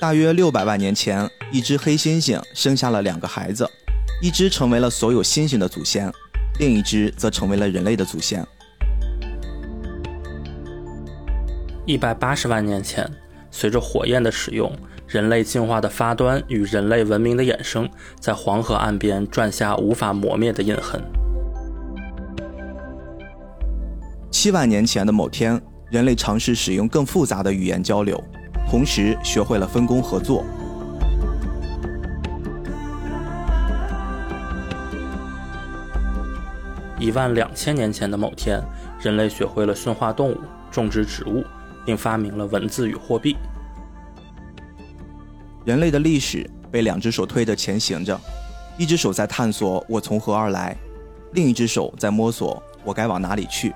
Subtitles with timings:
[0.00, 3.68] 大约六百万年前，一只黑猩猩生下了两个孩子，
[4.22, 6.12] 一只成为了所有猩猩的祖先，
[6.60, 8.46] 另一只则成为了人类的祖先。
[11.84, 13.10] 一百八十万年前，
[13.50, 14.72] 随着火焰的使用，
[15.08, 17.90] 人类进化的发端与人类文明的衍生，
[18.20, 21.02] 在黄河岸边转下无法磨灭的印痕。
[24.30, 25.60] 七万年前的某天，
[25.90, 28.22] 人类尝试使用更复杂的语言交流，
[28.70, 30.44] 同时学会了分工合作。
[37.00, 38.60] 一万两千年前的某天，
[39.00, 40.38] 人类学会了驯化动物、
[40.70, 41.42] 种植植物，
[41.86, 43.36] 并发明了文字与货币。
[45.64, 48.20] 人类的历史被两只手推着前行着，
[48.76, 50.76] 一只手在探索我从何而来，
[51.32, 53.74] 另一只手在摸索我该往哪里去。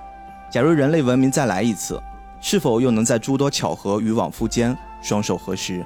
[0.51, 1.99] 假如人类文明再来一次，
[2.45, 5.79] 是否又能在诸多巧合与往复间双手合十？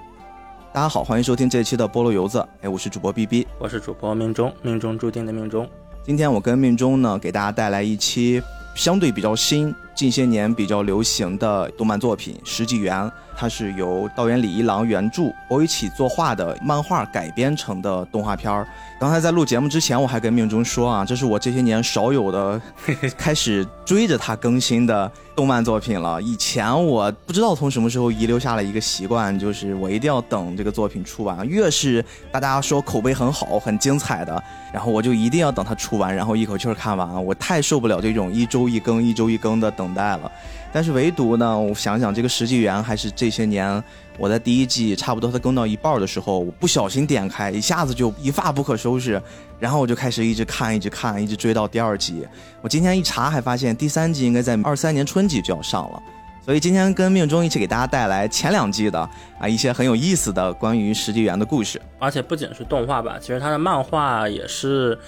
[0.72, 5.68] 大家好，欢迎收听这一期的菠萝油子，哎，我是主播 B B，我是主播命中，命中注定的命中。
[6.02, 8.42] 今天我跟命中呢，给大家带来一期
[8.74, 12.94] 相对比较新、近些年比较流行的动漫作品《石纪元》，
[13.34, 18.68] 它是由道元李一郎原著、博一起作画的漫画改编成的动画片儿。
[19.00, 22.60] 刚才在录节目之前，我还跟命中说啊，这是我这些年少有的
[23.16, 26.20] 开始追着它更新的动漫作品了。
[26.20, 37.24] 以前我不知道从什么时候遗留下了一个习惯，就是我一定要等这个作品出完，越是大家说口碑很好、很精彩的，然后我就一定要等它出完，然后一口气儿看完。
[37.24, 40.30] 我太受不了这种一周一更、一周一更的等等待了。
[40.72, 43.82] 但是唯独呢，我想想这个《石纪元》还是这些年。
[44.18, 49.20] 我在第一季差不多它更到一半的时候，我不小心点开，一下子就一发不可收拾，
[49.60, 52.26] 然后我就开始一直看，一直看，一直追到第二集。
[52.62, 56.02] 我今天一查，还发现第三季应该在二三年春季就要上了。
[56.42, 58.98] 所以今天跟命中一起给大家带来前两季的
[59.38, 61.80] 啊一些很有意思的关于石纪元的故事。
[61.98, 64.98] 而且不仅是动画吧，其实它的漫画也是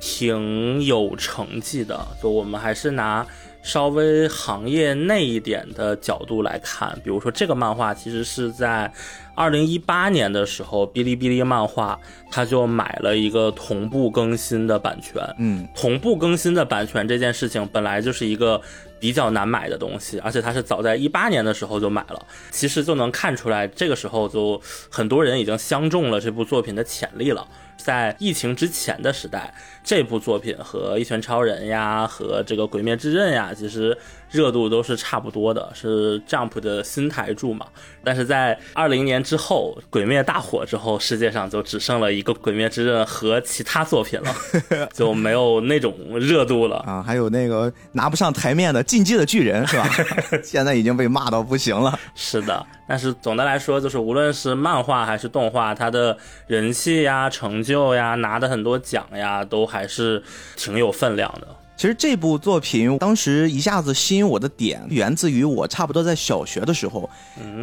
[0.00, 2.06] 挺有成绩的。
[2.20, 3.24] 就我们还是拿。
[3.68, 8.90] 稍微行业内一点的角度来看，比如说这个漫画其实是在
[9.34, 15.22] 二零一八年的时候，哔哩哔哩漫画它就买了一个同步更新的版权。
[15.38, 18.58] 嗯，同步更新的版权这件事情本来就是一个
[18.98, 24.58] 比较难买的东西，而且它是早在一八年的时候就买了，其实就能看出来，这个时候就
[24.88, 27.46] 很多人已经相中了这部作品的潜力了。
[27.78, 33.96] 在疫情之前的时代，这部作品和《一拳超人》呀，和这个《鬼灭之刃》呀，其实。
[34.30, 37.66] 热度都是差不多的，是 Jump 的新台柱嘛？
[38.04, 47.02] 但是在二零年之后，《鬼灭》大火之后，世界上就只剩了一个《鬼灭之刃》和其他作品了， 就没有那种热度了啊！
[47.02, 49.88] 还有那个拿不上台面的《进击的巨人》是吧？
[50.44, 51.98] 现在已经被骂到不行了。
[52.14, 56.16] 是的，但是总的来说，就是无论是漫画还是动画，它的
[56.46, 60.22] 人气呀、成就呀、拿的很多奖呀，都还是
[60.56, 61.48] 挺有分量的。
[61.78, 67.08] 其实这部作品当时一下子吸引我的点，源自于我差不多在小学的时候，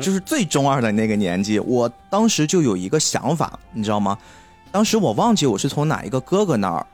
[0.02, 1.60] 就是最中二的那个年纪。
[1.60, 4.18] 我当时就有一个想法，你知道吗？
[4.72, 6.88] 当时我忘记我是从哪一个哥哥那儿。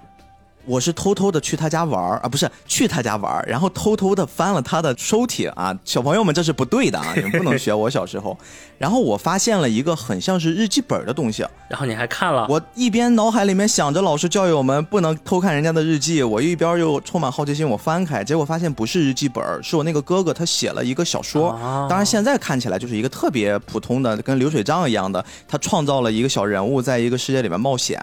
[0.65, 5.77] 我是偷偷的去他家玩儿啊，不是去他家玩儿然后偷偷的翻了他的抽屉啊。
[5.83, 8.37] 小朋友们，这是不对的啊， 你们不能学我小时候。
[8.77, 12.47] 然后我发现了一个很像是日记本的东西，然后你还看了？
[12.49, 21.51] 我一边脑海里面想着老师教育我们不能偷看人家的日记，我一边又充满好奇心，我翻开，结果发现不是日记本，是我那个哥哥他写了一个小说。
[21.87, 28.01] 当然现在看起来就是一个特别普通的，跟流水账一样的，他创造了一个小人物在一个世界里面冒险。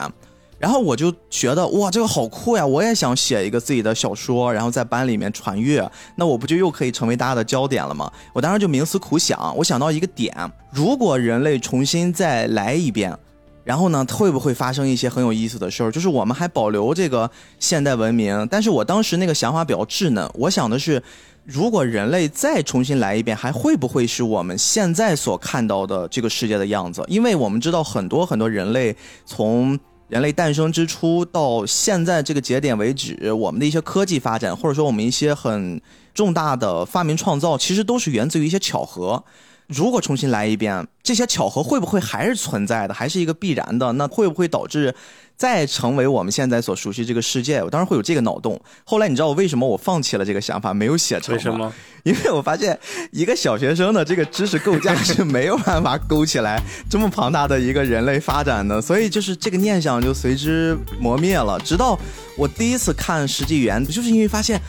[0.58, 2.66] 然后我就觉得哇，这个好酷呀！
[2.66, 8.10] 我也想写一个自己的小说，然后在班里面传阅，那我不就又可以成为大家的焦点了吗？
[8.32, 10.34] 我当时就冥思苦想，我想到一个点：
[10.72, 13.16] 如果人类重新再来一遍，
[13.62, 15.92] 然后呢，会不会发生一些很有意思的事儿？
[15.92, 17.30] 就是我们还保留这个
[17.60, 21.00] 现代文明，但是我当时那个想法比较稚嫩，我想的是，
[21.44, 27.04] 如果人类再重新来一遍，还会不会是我们现在所看到的这个世界的样子？
[27.06, 29.78] 因为我们知道很多很多人类从
[30.08, 35.80] 人类诞生之初到现在这个节点为止，我们的一些科技发展，或者说我们一些很
[36.14, 39.22] 重大的发明创造，其实都是源自于一些巧合。
[39.68, 43.92] 如果重新来一遍，这些巧合会不会还是存在的，还是一个必然的？
[43.92, 44.94] 那会不会导致？
[45.36, 48.60] 再成为我们现在所熟悉这个世界，我当然会有这个脑洞。
[48.82, 51.72] 后来你知道我为什么我放弃了这个想法，没有写成为什么？
[52.02, 52.76] 因为我发现
[53.12, 56.60] 一个小学生的这个知识构架是没有办法勾起来
[56.90, 61.56] 这么庞大的一个人类发展的， 所以就是这个念想就随之磨灭了。
[61.60, 61.96] 直到
[62.36, 64.60] 我第一次看《石纪元》，就是因为发现。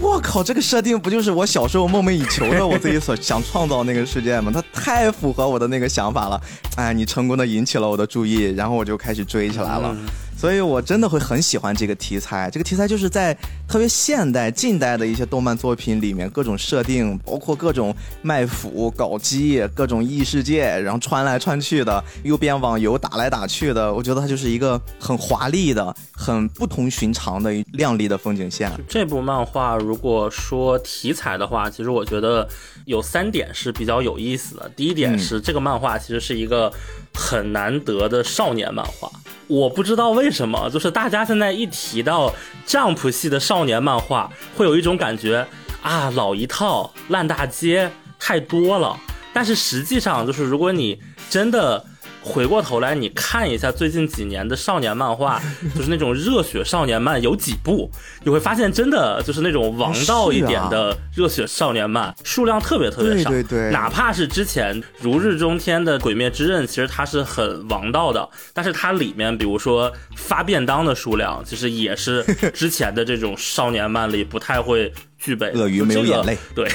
[0.00, 4.50] 我靠，这个设定不就是我小时候梦寐以求的，我自己所想创造那个世界吗？
[4.52, 6.40] 它太符合我的那个想法了。
[6.76, 9.94] 哎，你成功的引起了我的注意，然后我就开始追起来了。
[10.40, 12.48] 所以，我真的会很喜欢这个题材。
[12.50, 13.36] 这个题材就是在
[13.68, 23.92] 特别现代、近代的一些动漫作品里面，各种设定，包括各种卖腐、搞基、各种异世界，然后穿来穿去的，右边网游打来打去的。
[23.92, 28.72] 我觉得它就是一个很华丽的、很不同寻常的亮丽的风景线。
[28.88, 32.48] 这部漫画如果说题材的话，其实我觉得
[32.86, 34.66] 有三点是比较有意思的。
[34.74, 36.72] 第一点是这个漫画其实是一个
[37.14, 39.10] 很难得的少年漫画。
[39.46, 42.34] 我不知道为什么，就是大家现在一提到
[42.66, 45.46] Jump 系的少年漫画，会有一种感觉
[45.82, 48.96] 啊，老一套、烂大街太多了。
[49.32, 51.84] 但是实际上，就是如果你真的。
[52.22, 55.40] 回过头来，你看一下最近几年的少年漫画，
[55.74, 57.90] 就是那种热血少年漫有几部，
[58.22, 63.30] 你会发现真的就是那种王道一点的热血少年漫 数量特别特别少。
[63.30, 72.22] 对对对，哪怕是之前如日中天的《鬼灭之刃》，其实它是很王道的，但是它里面比如说发便当的数量，其实也是
[72.52, 74.92] 之前的这种少年漫里不太会。
[75.22, 76.66] 具备鳄鱼没有眼泪， 对，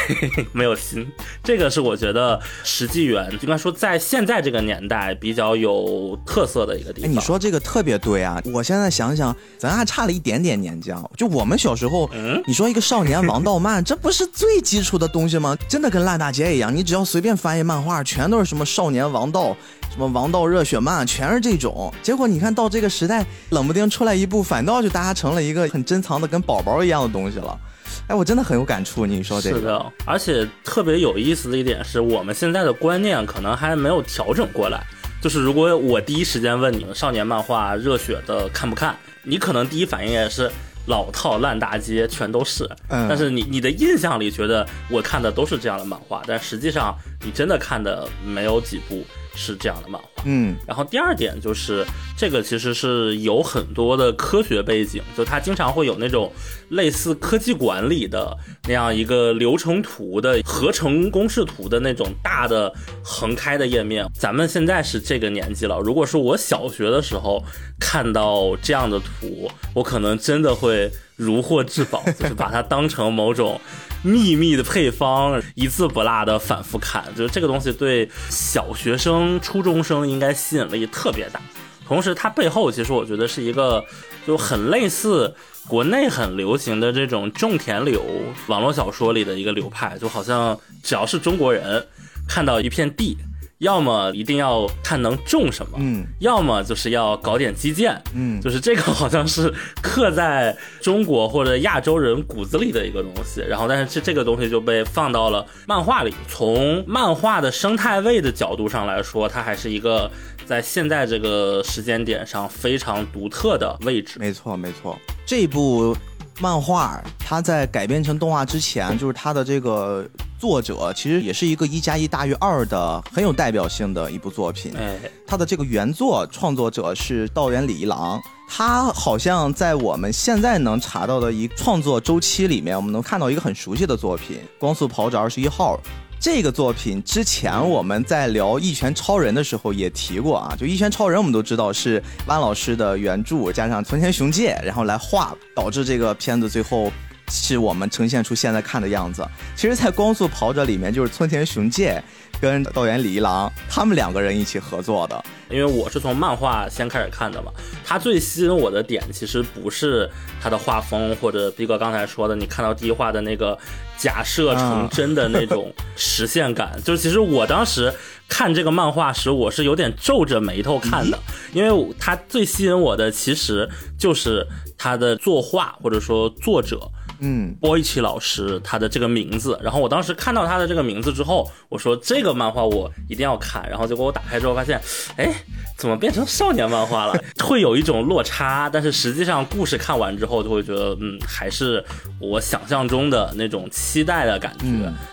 [0.53, 1.06] 没有心，
[1.44, 7.12] 这个是我觉得实际源应该说在现在这个年代比较有特色的一个地方。
[7.12, 8.39] 你说这个特别对啊！
[8.53, 11.03] 我现在想想，咱还差了一点点年纪啊。
[11.18, 12.07] 就我们小时候，
[12.45, 15.57] 你说一个少年王道漫，这不是最基础的东西吗？
[15.68, 19.57] 真的跟烂大街一样，你只要随便翻一漫画，全都是什么少年王道，
[19.89, 21.92] 什么王道热血漫，全是这种。
[22.03, 27.59] 结果你看到这个时代，冷不丁出来一部，反倒就大家成了一个很珍藏的跟宝宝一样的东西了。
[28.07, 34.84] 哎，我真的很有感触，你说这个是的，而且特别有意思的一点是我们现在的观念可能还没有调整过来。
[35.22, 40.52] 就是如果我第一时间问你们少年漫画热血的看不看，你可能第一反应也是
[40.86, 42.69] 老套烂大街，全都是。
[42.90, 49.04] 嗯，但是你你的印象里觉得我看的都是这样的漫画，但实际上你真的看的没有几部。
[49.36, 51.86] 是这样的漫画，嗯，然后第二点就是
[52.18, 56.32] 这个其实是有很多的科学背景，就它经常会有那种
[56.70, 58.36] 类似科技馆里的
[58.68, 62.74] 那样一个流程图的合成公式图的那种大的
[63.04, 64.06] 横开的页面。
[64.18, 67.44] 咱们现在是这个年纪了，如果是我小学的时候
[67.80, 73.60] 看到这样的图，我可能真的会如获至宝，就是把它当成某种。
[74.06, 81.42] 秘密的配方，一字不落的反复看，就这个东西对小学生、初中生应该吸引力特别大。
[81.88, 83.84] 同时，它背后其实我觉得是一个
[84.28, 85.36] 就很类似
[85.68, 88.00] 国内很流行的这种种田流
[88.46, 91.86] 网络小说里的一个流派，就好像只要是中国人
[92.28, 93.18] 看到一片地。
[93.60, 103.42] 要么一定要看能种什么，嗯，要么就是要搞点基建，嗯，就是这个好像是刻在中国或者亚洲人骨子里的一个东西。
[103.48, 106.13] 然后，但是这这个东西就被放到了漫画里。
[106.28, 110.12] 从漫画的生态位的角度上来说，它还是一个
[110.46, 114.19] 在现在这个时间点上非常独特的位置。
[114.19, 115.96] 没错，没错，这部。
[116.40, 120.06] 漫画它在改编成动画之前，就是它的这个
[120.38, 124.74] 作者其实也是一个一加一大于二的很有代表性的一部作品。
[124.78, 135.78] 哎，它的这个原作创作者是道元李一郎，他好像在我们现在能查到的一创作周期里面，我们能看到一个很熟悉的作品《光速跑者二十一号》。
[136.20, 146.92] 这个作品之前我们在聊《一拳超人》的时候也提过啊，就《一拳超人》，我们都知道是万老师的原著加上村田雄介，然后来画，导致这个片子最后
[147.30, 149.28] 是我们呈现出现在看的样子。
[149.56, 152.02] 其实，在《光速跑者》里面，就是村田雄介
[152.42, 155.23] 跟导演李一郎他们两个人一起合作的。
[155.49, 157.51] 因为我是从漫画先开始看的嘛，
[157.85, 160.09] 他最吸引我的点其实不是
[160.42, 163.57] 他的画风，或者逼哥刚才说的，你看到第一话的那个
[163.95, 167.94] 假设成真的那种实现感， 就是其实我当时
[168.27, 171.19] 看这个漫画时，我是有点皱着眉头看的，
[171.54, 174.45] 因为他最吸引我的其实就是
[174.77, 176.89] 他的作画或者说作者。
[177.19, 184.80] 嗯，波伊奇老师他的这个名字，然后我当时看到他的这个名字之后，我说这个漫画我一定要看，然后结果我打开之后发现，
[185.18, 185.34] 哎，
[185.78, 187.18] 怎么变成少年漫画了？
[187.44, 191.84] 会有一种落差，但是实际上故事看完之后就会觉得，嗯，还是
[192.19, 194.66] 我想象中的那种期待的感觉。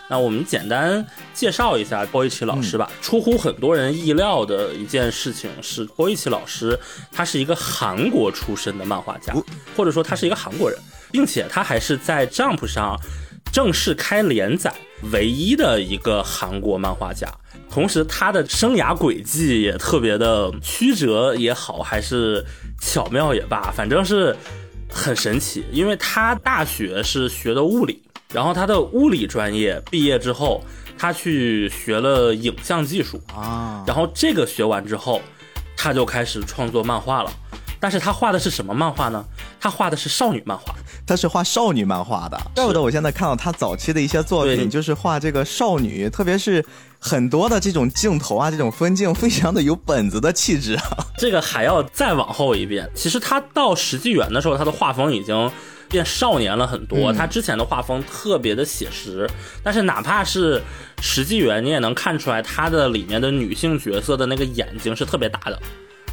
[0.09, 2.91] 那我们简单介绍一下波伊奇老师吧。
[3.01, 6.79] 出乎很多人意料的一件事情是，波伊奇老师
[7.11, 9.35] 他是一个韩国出身的漫画家，
[9.77, 10.79] 或者说他是一个韩国人。
[11.13, 12.99] 并且他还是在 Jump 上
[13.53, 14.73] 正式开连载
[15.13, 17.29] 唯一的一个韩国漫画家，
[17.71, 22.45] 同时他的生涯轨迹也特别的曲折也好，还是
[22.81, 24.35] 巧妙也罢，反正是
[24.89, 28.03] 很神奇，因为他大学是学的物理，
[28.33, 30.65] 然后他的物理专业毕业之后，
[30.97, 35.21] 他去学了影像技术啊，然后这个学完之后，
[35.77, 37.33] 他就开始创作漫画了。
[37.83, 39.25] 但是他画的是什么漫画呢？
[39.61, 40.73] 他画的是少女漫画，
[41.05, 42.41] 他是画少女漫画的。
[42.55, 46.65] 怪不得我现在看到他早期的一些作品，就是画这个少女，特别是
[47.01, 51.07] 很多的这种镜头啊，这种分镜，非常的有本子的气质啊。
[51.19, 52.89] 这个还要再往后一遍。
[52.95, 55.51] 其实他到石纪元的时候，他的画风已经
[55.89, 57.13] 变少年了很多。
[57.13, 59.29] 他之前的画风特别的写实，
[59.65, 60.63] 但是哪怕是
[61.01, 65.61] 石纪元，你也能看出来他的里面的女性角色的那个眼睛是特别大的，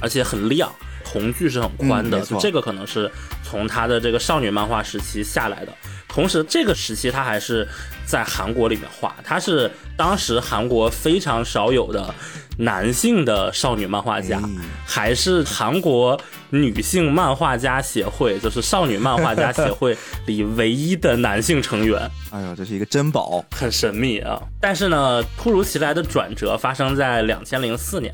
[0.02, 0.68] 而且很亮。
[1.12, 3.10] 瞳距是很宽的，就这个可能是
[3.44, 5.74] 从他的这个少女漫画时期下来的。
[6.08, 7.68] 同时，这个时期他还是
[8.06, 12.14] 在韩国里面画，他是当时韩国非常少有的
[12.58, 14.42] 男性的少女漫画家，
[14.86, 22.10] 还是韩国女性漫画家协会，就是少女漫画家协会里唯一的男性成员。
[22.32, 24.40] 哎呦，这是一个珍宝，很神秘啊！
[24.60, 28.14] 但是呢，突如其来的转折发生在两千零四年。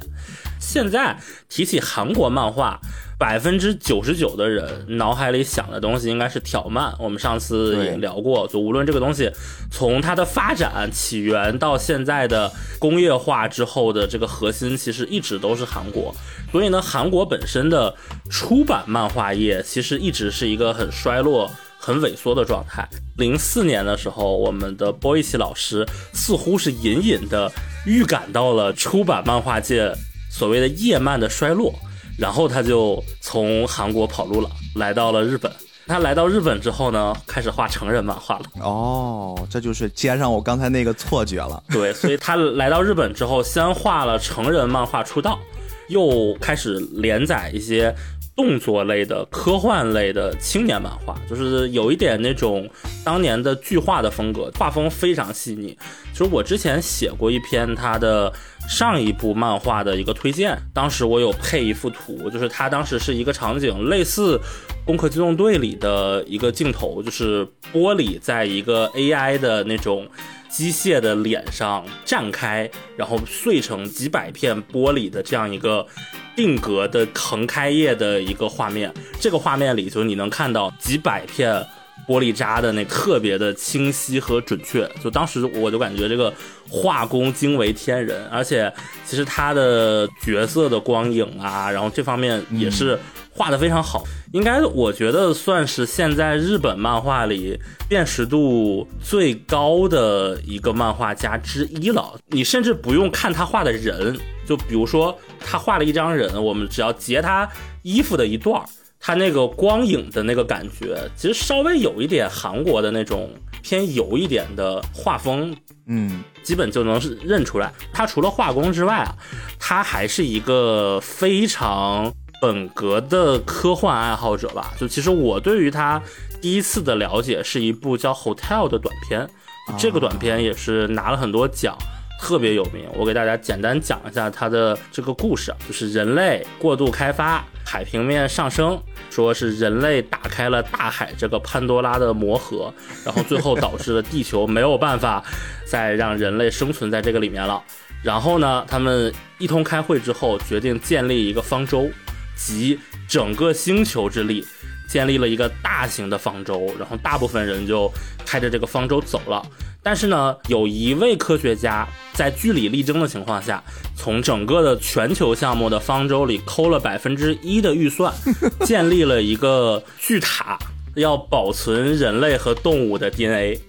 [0.66, 1.16] 现在
[1.48, 2.80] 提起韩国漫画，
[3.20, 6.92] 百分之九十九的人脑海里想的东西应该是挑漫。
[7.00, 9.32] 我们上次也聊过，就无论这个东西
[9.72, 16.14] 从它的发展起源到现在的工业化之后的这个核心，其实一直都是韩国。
[16.52, 17.96] 所以呢，韩国本身的
[18.30, 22.88] 出版漫画业其实一直是一个很衰落、很萎缩的状态。
[23.18, 27.50] 零四年的时候，我们的波伊奇老师似乎是隐隐的
[27.86, 29.94] 预感到了出版漫画界。
[30.38, 31.74] 所谓的叶漫的衰落，
[32.20, 35.50] 然后他就从韩国跑路了，来到了日本。
[35.88, 38.46] 他来到日本之后呢，开始画成人漫画了。
[38.60, 41.64] 哦，这就是接上我刚才那个错觉了。
[41.70, 45.40] 对，所以他来到日本之后，先画了成人漫画出道，
[45.88, 47.96] 又开始连载一些。
[48.36, 52.70] 动作类的、科幻类的青年漫画，就是有一点那种
[53.04, 55.78] 当年的巨画的风格，画风非常细腻。
[56.12, 58.32] 其实我之前写过一篇他的
[58.68, 64.38] 上一部漫画的一个推荐，当时我有配一幅图，就是他当时是一个场景，类似
[64.86, 70.06] 《攻壳机动队》里的一个镜头，就是玻璃在一个 AI 的那种
[70.50, 75.88] 机械的脸上绽开，然后碎成几百片玻璃的这样一个。
[76.36, 81.66] 定格的横开页的一个画面，这个画面里就你能看到几百片
[82.08, 86.34] 玻璃渣的那特别的清晰和准确，就当时我就感觉这个
[86.70, 88.72] 画工惊为天人，而且
[89.06, 92.98] 其实他的角色的光影啊，然后这方面也是
[93.32, 97.60] 画的非常好，应该我觉得算是现在日本漫画里
[97.90, 102.18] 辨识度最高的一个漫画家之一了。
[102.28, 104.18] 你甚至不用看他画的人。
[104.48, 107.50] 就比如说，他画了一张人，我们只要截他
[107.82, 108.64] 衣服的一段儿，
[109.06, 113.30] 他那个光影的那个感觉，其实稍微有一点韩国的那种
[113.62, 117.72] 偏油一点的画风，嗯，基本就能认出来。
[117.94, 119.14] 他除了画工之外啊，
[119.60, 124.74] 他还是一个非常本格的科幻爱好者吧。
[124.76, 126.02] 就其实我对于他
[126.42, 129.30] 第一次的了解是一部叫《Hotel》的短片，
[129.78, 131.78] 这个短片也是拿了很多奖。
[132.20, 138.82] 特别有名，我给大家简单讲一下它的这个故事，就是人类过度开发，海平面上升，
[139.12, 142.74] 说是人类打开了大海这个潘多拉的魔盒，
[143.06, 145.24] 然后最后导致了地球没有办法
[145.66, 147.62] 再让人类生存在这个里面了。
[148.02, 151.90] 然后呢，他们一通开会之后，决定建立一个方舟，
[152.36, 154.46] 集整个星球之力，
[154.88, 157.92] 建立了一个大型的方舟，然后大部分人就
[158.26, 159.46] 开着这个方舟走了。
[159.86, 163.64] 但是呢，有一位科学家在据理力争的情况下，
[163.96, 168.12] 从整个的全球项目的方舟里抠了百分之一的预算，
[168.66, 170.58] 建立了一个巨塔，
[170.96, 173.60] 要保存人类和动物的 DNA。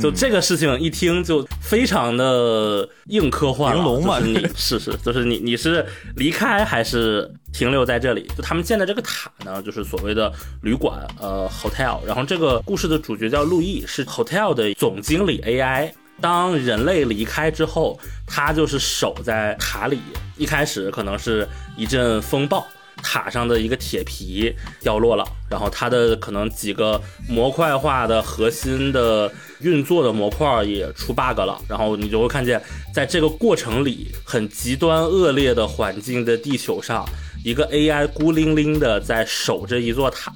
[0.00, 5.84] 就这个事情一听就非常的硬科幻玲珑嘛，你 是是，就是你你是
[6.16, 8.28] 离开还是停留在这里？
[8.36, 10.32] 就他们建的这个塔呢，就是所谓的
[10.62, 11.98] 旅馆，呃，hotel。
[12.06, 15.92] 然后这个故事的主角叫路易，是 hotel 的总经理 AI。
[16.20, 20.00] 当人类离开之后，他就是守在塔里。
[20.36, 22.66] 一开始可能是一阵风暴。
[23.02, 32.60] 塔上的一个铁皮掉落了，然后它的可能几个模块化的核心的运作的模块也出 bug 了，然后你就会看见，
[32.92, 37.04] 在这个过程里，很极端恶劣的环境的地球上，
[37.44, 40.32] 一个 AI 孤零零的在守着一座塔，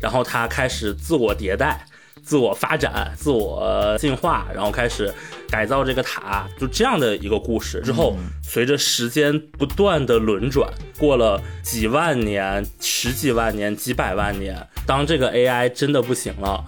[0.00, 1.84] 然后它开始自我迭代、
[2.24, 5.12] 自我发展、自我进化，然后开始。
[5.50, 7.80] 改造这个塔，就这样的一个故事。
[7.82, 16.64] 之后随着时间不断的轮转，过了几万年、十几万年、几百万年，当这个 AI 真的不行了，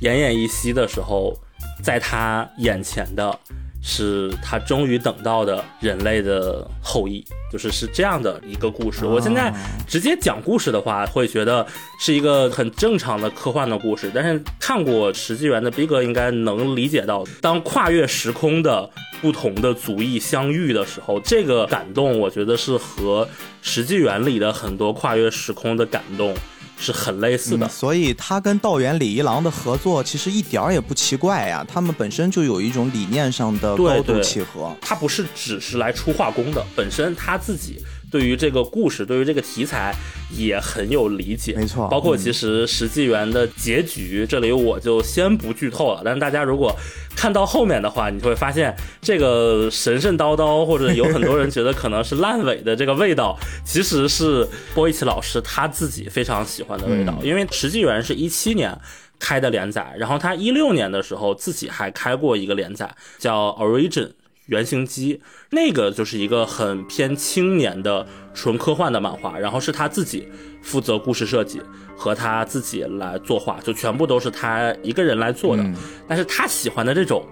[0.00, 1.38] 奄奄一息的时候，
[1.82, 3.38] 在他眼前的。
[3.82, 9.04] 是他终于等到的人类的后裔，就是是这样的一个故事。
[9.04, 9.52] 我现在
[9.88, 11.66] 直接讲故事的话，会觉得
[11.98, 14.10] 是一个很正常的科幻的故事。
[14.14, 18.88] 但是看过《石纪元》的逼哥应该能理解到，当跨越时空的
[19.20, 23.24] 不同的族裔相遇的时候，这个感动，我觉得是和
[23.62, 26.32] 《石纪元》里的很多跨越时空的感动。
[26.82, 31.64] 是很类似的，所以他跟道元李一郎的合作其实一点儿也不奇怪呀。
[31.66, 34.74] 他们本身就有一种理念上的高度契合。
[34.80, 37.80] 他不是只是来出画工的，本身他自己。
[38.12, 39.92] 对于这个故事，对于这个题材
[40.30, 41.88] 也很有理解，没错。
[41.88, 46.02] 包括其实《石纪元》的结局，这里我就先不剧透了。
[46.04, 46.76] 但是大家如果
[47.16, 57.18] 看到后面的话，你就会发现这个神神叨叨，或者有很多人觉得可能是烂尾的这个味道， 其实是波伊奇老师他自己非常喜欢的味道。
[57.22, 58.78] 因为《石纪元》是一七年
[59.18, 64.06] 开的连载，然后他一六年的时候自己还开过一个连载，叫《Origin》。
[64.52, 65.18] 原型机
[65.48, 70.28] 那个就是一个很偏青年的纯科幻的漫画，然后是他自己
[70.62, 71.58] 负责故事设计
[71.96, 75.64] 和他自己来作画，就全部都是他一个人来做的。
[76.06, 77.24] 但是他喜欢的这种，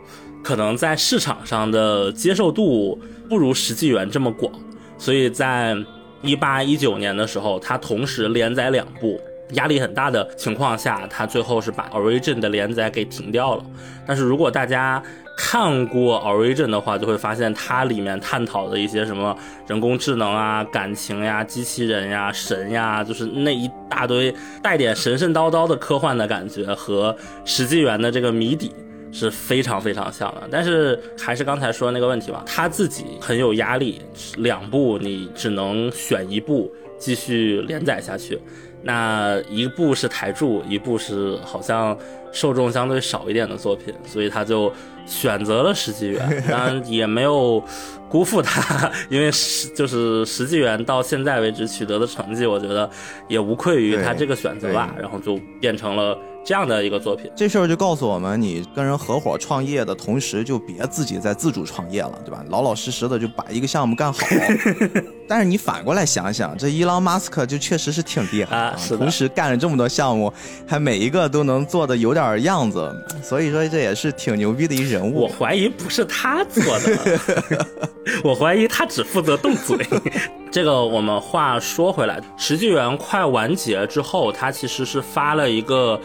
[0.42, 2.98] 可能在市场上的接受度
[3.28, 4.50] 不如《石纪元》这么广，
[4.96, 5.76] 所以在
[6.22, 9.20] 一八一九年的时候，他同时连载两部，
[9.52, 13.64] 压力很大的情况下，他最后是把《Origin》的连载给停掉了。
[14.06, 15.02] 但是如果大家，
[15.36, 27.12] 看过《Origin》的话，就会发现它里面探讨的一些什么人工智能啊、感情呀、机器人呀、神呀，就是那一大堆带点神神叨叨的科幻的感觉，和
[27.44, 28.70] 《史纪元》的这个谜底
[29.10, 30.42] 是非常非常像的。
[30.50, 34.00] 但是还是刚才说的那个问题吧，他自己很有压力，
[34.36, 38.38] 两部你只能选一部继续连载下去。
[38.82, 41.94] 那一部是台柱，一部是好像
[42.32, 44.72] 受众相对少一点的作品，所以他就
[45.06, 47.62] 选择了石纪元， 当然也没有
[48.08, 52.88] 辜负他， 因为十就是石纪元到现在为止取得的成绩，我觉得
[53.28, 56.16] 也无愧于他这个选择吧，然后就变成了。
[56.42, 62.42] 这样的一个作品，这事儿就告诉我们，你跟人合伙创业的同时，就别自己再自主创业了，对吧？
[62.48, 64.20] 老老实实的就把一个项目干好。
[65.30, 70.32] 但是你反过来想想，这伊朗马斯克就确实是挺厉害啊，同时干了这么多项目，
[70.66, 75.20] 还每一个都能做的有点样子，所以说这也是挺牛逼的一人物。
[75.20, 77.66] 我怀疑不是他做的，
[78.24, 79.86] 我怀疑他只负责动嘴。
[80.50, 86.00] 这个我们话说回来，《石纪元》快完结之后，他其实是发了一个。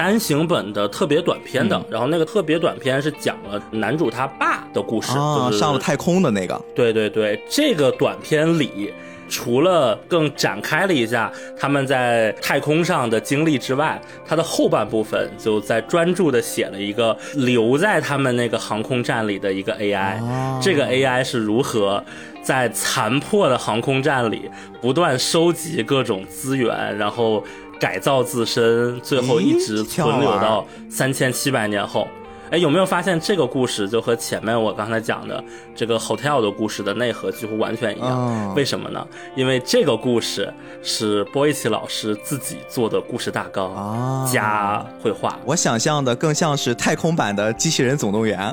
[0.00, 6.58] 单行本的特别短片的，然后那个特别短片是讲了男主他爸的故事，就是上了太空的那个。
[6.74, 8.94] 对对对，这个短片里
[9.28, 20.18] 除了更展开了一下他们在太空上的经历之外，它的后半部分就在专注的写了一个留在他们那个航空站里的一个 AI，
[20.62, 22.02] 这个 AI 是如何
[22.42, 27.44] 在残破的航空站里不断收集各种资源，然后。
[27.80, 32.06] 改造自身，最后一直存留到三千七百年后。
[32.50, 35.40] 哎，有没有发现这个故事就和前面我刚才讲的
[35.72, 38.52] 这个 hotel 的故事的内核几乎完全一样？
[38.56, 39.06] 为什么呢？
[39.36, 45.38] 因为这个故事是波伊奇老师自己做的故事大纲加绘画。
[45.44, 48.52] 我想象的更像是太空版的机器人总动员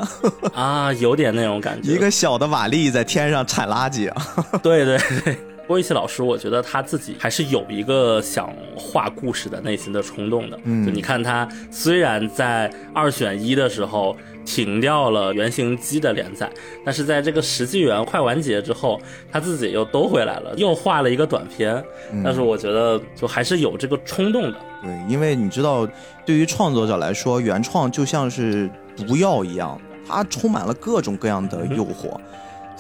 [0.54, 1.92] 啊，有点那种感觉。
[1.92, 4.46] 一个小的瓦力在天上铲垃圾啊。
[4.62, 5.38] 对 对对。
[5.68, 10.58] 波伊奇老师，我觉得他自己还是有一个想画故事的内心的冲动的。
[10.64, 16.50] 嗯，就你看他虽然在二选一的时候停掉了原型机的连载，
[16.86, 18.98] 但是在这个实纪元快完结之后，
[19.30, 21.84] 他自己又兜回来了，又画了一个短片。
[22.24, 24.58] 但是我觉得就还是有这个冲动的。
[24.82, 25.86] 对，因为你知道，
[26.26, 29.78] 对于创作者来说，原创就像是毒药一样，
[30.08, 32.18] 它充满了各种各样的诱惑。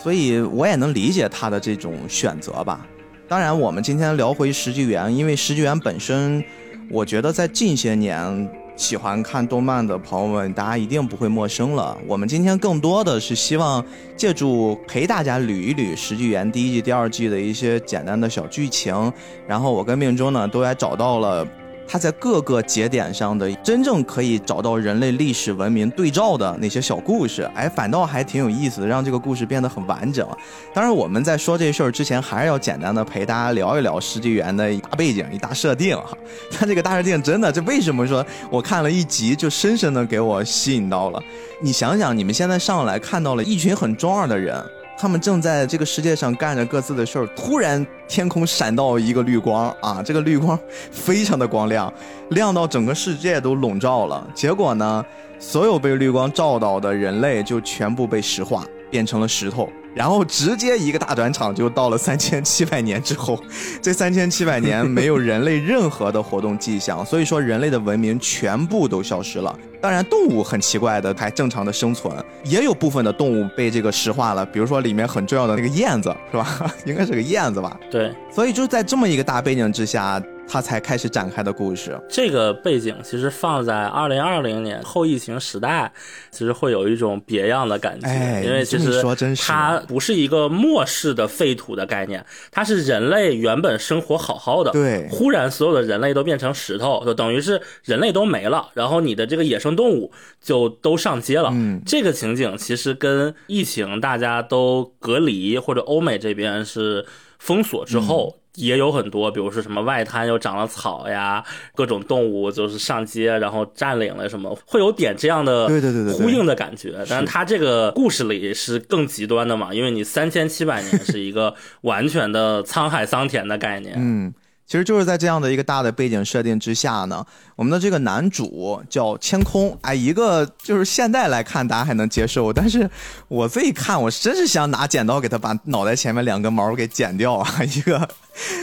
[0.07, 2.87] 所以我也能理解他的这种选择吧。
[3.27, 6.41] 当然，我们今天聊回《石纪元》，因为《石纪元》本身，
[6.89, 11.97] 我觉得在近些年喜欢看动漫的朋友们，大家一定不会陌生了。
[12.07, 13.83] 我们今天更多的是希望
[14.15, 19.11] 借助陪大家捋一捋《石纪元》第一季、第二季的一些简单的小剧情，
[19.45, 21.45] 然后我跟命中呢都来找到了
[21.87, 30.27] 它在各个节点上的真正可以找到人类历史文明对照的那些小故事，哎，反倒还挺有意思的，让这个故事变得很完整。
[30.73, 36.17] 当然，我们在说这事儿之前，还是要简单的陪大家聊一聊《世纪元》的大背景、一大设定哈。
[36.51, 41.23] 它这个大设定真的，这为什么说我看了一集就深深的给我吸引到了？
[41.61, 44.61] 你想想，你们现在上来看到了一群很中二的人。
[44.99, 50.01] 他们正在这个世界上干着各自的事儿，突然天空闪到一个绿光啊！
[50.03, 50.57] 这个绿光
[50.91, 51.93] 非常的光亮，
[52.31, 54.27] 亮到整个世界都笼罩了。
[54.33, 55.05] 结果呢，
[55.37, 59.69] 所有被绿光照到的人类就全部被石化，变成了石头。
[59.93, 63.39] 然后直接一个大转场就到了 三千七百年之后，
[63.81, 69.57] 这三千七百年没有人类任何的活动迹象，所以说人类的文明全部都消失了。
[69.87, 76.69] 当然，动物很奇怪的还正常的生存，也有部分的动物被这个石化了，比如说里面很重要的那个燕子，是吧？
[76.83, 77.79] 应该是个燕子吧？
[77.89, 78.11] 对。
[78.29, 80.21] 所以就在这么一个大背景之下。
[80.49, 81.99] 他才开始展开的故事。
[82.07, 85.91] 这个背景其实放在二零二零年后疫情时代，
[86.31, 88.07] 其实会有一种别样的感觉。
[88.45, 89.03] 因为其实
[89.45, 100.11] 它不是一个末世的废土的概念，它是人类原本生活好好的，对，忽然所有的人类都变成石头，就等于是人类都没了，然后你的这个野生动物
[100.41, 101.49] 就都上街了。
[101.53, 107.05] 嗯，这个情景其实跟疫情大家都隔离，或者欧美这边是
[107.39, 108.35] 封锁之后。
[108.57, 111.43] 也有很多，比如说什么外滩又长了草呀，
[111.75, 117.05] 各种动物就是上街，然后占领了什么，会有点这样的对对对对呼应的感觉。
[117.07, 123.93] 但是它这个故事里是更极端的嘛，因为你三千七百年 是一个完全的沧海桑田的概念。
[123.95, 124.33] 嗯。
[124.67, 127.25] 其实就是在这样的一个大的背景设定之下呢，
[127.55, 132.89] 我们的这个男主叫千空，哎，一个就是现在来看大家还能接受，但是
[133.29, 137.49] 我自己看我真是想拿剪刀给他把脑袋前面两根毛给剪掉啊！
[137.63, 138.05] 一个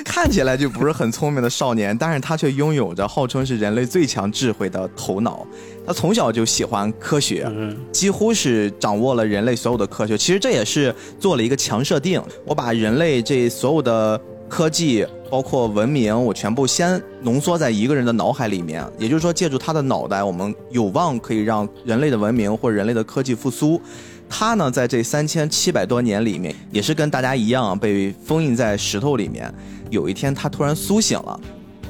[0.04, 5.46] 看起来就不是很聪明的少年，但是他却拥有着号称是人类最强智慧的头脑。
[5.86, 7.50] 他从小就喜欢科学，
[7.92, 10.18] 几乎是掌握了人类所有的科学。
[10.18, 14.20] 其实这也是做了一个强设定，我把人类这所有的。
[14.48, 18.84] 科技包括文明，我全部先浓缩在一个人的脑海里面。
[18.98, 23.80] 也就是说，借助他的脑袋，我们有望可以让人类的文明或人类的科技复苏。
[24.28, 29.52] 他呢，在这三千七百多年里面，也是跟大家一样被封印在石头里面。
[29.90, 31.40] 有一天，他突然苏醒了。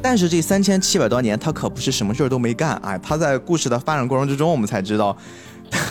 [0.01, 2.77] 但是这三千七百多年，他可不是什么事儿都没干。
[2.83, 5.17] 哎，他在故事的发展过程之中，我们才知道。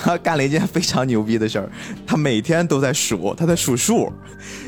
[0.03, 1.69] 他 干了一件非常牛逼的事儿，
[2.05, 4.11] 他每天都在数，他在数数。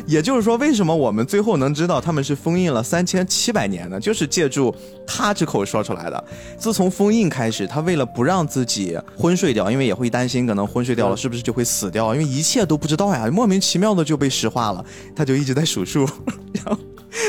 [0.06, 4.00] 也就是说，为什么我们最后能知道他们是封印了三千七百年呢？
[4.00, 4.74] 就是借助
[5.06, 6.24] 他之口说出来的。
[6.58, 16.08] 自从封印开始，他为了不让自己昏睡掉，因为也会担心可能昏睡掉了是不是就会死掉，因为一切都不知道呀，莫名其妙的就被石化了，他就一直在数数，
[16.54, 16.78] 然后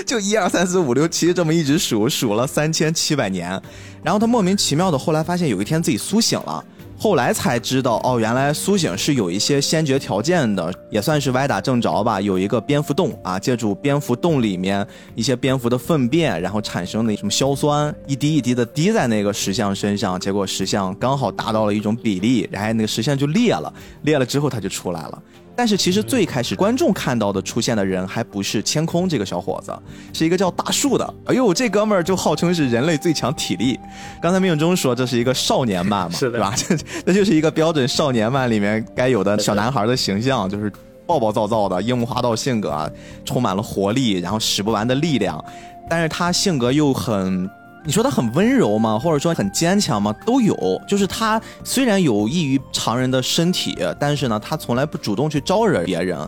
[0.05, 3.61] 就一二三四五六七这么一直数，数了三千七百年，
[4.03, 6.65] 然后他莫名其妙的后来发现有一天自己苏醒了。
[6.99, 12.21] 后来才知道，哦，原来苏醒是有一些先决条件的，也算是歪打正着吧。
[12.21, 25.23] 有一个蝙蝠洞啊，借助蝙蝠洞里面一些蝙蝠的粪便，然后产生的什么硝酸，一滴一滴的滴在那个石像身上，结果石像刚好达到了一种比例，然后那个石像就裂了，裂了之后它就出来了。
[25.57, 29.75] 但是其实最开始观众看到的出现的人还不是千空这个小伙子，
[30.13, 31.15] 是一个叫大树的。
[31.25, 33.79] 哎呦，这哥们儿就号称是人类最强体力。
[34.21, 36.55] 刚才命中说这是一个少年漫嘛，是吧？
[36.55, 40.71] 这这就是一个标准少年漫里面该有的小男孩的形象，就是
[41.07, 42.93] 暴暴躁躁的樱木花道性格，
[43.25, 45.43] 充满了活力，然后使不完的力量。
[45.89, 47.49] 但是他性格又很。
[47.87, 48.99] 你说他很温柔吗？
[48.99, 50.13] 或者说很坚强吗？
[50.27, 50.83] 都有。
[50.89, 56.19] 就是他虽然有异于常人的身体，但是呢，他从来不主动去招惹别人。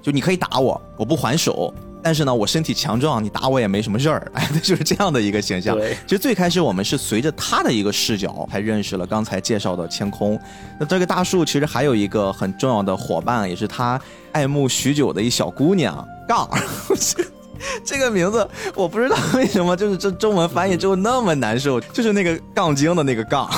[0.00, 1.72] 就你可以打我，我不还手。
[2.02, 4.32] 但是呢，我身体强壮，你打我也没什么事儿。
[4.34, 5.78] 哎， 就是这样的一个形象。
[6.06, 10.40] 其实最开始我们是随着他的一个视角，才认识了刚才介绍的天空。
[10.80, 14.00] 那这个大树其实还有一个很重要的伙伴，也是他
[14.32, 16.48] 爱慕许久的一小姑娘杠。
[17.84, 21.80] 这个名字我不知道为什么，就是这中文翻译之后那么难受。
[21.80, 23.48] 就是那个杠精的那个杠，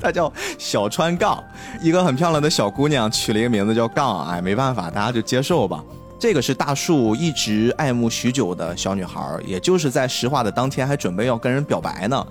[0.00, 1.42] 他叫小川杠，
[1.80, 4.26] 一个很漂亮的小姑娘，取了一个名字叫杠。
[4.28, 5.82] 哎，没办法，大家就接受吧。
[6.18, 12.26] 这个是大树一直爱慕许久的小女孩，也就是在石化的当天还准备要跟人表白呢。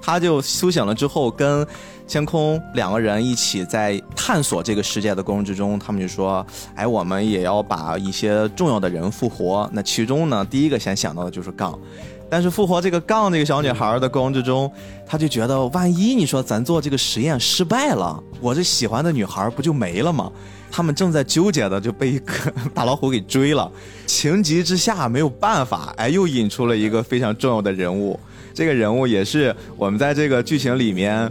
[0.00, 1.66] 他就苏醒了之后跟。
[2.10, 11.78] 天空两个人一起在探索这个世界的过程之中，他们就说：“哎，我们也要把一些重要的人复活。”那其中呢，第一个先想到的就是杠。
[12.28, 14.68] 但是复活这个杠这个小女孩的过程之中，
[15.06, 20.32] 他就觉得万一你说咱做这个实验失败了，我这喜欢的女孩不就没了吗？
[20.68, 22.34] 他们正在纠结的就被一个
[22.74, 23.70] 大老虎给追了，
[24.06, 28.18] 情急之下没有办法，哎，又引出了一个非常重要的人物。
[28.54, 31.30] 这个人物也是我们在这个剧情里面，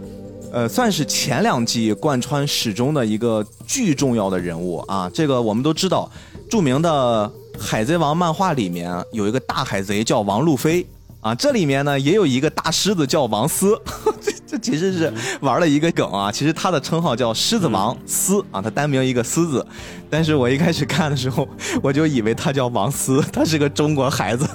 [0.52, 5.10] 呃，算是前两季贯穿始终的一个巨重要的人物啊。
[5.14, 6.10] 这个我们都知道，
[6.50, 10.86] 著名的《海贼王》漫画里面有一个大海贼叫王路飞
[11.22, 13.80] 啊，这里面呢也有一个大狮子叫王斯。
[14.48, 19.64] 这其实是玩了一个梗啊，其实他的称号叫狮子王斯啊，他单名一个狮子，
[20.10, 21.48] 但是我一开始看的时候，
[21.84, 24.48] 我就以为他叫王斯，他是个中国孩子。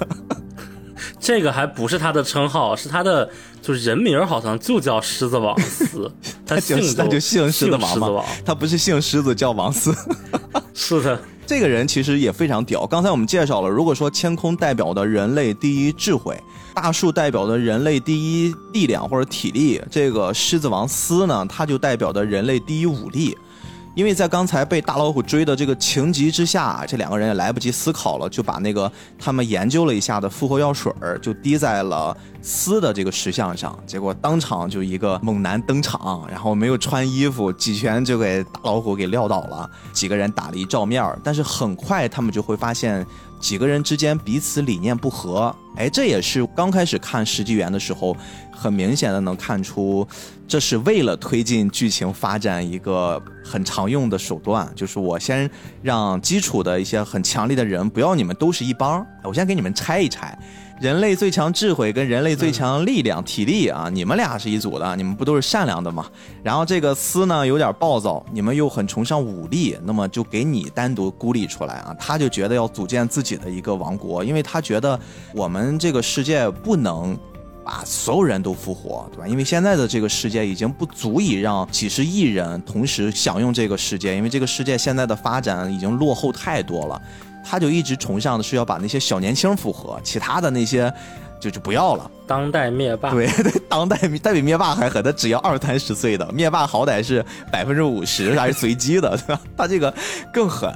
[1.19, 3.29] 这个还不是他的称号，是他的
[3.61, 6.11] 就是人名，好像就叫狮子王斯，
[6.45, 9.93] 他姓他就姓狮子王嘛，他不是姓狮子叫王斯。
[10.73, 12.85] 是的， 这个人其实也非常屌。
[12.85, 16.37] 刚才我们介绍了，如果说天空代表的人类第一智慧。
[16.73, 23.33] 大树代表的人类第一力量或者体力，这个狮子王斯呢，他就代表的人类第一武力。
[23.95, 39.69] 因为在刚才被大老虎追的这个情急之下，这两个人也来不及思考了，就把那个他们研究了一下的复活药水儿就滴在了斯的这个石像上，结果当场就一个猛男登场，然后没有穿衣服，几拳就给大老虎给撂倒了。
[39.93, 43.05] 几个人打了一照面儿，但是很快他们就会发现。
[43.37, 48.15] 几个人之间彼此理念不合，哎，这也是刚开始看《石纪元》的时候，
[48.49, 50.07] 很明显的能看出，
[50.47, 55.49] 这是为了推进剧情发展一个很常用的手段，就是我先
[55.81, 60.37] 让基础的一些很强力的人，不要你们都是一帮，我先给你们拆一拆。
[60.81, 66.05] 人类最强智慧跟人类最强力量、体力啊，你们俩是一组的，你们不都是善良的吗？
[66.43, 71.95] 然后这个斯呢有点暴躁，你们又很崇尚武力，那么就给你单独孤立出来啊。
[71.97, 74.99] 他就觉得要组建自己的一个王国，因为他觉得
[75.33, 77.17] 我们这个世界不能
[77.65, 79.27] 把所有人都复活，对吧？
[79.27, 87.01] 因为现在的这个世界已经不足以让几十亿人同时享用这个世界，因为这个世界现在的发展已经落后太多了。
[87.43, 90.91] 他就一直崇尚的是要把那些小年轻复活，其他的那些
[91.39, 92.09] 就就不要了。
[92.27, 99.41] 当代灭霸，对 对，当代代比灭霸还狠，他只要二三十岁的灭霸，好歹是百分之五十还是随机的，对吧？
[99.57, 99.91] 他这个
[100.31, 100.71] 更狠，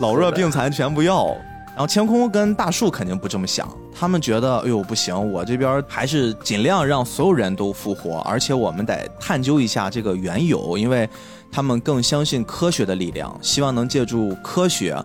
[0.00, 1.34] 老弱病残全不要。
[1.74, 11.08] 然后天空跟大树肯定不这么想，他们觉得，哎呦不行，我这边还是尽量让所有人都复活，而且我们得探究一下这个缘由，因为
[11.50, 14.96] 他们更相信科学的力量，希望能借助科学。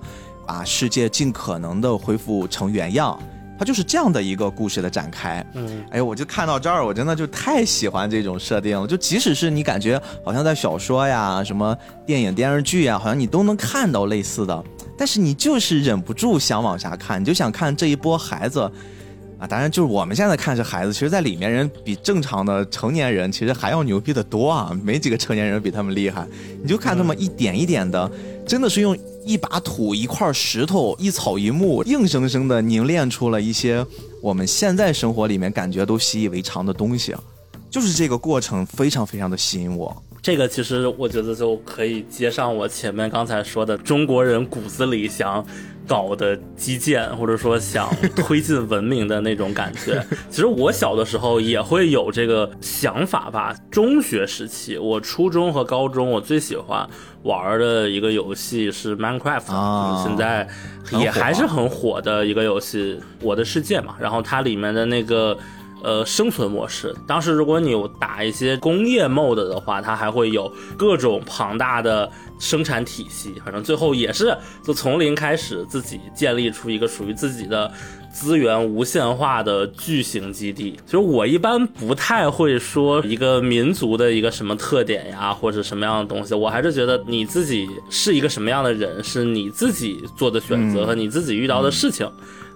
[0.46, 3.20] 把世界尽可能的恢复成原样，
[3.58, 5.46] 它就是这样的一个故事的展开。
[5.54, 8.86] 嗯，哎，我就看到这儿，我真的就太喜欢这种设定了。
[8.86, 14.64] 就即使是你感觉好像在小说呀、什么电影电视剧呀，好像你都能看到类似的，
[14.98, 18.62] 但是你就是忍不住想往下看，你就想看这一波孩子
[19.40, 19.48] 啊。
[19.48, 26.28] 当然，就是我们现在看是孩子，其实在里面人比正常的成年人其实还要牛逼的多啊，没几个成年人比他们厉害。
[26.62, 28.10] 你就看他们一点一点的，
[28.46, 28.98] 真的是用。
[29.28, 33.86] 一把土，一块石头，一草一木，硬生生的凝练出了一些
[34.22, 37.14] 我们现在生活里面感觉都习以为常的东西，
[37.70, 40.02] 就是这个过程非常非常的吸引我。
[40.22, 45.46] 这个其实我觉得就可以接上我前面刚才说的，中国人骨子里想
[45.88, 50.06] 搞的基建，或者说想推进文明的那种感觉。
[50.30, 53.56] 其实我小的时候也会有这个想法吧。
[53.72, 56.88] 中学时期，我初中和高中，我最喜欢
[57.24, 60.48] 玩的一个游戏是 Minecraft，现在
[61.00, 63.96] 也还是很火的一个游戏，《我的世界》嘛。
[64.00, 65.38] 然后它里面的那个。
[65.88, 66.94] 呃，生存模式。
[67.08, 73.42] 当时如果你有打一些工业 mode 的话，它还会有各种庞大的生产体系。
[73.46, 77.72] 反正最后也是就从零开始，自己建立出一个属于自己的
[78.12, 80.78] 资源无限化的巨型基地。
[80.86, 86.34] 其实我一般不太会说一个民族的一个什么特点呀，或者什么样的东西。
[86.34, 92.06] 我还是觉得你自己是一个什么样的人，是你自己做的选择和你自己遇到的事情。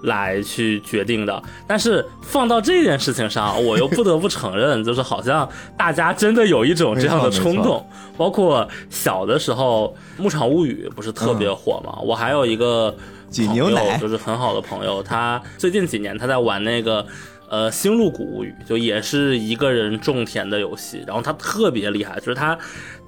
[0.04, 7.86] 来去决定的，但是放到这件事情上， 我又不得不承认，就是好像大家真的有一种这样的冲动。
[8.18, 12.00] 包括小的时候，《牧场物语》不是特别火吗？
[12.04, 12.96] 我还有一个
[13.36, 17.06] 朋友，就是很好的朋友，他最近几年他在玩那个
[17.50, 21.04] 呃《星露谷物语》，就也是一个人种田的游戏。
[21.08, 22.58] 然后他特别厉害，就是他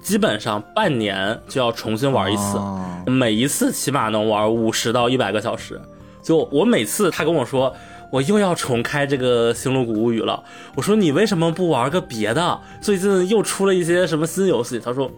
[0.02, 2.58] 基本上半年就要重新玩一次，
[3.06, 5.80] 每一次起码能玩五十到一百个小时。
[6.24, 7.72] 就我每次他跟我说
[8.10, 10.42] 我又要重开这个《星露谷物语》了，
[10.74, 12.58] 我说你为什么不玩个别的？
[12.80, 14.80] 最近又出了一些什么新游戏？
[14.82, 15.10] 他说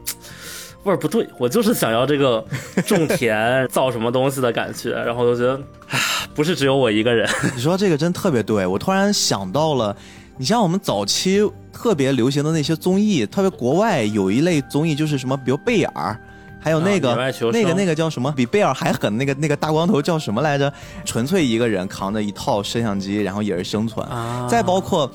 [0.82, 2.44] 味儿不对，我就是想要这个
[2.86, 5.98] 种田造什么东西的感觉， 然后就觉得，哎，
[6.34, 7.28] 不是只有我一个人。
[7.54, 9.96] 你说这个真特别对，我突然想到了，
[10.38, 16.18] 你像我们早期特别流行的那些综艺，特别国外有一类综艺就是什么，比如贝尔。
[16.58, 17.14] 还有那个
[17.52, 18.32] 那个那个叫什么？
[18.32, 20.72] 比贝尔还狠那个那个大光头叫什么来着？
[21.04, 24.06] 纯粹一个人扛着一套摄像机，然后也是生存。
[24.48, 25.10] 再包括。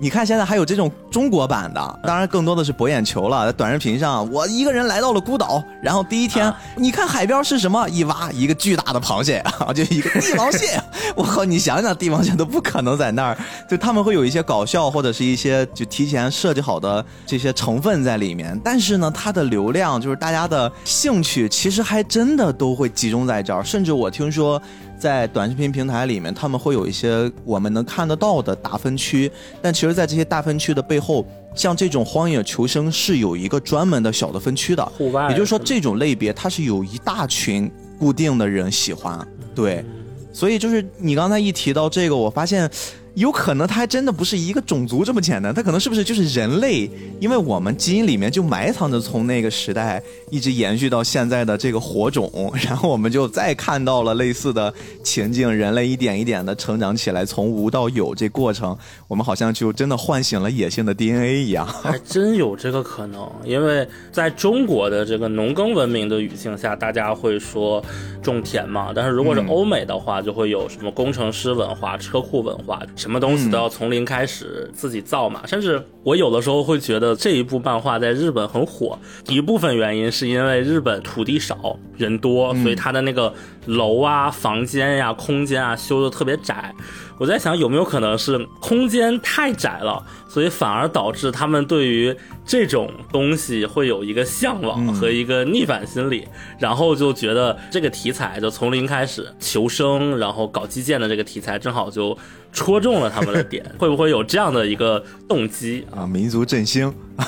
[0.00, 3.46] 你看，现在还有这种中国版的，当然更多的是博眼球了。
[3.46, 7.88] 在短视频上，我一个人来到了孤岛，然后第一天，你看海边是什么？
[7.88, 10.78] 一挖一个巨大的螃蟹啊， 就一个 帝王蟹。
[11.14, 13.38] 我靠，你想想，帝王蟹都不可能在那儿。
[13.68, 23.64] 就他们会有一些搞笑或者是一些就提前设计好的这些成分在里面，但是呢，它的流量就是大家的兴趣，其实还真的都会集中在这儿。
[23.64, 24.60] 甚至我听说。
[25.04, 34.92] 在短视频平台里面，他们会有一些我们能看得到的大分区，但其实，在这些大分区的背后，像这种荒野求生是有一个专门的小的分区的，
[35.28, 39.84] 也就是说，这种类别它是有一大群固定的人喜欢，对，
[40.32, 42.70] 所以就是你刚才一提到这个，我发现。
[43.14, 46.90] 有可能它还真的不是一个种族这么简单，它可能是不是就是人类？
[47.20, 54.72] 因为我们基因里面就埋藏着从那个时代一直延续到现在的这个火种，然后我们就再看到了类似的
[55.04, 61.64] 情境，人类一点一点的成长起来，从无到有这过程，我们好像就真的唤醒了野性的 DNA 一样。
[61.84, 67.80] 还真有这个可能，因为在中国的这个农耕文明的语境下，大家会说
[68.20, 72.82] 种田嘛，但是如果是欧美的话，就会有什么工程师文化、车库文化。
[73.04, 83.30] 什么东西都要从零开始自己造嘛，甚至我有的时候会觉得这一部漫画在日本很火，一部分原因是因为日本土地少人多，所以它的那个
[83.66, 86.74] 楼啊、房间呀、空间啊修的特别窄。
[87.16, 96.26] 我在想有没有可能是空间太窄了，所以反而导致他们对于这种东西会有一个向往和一个逆反心理，
[96.58, 102.18] 然后就觉得这个题材就从零开始求生，然后搞基建的这个题材正好就
[102.52, 106.04] 戳中了他们的点， 会不会有这样的一个动机啊？
[106.04, 106.92] 民族振兴。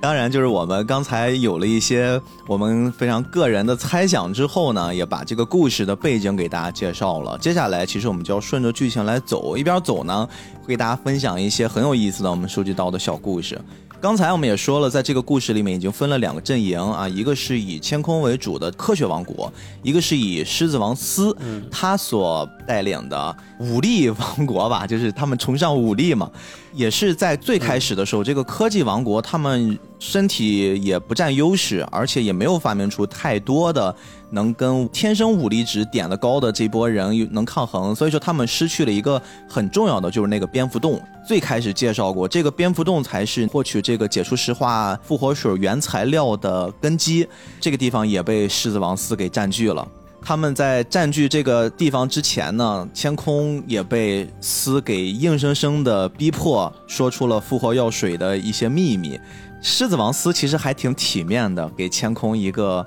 [0.00, 7.38] 当然，就是我们刚才有了一些我们非常个人的猜想之后呢，也把这个故事的背景给大家介绍了。
[7.38, 10.28] 接下来，其实我们就要顺着剧情来走，一边走呢，
[10.62, 13.56] 会给大家分享一些很有意思的我们收集到的小故事。
[14.00, 19.50] 刚才我们也说了，在这个故事里面已经分了两个阵营啊，一个是以千空为主的科学王国，
[19.84, 21.34] 一个是以狮子王司
[21.70, 26.28] 他所带领的武力王国吧，就是他们崇尚武力嘛。
[26.74, 33.94] 也是在最开始的时候，这个科技王国他们身体也不占优势，而且也没有发明出太多的
[34.34, 41.00] 能跟天生武力值点的高的这波人能抗衡，所以说他们失去了一个很重要的，就是那个蝙蝠洞。
[41.26, 47.26] 最开始介绍过，这个蝙蝠洞才是获取这个解除石化复活水原材料的根基，
[47.58, 49.86] 这个地方也被狮子王司给占据了。
[50.26, 59.20] 他们在占据这个地方之前呢，天空也被司给硬生生的逼迫，说出了复活药水的一些秘密。
[59.60, 62.84] 狮子王司其实还挺体面的，给天空一个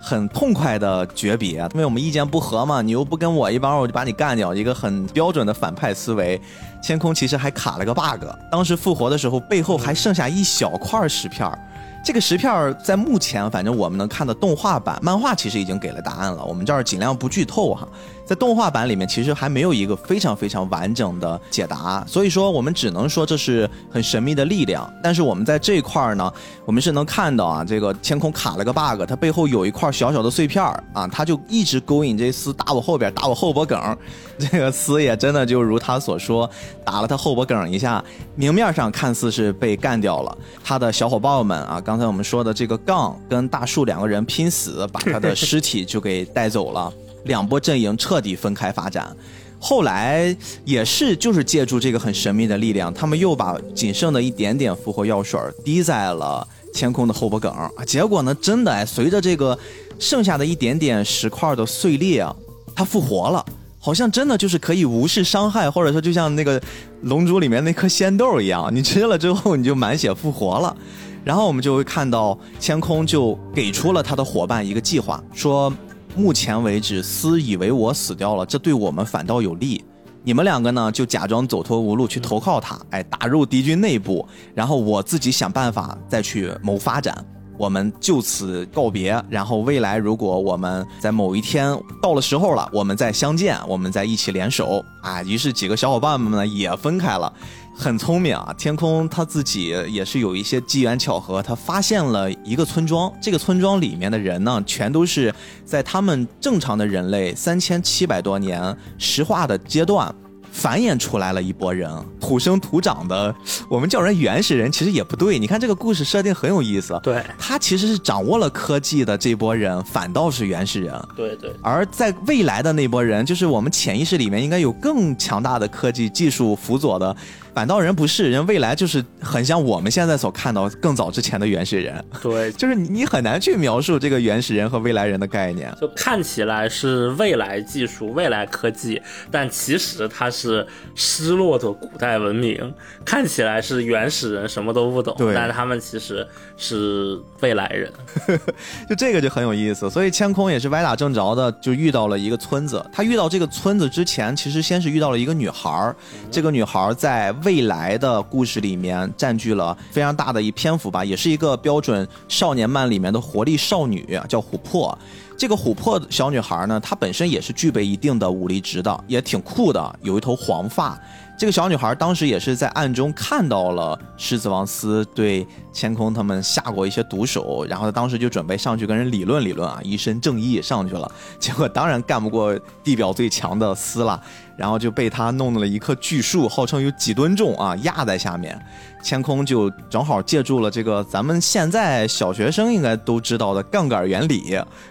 [0.00, 6.40] 很痛快的诀别，因为我们意见不合嘛，你又不跟我一帮，我就把你干掉，一个很标准的反派思维。
[6.82, 11.58] 天空其实还卡了个 bug，当时复活的时候背后还剩下一小块石片儿。
[12.02, 16.42] 这个石片儿在目前，反正我们能看的动画版、漫画其实已经给了答案了。
[16.42, 17.86] 我们这儿尽量不剧透哈。
[18.30, 24.88] 在动画版里面，其实还没有一个非常非常完整的解答，所以说我们只能说这是很神秘的力量。
[25.02, 26.32] 但是我们在这一块呢，
[26.64, 30.62] 我们是能看到啊，这个天空卡了个 bug，它背后有一块小小的碎片
[30.92, 33.98] 啊，它就一直勾引这厮打我后边，打我后脖梗。
[34.38, 36.48] 这个厮也真的就如他所说，
[36.84, 38.00] 打了他后脖梗一下，
[38.36, 40.38] 明面上看似是被干掉了。
[40.62, 46.92] 他的小伙伴们啊，刚才我们说的这个杠跟大树两个人拼死，把他的尸体就给带走了。
[47.24, 49.14] 两波阵营彻底分开发展，
[49.58, 59.58] 后来也是就是借助这个很神秘的力量，他们又把仅剩的一点点复活药水滴在了天空的后脖梗啊，结果呢，真的哎，随着这个
[59.98, 62.34] 剩下的一点点石块的碎裂啊，
[62.74, 63.44] 它复活了，
[63.78, 66.58] 好像真的就是可以无视伤害，或者说就像那个
[67.02, 70.74] 龙珠里面那颗仙豆一样，你吃了之后你就满血复活了。
[71.22, 75.70] 然后我们就会看到天空就给出了他的伙伴一个计划，说。
[76.16, 79.82] 目前为止，私以为我死掉了，这对我们反倒有利。
[80.22, 87.24] 你们两个呢，就假装走投无路去投靠他，哎，打入敌军内部，然后我自己想办法再去谋发展。
[87.56, 95.22] 我们就此告别，然后未来如果我们在某一天到了时候了，我们再相见，我们再一起联手啊。
[95.22, 97.30] 于是几个小伙伴们呢也分开了。
[97.80, 110.14] 很聪明啊，天空他自己也是有一些机缘巧合，他发现了一个村庄，这个村庄里面的人呢，全都是在他们正常的人类三千七百多年石化的阶段。
[110.52, 111.88] 繁衍出来了一波人，
[112.20, 113.32] 土生土长的，
[113.68, 115.38] 我们叫人原始人，其实也不对。
[115.38, 121.52] 你看这个故事设定很有意思，对，他其实是掌握了科技的这波人，反倒是原始人，对对。
[121.62, 127.16] 而在未来的那波人，就是我们潜意识里面应该有更强大的科技技术辅佐的。
[127.54, 132.04] 反倒人不是人，未来就是很像我们现在所看到更早之前的原始人。
[132.22, 135.74] 对， 就是你很难去描述这个原始人和未来人的概念。
[135.80, 142.72] 就看起来是未来技术、未来科技，但其实它是失落的古代文明。
[143.04, 146.26] 看起来是原始人，什么都不懂，但他们其实
[146.56, 147.92] 是未来人。
[148.88, 149.90] 就这个就很有意思。
[149.90, 152.84] 所以千空也是歪打正着的，就遇到了一个村子。
[152.92, 155.96] 他遇到这个村子之前，其实先是遇到了一个女孩儿。
[156.30, 157.34] 这个女孩儿在。
[157.44, 164.96] 未来的故事里面占据了非常大的一篇幅吧，也是一个标准少年漫里面的活力少女，叫琥珀。
[165.36, 170.98] 这个琥珀小女孩呢，她本身也是具备一定的武力值的，也挺酷的，有一头黄发。
[171.40, 181.10] 这个小女孩当时也是在暗中看到了狮子王司对千空他们下过一些毒手，然后她当时就准备上去跟人理论理论啊，一身正义上去了，
[181.40, 184.20] 结果当然干不过地表最强的司了，
[184.54, 188.62] 然后就被他弄了一棵巨树，号称有几吨重啊，压在下面，
[189.02, 194.50] 千空就正好借助了这个咱们现在小学生应该都知道的杠杆原理，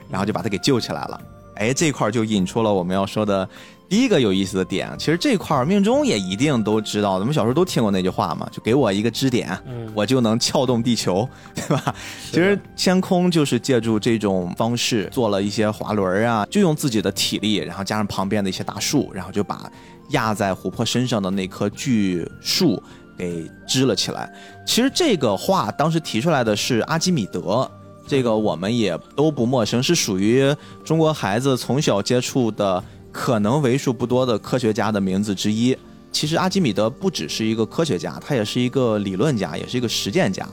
[0.09, 1.21] 然后就把他给救起来了。
[1.57, 3.47] 哎，这块就引出了我们要说的。
[3.89, 9.57] 第一个有意思的点，其实这块儿命中也一定都知道，咱们小时候都听过那句话嘛，就给我一个支点，
[9.95, 11.95] 我就能撬动地球， 对吧？
[12.29, 19.67] 其实天空就是借助这种方式做了一些滑轮啊，就用自己的体力，然后加上旁边的一些大树，然后就把
[20.09, 22.81] 压在琥珀身上的那棵巨树
[23.17, 24.31] 给支了起来。
[24.67, 27.67] 其实这个话当时提出来的是阿基米德，
[28.05, 32.83] 这个我们也都不陌生，是属于中国孩子从小接触的。
[33.11, 35.77] 可能为数不多的科学家的名字之一。
[36.11, 40.47] 其实阿基米德不只是一个科学家，他也是一个理论家，也是一个实践家。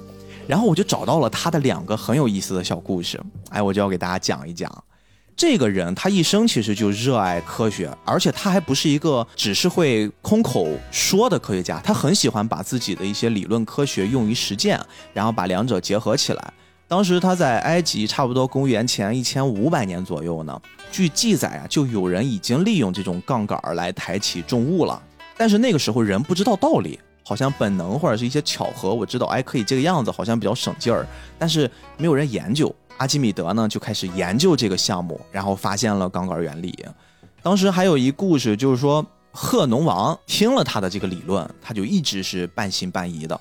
[0.47, 4.71] 然后我就找到了他的两个很有意思的小故事，哎，我就要给大家讲一讲。
[5.35, 14.81] 这个人他一生其实就热爱科学，而且他还不是一个只是会空口说的科学家，他很喜欢把自己的一些理论科学用于实践，
[15.13, 16.53] 然后把两者结合起来。
[16.89, 20.59] 当时他在埃及，差不多公元前一千五百年左右呢。
[20.91, 25.03] 据记载啊，就有人已经利用这种杠杆来抬起重物了。
[25.37, 31.07] 但是那个时候人不知道道理，好像本能或者是一些巧合，我知道哎可以这个样子，好像比较省劲儿。
[31.39, 32.75] 但是没有人研究。
[32.99, 36.75] 阿基米德呢就开始研究这个项目，然后发现了杠杆原理。
[37.43, 43.39] 当时还有一故事，就是说贺农王听了他的这个理论，他就一直是半信半疑的，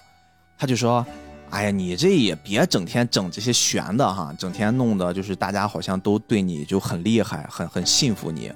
[0.57, 1.05] 他就说。
[1.51, 8.51] 哎呀，你这也别整天整这些玄的哈，整天弄的就是大家好像都对你就很厉害，很很信服你。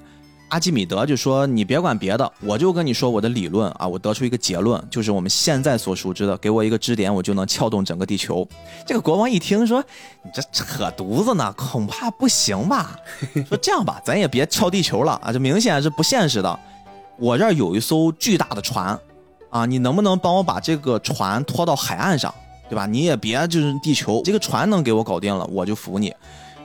[0.50, 8.46] 阿基米德就说：“你别管别的，我就跟你说我的理论啊，我得出一个结论，就是我们现在所熟知的，给我一个支点，我就能撬动整个地球。”
[8.84, 9.82] 这个国王一听说
[10.24, 12.98] ：“你这扯犊子呢，恐怕不行吧？”
[13.48, 16.58] 说这样吧，咱也别撬地球了啊，这明显是不现实的。
[17.16, 18.98] 我这儿有一艘巨大的船，
[19.50, 22.34] 啊，你能不能帮我把这个船拖到海岸上？
[22.70, 22.86] 对吧？
[22.86, 26.14] 你也别就是地球这个船能给我搞定了，我就服你。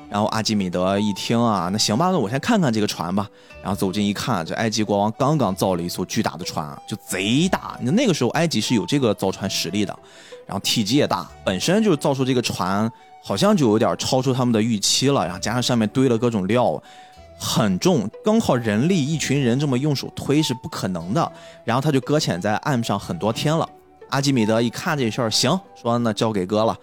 [0.08, 3.28] 然后阿基米德一听啊，那行吧，那我先看看这个船吧。
[3.64, 7.76] 然后走近一看，这埃及国王刚刚造了一艘巨大的船，就贼大。
[7.82, 9.98] 那那个时候埃及是有这个造船实力的，
[10.46, 12.90] 然后体积也大，本身就造出这个船
[13.24, 15.26] 好像就有点超出他们的预期了。
[15.26, 16.80] 然后加上上面堆了各种料，
[17.40, 21.32] 很重，光靠人力一群人这么用手推是不可能的。
[21.64, 23.68] 然后他就搁浅在岸上很多天了。
[24.10, 26.78] 阿基米德一看这事儿，行，说那交给哥了，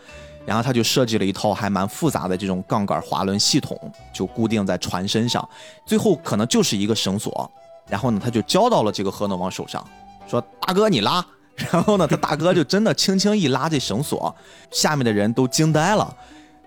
[0.44, 3.78] 然后他就设计了一套还蛮复杂的这种杠杆滑轮系统，
[4.12, 5.48] 就固定在船身上，
[5.86, 7.50] 最后可能就是一个绳索，
[7.88, 9.86] 然后呢，他就交到了这个河农王手上，
[10.26, 11.24] 说大哥你拉，
[11.56, 14.34] 然后呢，他大哥就真的轻轻一拉这绳索，
[14.70, 16.14] 下面的人都惊呆了，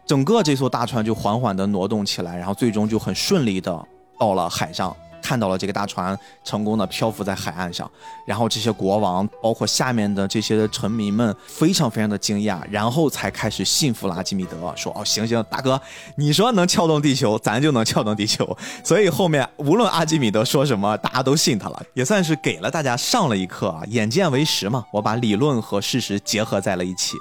[0.05, 3.85] 整个这艘大船就缓缓地挪动起来，然后最终就很顺利的
[4.17, 4.95] 到了海上。
[5.25, 7.89] 看到了这个大船成功的漂浮在海岸上，
[8.27, 15.81] 然后这些国王，包括下面的这些臣民们，非常非常的惊讶，然后才开始信服了阿基米德，说：“哦，行行，大哥，
[16.15, 18.55] 你说能撬动地球，咱就能撬动地球。”
[18.85, 23.81] 所以后面无论阿基米德说什么，大家都信他了，也算是给了大家上了一课啊。
[23.87, 27.17] 眼见为实嘛，我把理论和事实结合在了一起，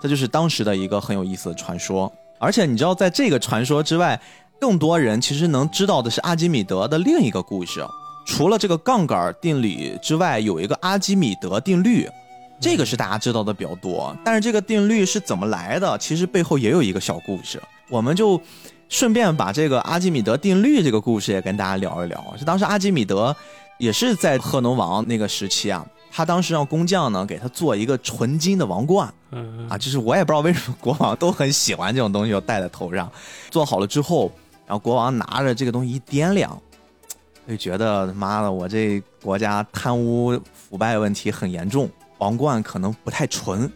[0.00, 2.10] 这就是当时的一个很有意思的传说。
[2.38, 4.20] 而且你知道，在这个传说之外，
[4.62, 7.84] 更多人其实能知道的是阿基米德的另一个故事。
[8.24, 12.08] 除了这个杠杆定理之外，有一个阿基米德定律，
[12.60, 14.16] 这个是大家知道的比较多。
[14.24, 15.98] 但是这个定律是怎么来的？
[15.98, 17.60] 其实背后也有一个小故事。
[17.90, 18.40] 我们就
[18.88, 22.24] 顺便把这个阿基米德定律这个故事也跟大家聊一聊。
[22.38, 23.34] 就当时阿基米德
[23.78, 29.12] 也是在赫农王那个时期啊，他当时让工匠呢给他做一个纯金的王冠。
[29.32, 33.10] 嗯啊，就是我也不知道为什么国王都很喜欢这种东西，要戴在头上。
[33.50, 34.30] 做好了之后，
[34.72, 36.58] 然后国王拿着这个东西一掂量。
[37.46, 43.70] 就觉得妈的，我这国家贪污腐败问题很严重，王冠可能不太纯，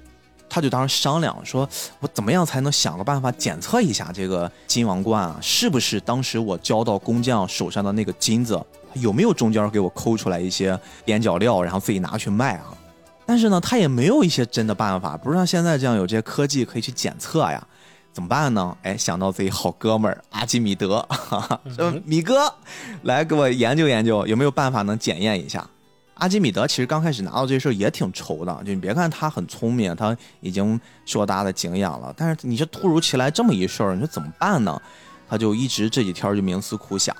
[0.48, 1.68] 他就当时商量说，
[2.00, 8.58] 我怎么样才能想个办法检测一下这个金王冠啊，是不是当时我交到工匠手上的那个金子，
[8.94, 12.72] 有没有中间给我抠出来一些边角料，然后自己拿去卖啊？
[13.26, 17.62] 但是呢，他也没有一些真的办法，不是像现在这样有这些科技可以去检测呀。
[18.16, 18.74] 怎么办呢？
[18.80, 21.06] 哎，想到自己好哥们儿阿基米德，
[21.76, 22.50] 说米哥，
[23.02, 25.68] 来给我研究研究，有没有办法能检验一下？
[26.14, 34.80] 阿基米德其实刚开始拿到这事儿也挺愁的，就你别看他很聪明，他已经受大家的敬仰了，但是你这突如其来这么一事儿，你说怎么办呢？
[35.28, 37.14] 他就一直这几天就冥思苦想。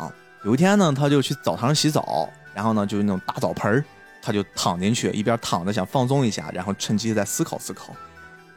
[0.46, 3.84] 有一天呢，他就去澡堂洗澡，然后呢，就是那种大澡盆儿，
[4.22, 7.94] 他就躺进去，一边躺着想放松一下，然后趁机再思考思考。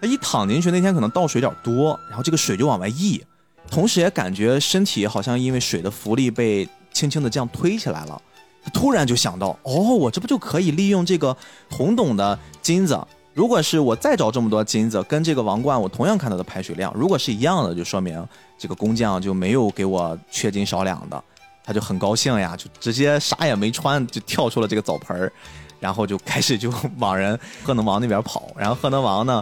[0.01, 3.21] 他一躺进去，那天可能倒水有点多，然后这个水就往外溢，
[3.69, 8.21] 同时也感觉身体好像因为水的浮力被轻轻的这样推起来了。
[8.63, 11.35] 他突然就想到，哦，我这不就可以利用这个
[11.69, 12.99] 同等的金子？
[13.33, 18.21] 如果是我再找这么多金子，跟这个王冠我同样看到的排水量，如果是一样的，就说明
[18.57, 21.23] 这个工匠就没有给我缺斤少两的。
[21.63, 25.31] 他就很高兴呀，就直接啥也没穿就跳出了这个澡盆儿，
[25.79, 28.49] 然后就开始就往人 赫能王那边跑。
[28.57, 29.41] 然后赫能王呢？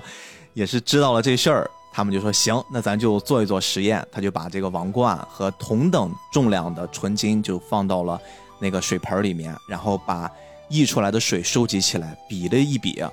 [0.57, 4.03] 也是知道了这事儿，他们就说行，那咱就做一做实验。
[4.11, 8.19] 他就把这个王冠和同等重量的纯金就放到了
[8.57, 10.27] 那个水盆里面，然后把
[10.67, 13.05] 溢出来的水收集起来，比了一比，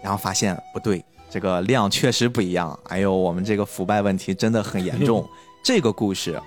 [0.00, 2.78] 然后发现不对，这个量确实不一样。
[2.84, 5.28] 哎呦，我们这个腐败问题真的很严重。
[5.64, 6.40] 这个故事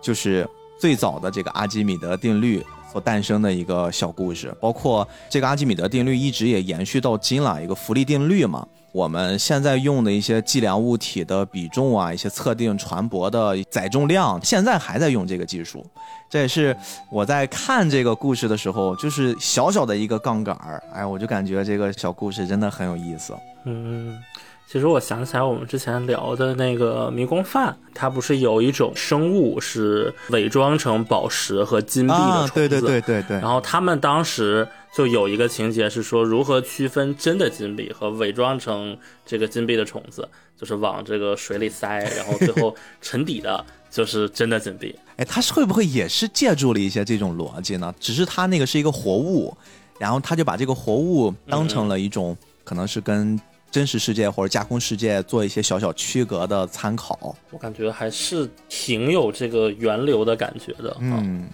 [0.00, 0.48] 就是
[0.78, 8.64] 最早的这个阿基米德定律所诞生的一个小故事，包括这个阿基米德定律一直也延续到今了，一个浮力定律嘛。
[8.92, 15.84] 我们现在用的一些计量物体的比重啊，一些测定船舶的载重量，现在还在用这个技术。
[16.28, 16.76] 这也是
[17.10, 23.34] 我在看这个故事的时候，就是小小的一个杠杆儿，哎，我就感觉这个小故事真的很有意思。
[23.64, 24.18] 嗯。
[24.68, 32.52] 其实我想起来，我们之前聊的那个迷宫饭，它不是有一种生物是伪装成宝石和金币的虫子？
[32.52, 33.36] 对对对对对。
[33.38, 34.66] 然后他们当时
[34.96, 40.26] 就有一个情节是说，如何区分真的金币和伪装成这个金币的虫子，
[40.58, 44.98] 就是往这个水里塞，然后最后沉底的就是真的金币。
[45.18, 47.94] 哎，他是会不会也是借助了一些这种逻辑呢？
[48.00, 49.54] 只是他那个是一个活物，
[49.98, 52.34] 然后他就把这个活物当成了一种
[52.64, 53.38] 可能是跟。
[53.68, 60.96] 真实世界或者架空世界做一些小小区隔的参考，我感觉还是挺有这个源流的感觉的。
[60.98, 61.46] 嗯，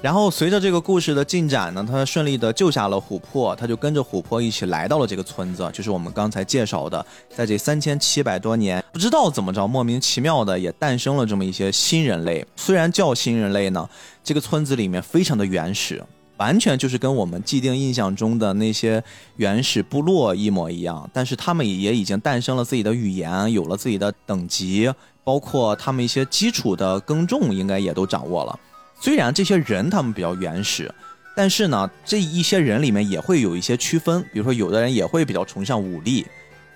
[0.00, 12.46] 然后随着这个故事的进展呢，他顺利的救下了琥珀，他就跟着琥珀一起来到了这个村子，就是我们刚才介绍的，在这三千七百多年，不知道怎么着，莫名其妙的也诞生了这么一些新人类。
[12.56, 13.88] 虽然叫新人类呢，
[14.22, 16.02] 这个村子里面非常的原始。
[16.36, 19.02] 完全就是跟我们既定印象中的那些
[19.38, 24.88] 原始部落一模一样，但是他们也已经诞生了自己的语言，有了自己的等级，
[25.24, 28.56] 包括他们一些基础的耕种应该也都掌握了。
[29.00, 30.92] 虽然这些人他们比较原始，
[31.36, 36.26] 但是呢，这一些人里面也会有一些区分，比如说有的人也会比较崇尚武力，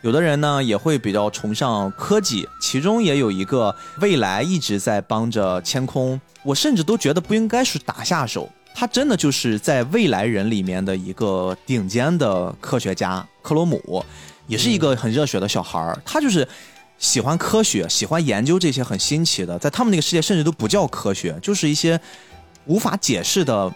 [0.02, 8.48] 有的人呢也会比较崇尚科技，其中也有一个未来一直在帮着千空，我甚至都觉得不应该是打下手。
[8.74, 14.02] 他真的就是在未来人里面的一个顶尖的科学家，克罗姆，
[14.46, 16.00] 也是一个很热血的小孩儿。
[16.06, 16.48] 他就是
[17.02, 22.00] 喜欢科学，喜欢研究这些很新奇的，在他们那个世界甚至都不叫科学，就是一些
[22.66, 23.70] 无法解释的，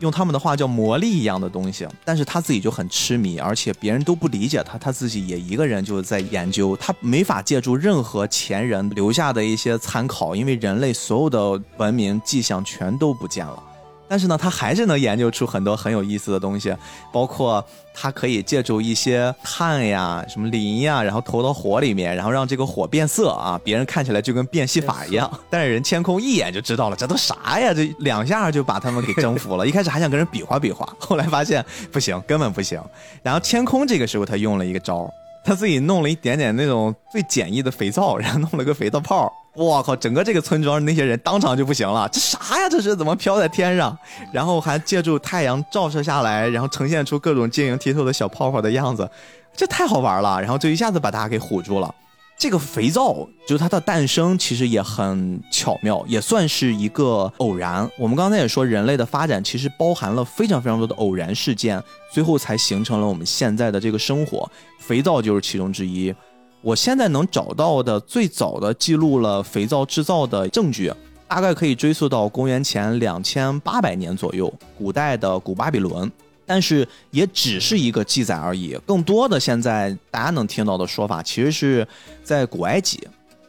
[0.00, 1.86] 用他们的话叫魔力一样的东西。
[2.04, 6.76] 但是他自己就很痴迷，而且别人都不理解他，他自己也一个人就在研究。
[6.76, 13.62] 他没法借助任何前人留下的一些参考，因为人类所有的文明迹象全都不见了。
[14.12, 16.76] 但是呢，他还是能研究出很多很有意思的东西，
[17.10, 25.30] 包括他可以借助一些碳呀、什么磷呀，然后投到火里面，然后让这个火变色啊，别人看起来就跟变戏法一样。
[25.48, 27.72] 但是人千空一眼就知道了，这都啥呀？
[27.72, 29.66] 这两下就把他们给征服了。
[29.66, 32.78] 一开始还想跟人比划比划，后来发现不行，根本不行。
[33.22, 35.10] 然后千空这个时候他用了一个招，
[35.44, 39.32] 他自己弄了一点点那种最简易的肥皂，然后弄了个肥皂泡。
[39.54, 39.94] 我靠！
[39.94, 42.68] 整个这个村庄那些人当场就不行了，这啥呀？
[42.70, 43.94] 这是怎么飘在天上？
[44.32, 49.10] 然后还借助太阳照射下来，然后呈现出各种晶莹剔透的小泡泡的样子，
[49.54, 50.40] 这太好玩了！
[50.40, 51.94] 然后就一下子把大家给唬住了。
[52.38, 57.88] 这个肥皂就是它的诞生，其实也很巧妙，也算是一个偶然。
[57.96, 61.80] 我们刚才也说，人类的发展其实包含了非常非常多的偶然事件，
[62.12, 64.50] 最后才形成了我们现在的这个生活。
[64.80, 66.12] 肥皂就是其中之一。
[66.60, 70.92] 我现在能找到的最早的记录了肥皂制造的证据，
[71.28, 76.10] 大概可以追溯到公元前两千八百年左右，古代的古巴比伦。
[76.44, 81.86] 但是也只是一个记载而已，更多的现在大家能听到的说法，其实是
[82.22, 83.00] 在古埃及，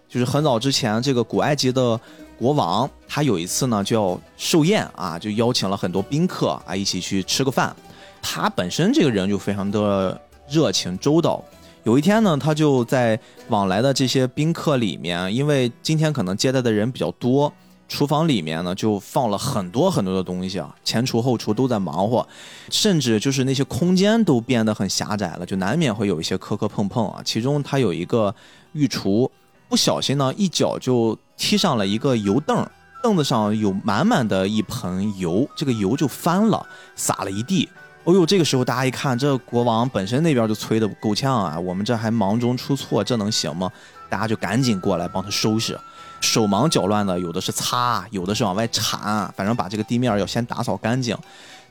[0.08, 2.00] 就是很早之前，这个古埃及的
[2.38, 7.76] 国王他有一次呢就要寿宴啊，就邀请了很多宾客啊一起去吃个饭，
[8.22, 10.20] 他本身这个人就非常的
[10.50, 11.44] 热情周到，
[11.84, 13.20] 有一天呢，他就在
[13.50, 17.52] 往来的这些宾客里面，因为今天可能接待的人比较多。
[17.88, 22.28] 厨房里面呢，就放了很多很多的东西啊，前厨后厨都在忙活，
[22.72, 27.22] 甚至就是那些空间都变得很狭窄了，就难免会有一些磕磕碰碰啊。
[27.24, 28.34] 其中他有一个
[28.72, 29.30] 御厨，
[29.70, 32.68] 不小心呢一脚就踢上了一个油凳，
[33.04, 36.66] 凳子上有满满的一盆油，这个油就翻了，
[36.96, 37.70] 洒了一地。
[38.06, 43.72] 哦呦，这个时候大家一看，这国王本身那边就催得够呛啊，我们这还忙中出错，这能行吗？
[44.10, 45.80] 大家就赶紧过来帮他收拾。
[46.24, 51.16] 手忙脚乱的，有的是擦，有的是往外铲，反正把这个地面要先打扫干净。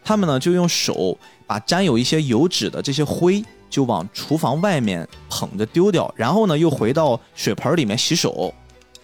[0.05, 8.53] 他们呢就用手把沾有一些油脂的这些灰就往厨房外面捧着丢掉，然后呢又回到水盆里面洗手，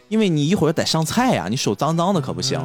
[0.09, 2.61] 因为你一会儿得上菜呀，你手脏脏的可不行。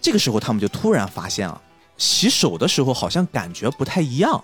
[0.00, 1.60] 这个时候他们就突然发现啊，
[1.96, 4.42] 洗手的时候好像感觉不太一样。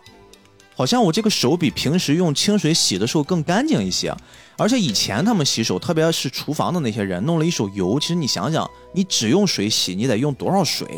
[0.80, 4.16] 好像我这个手比平时用清水洗的时候更干净一些，
[4.56, 8.00] 而且以前他们洗手，特别是厨房的那些人，弄了一手油。
[8.00, 10.88] 其实你想想，你只用水洗，你得用多少水？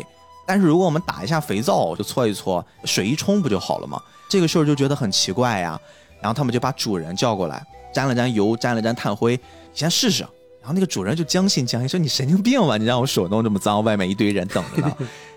[0.47, 4.01] 但是如果我们打一下肥皂，就搓一搓，水一冲不就好了吗？
[4.29, 5.77] 这个事儿就觉得很奇怪呀。
[6.21, 7.61] 然后他们就把主人叫过来，
[7.93, 9.41] 沾了沾油，沾了沾炭灰，你
[9.73, 10.23] 先试试。
[10.61, 12.77] 然后那个主人就将信将疑，说你神经病吧？
[12.77, 14.95] 你让我手弄这么脏，外面一堆人等着呢。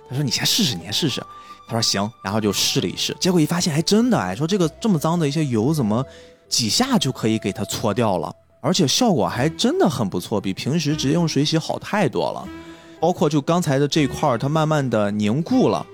[0.09, 1.21] 他说你先试试，你先试试。
[1.67, 6.05] 他说行，然后就试了一试，结果一发现还真的哎，说这个这么脏的一些油怎么
[6.49, 12.47] 几下就可以给它搓掉了，而且效果还真的很不错，比平时直接用水洗好太多了。
[13.01, 15.85] 包括就刚才的这块儿，它慢慢的凝固了，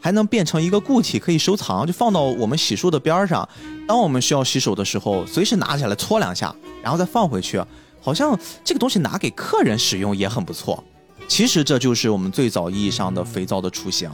[0.00, 3.48] 还能变成一个固体可以收藏，就放到我们洗漱的边上，
[3.88, 7.60] 当我们需要洗手的时候，随时拿起来搓两下，然后再放回去，
[8.00, 10.82] 好像这个东西拿给客人使用也很不错。
[11.26, 14.08] 其实这就是我们最早意义上的肥皂的雏形。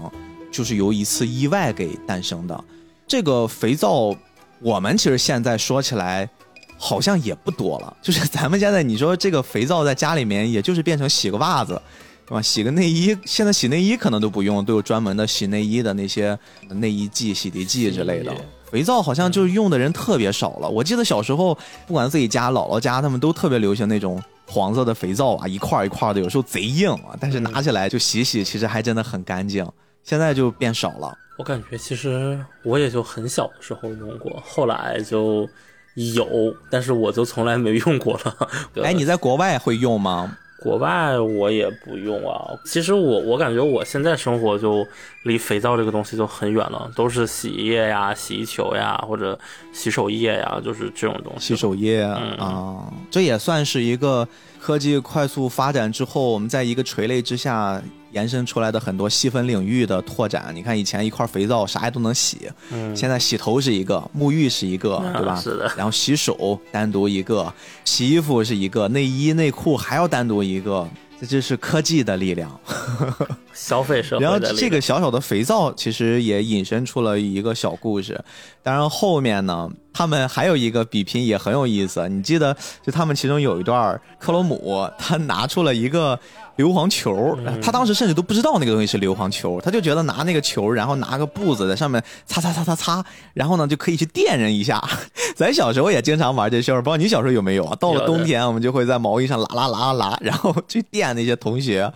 [0.52, 2.64] 就是由一次意外给诞生的，
[3.08, 4.14] 这个肥皂，
[4.60, 6.28] 我们其实现在说起来，
[6.76, 7.96] 好像也不多了。
[8.02, 11.80] 就是咱们现在你说这个肥皂在家里面，也就是变成洗个袜子，
[12.28, 12.42] 是吧？
[12.42, 16.38] 洗个内衣，现在洗内衣可能都不用，都有专门的洗内衣的那些
[16.68, 18.32] 内衣剂、洗涤剂之类的。
[18.70, 20.68] 肥皂好像就是用的人特别少了。
[20.68, 29.66] 我记得小时候，不管自己家、姥姥家，他们都特别流行那种黄色的肥皂啊，一块一块的，有时候贼硬啊，但是拿起来就洗洗，其实还真的很干净。
[30.02, 31.18] 现在就变少了。
[31.38, 35.48] 我感觉其实我也就很小的时候用过，后来就
[35.94, 38.48] 有，但是我就从来没用过了。
[38.84, 40.36] 哎，你在国外会用吗？
[40.60, 42.52] 国外我也不用啊。
[42.66, 44.86] 其实我我感觉我现在生活就
[45.24, 49.36] 离肥皂这个东西就很远了，都是洗衣液呀、洗衣球呀或者
[49.72, 51.48] 洗手液呀，就是这种东西。
[51.48, 54.28] 洗手液啊，这也算是一个
[54.60, 57.82] 科技快速发展之后，我们在一个垂类之下。
[58.12, 62.50] 延伸出来的很多细分领域的拓展，你看以前一块肥皂啥也都能洗，
[62.94, 65.34] 现在洗头是一个，沐浴是一个，对吧？
[65.34, 65.72] 是的。
[65.76, 67.52] 然后洗手单独一个，
[67.84, 70.88] 洗衣服是一个，内衣内裤还要单独一个，
[71.20, 72.60] 这就是科技的力量。
[73.52, 74.24] 消费社会。
[74.24, 78.22] 然后这个小小的肥皂其实也引申出了一个小故事，
[78.62, 86.18] 当然后面呢，他们还有一个比拼也很有意思，你记得就他们其中有一段，克罗姆他拿出了一个。
[86.56, 94.78] 硫磺球，他当时甚至都不知道那个东西是硫磺球，他就觉得拿那个球，然后拿个布子在上面擦擦擦擦擦，然后呢就可以去电人一下。
[95.34, 97.74] 咱小时候也经常玩这事儿，不知道你小时候有没有啊？
[97.80, 101.90] 到了冬天，我们就会在毛衣上拉拉拉拉，然后去电那些同学。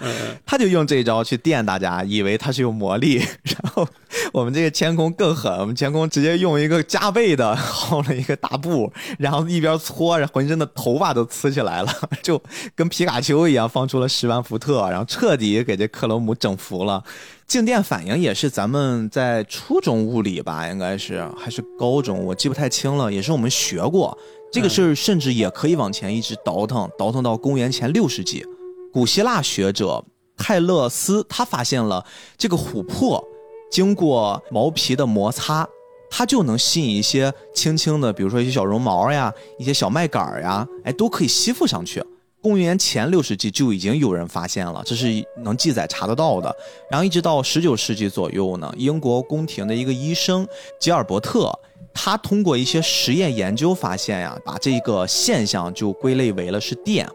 [0.47, 3.17] 他就用这招去电大家，以为他是有魔力。
[3.45, 3.87] 然后
[4.33, 11.93] 我们这个天空更狠，我们天空直接用一个加倍的 薅了一个大布，然后一边搓，浑身的头发都呲起来了，
[12.23, 12.41] 就
[12.75, 14.37] 跟皮卡丘一样，放出了十万。
[14.47, 17.03] 伏特，然后彻底给这克罗姆整服了。
[17.49, 23.13] 静电反应也是咱们在初中物理吧，应该是还是高中，我记不太清了。
[23.13, 24.17] 也是我们学过
[24.53, 28.47] 这个事儿甚至也可以往前一直倒腾，倒腾到公元前六世纪，
[28.93, 30.05] 古希腊学者
[30.37, 32.07] 泰勒斯他发现了
[32.37, 33.27] 这个琥珀
[33.71, 35.69] 经过毛皮的摩擦，
[36.11, 42.03] 它就能吸引一些轻轻的，比如说一些小绒毛呀、一些小麦秆呀，哎，都可以吸附上去。
[42.41, 45.09] 公元前六世纪就已经有人发现了，这是
[45.43, 46.55] 能记载查得到的。
[46.89, 50.47] 然后一直到十九世纪左右呢，英国宫廷的一个医生
[50.79, 51.53] 吉尔伯特，
[51.93, 57.09] 他通过一些实验研究发现呀，把这个现象就归类为了是电。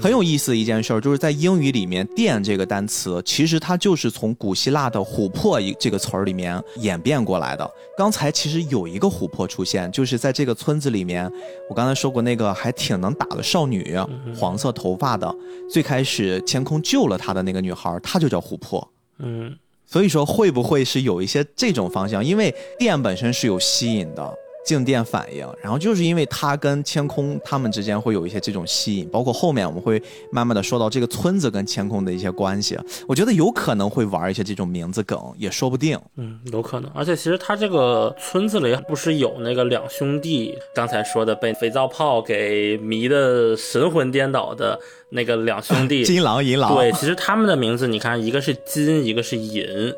[0.00, 7.70] 很有意思的一件事儿，就是在英语里面“电”这个单词，其实它就是从古希腊的“琥珀”一这个词儿里面演变过来的。
[7.96, 11.30] 刚才其实有一个琥珀出现，就是在这个村子里面，
[11.70, 13.96] 我刚才说过那个还挺能打的少女，
[14.36, 15.34] 黄色头发的，
[15.70, 18.86] 最开始天空救了她的那个女孩，她就叫琥珀。
[19.18, 19.56] 嗯，
[19.86, 22.24] 所以说会不会是有一些这种方向？
[22.24, 24.38] 因为电本身是有吸引的。
[24.64, 35.98] 静电反应，然后就是因为它跟千空他们之间会有一些这种吸引，包括后面我们会慢慢的说到这个村子跟千空的一些关系，我觉得有可能会玩一些这种名字梗，也说不定。
[36.16, 36.90] 嗯，有可能。
[36.94, 44.78] 而且其实他这个村子里不是有那个两兄弟，刚才说的被肥皂泡给迷的神魂颠倒的
[45.10, 46.74] 那个两兄弟， 金狼银狼。
[46.74, 49.92] 对，其实他们的名字你看，一个是金，一个是银。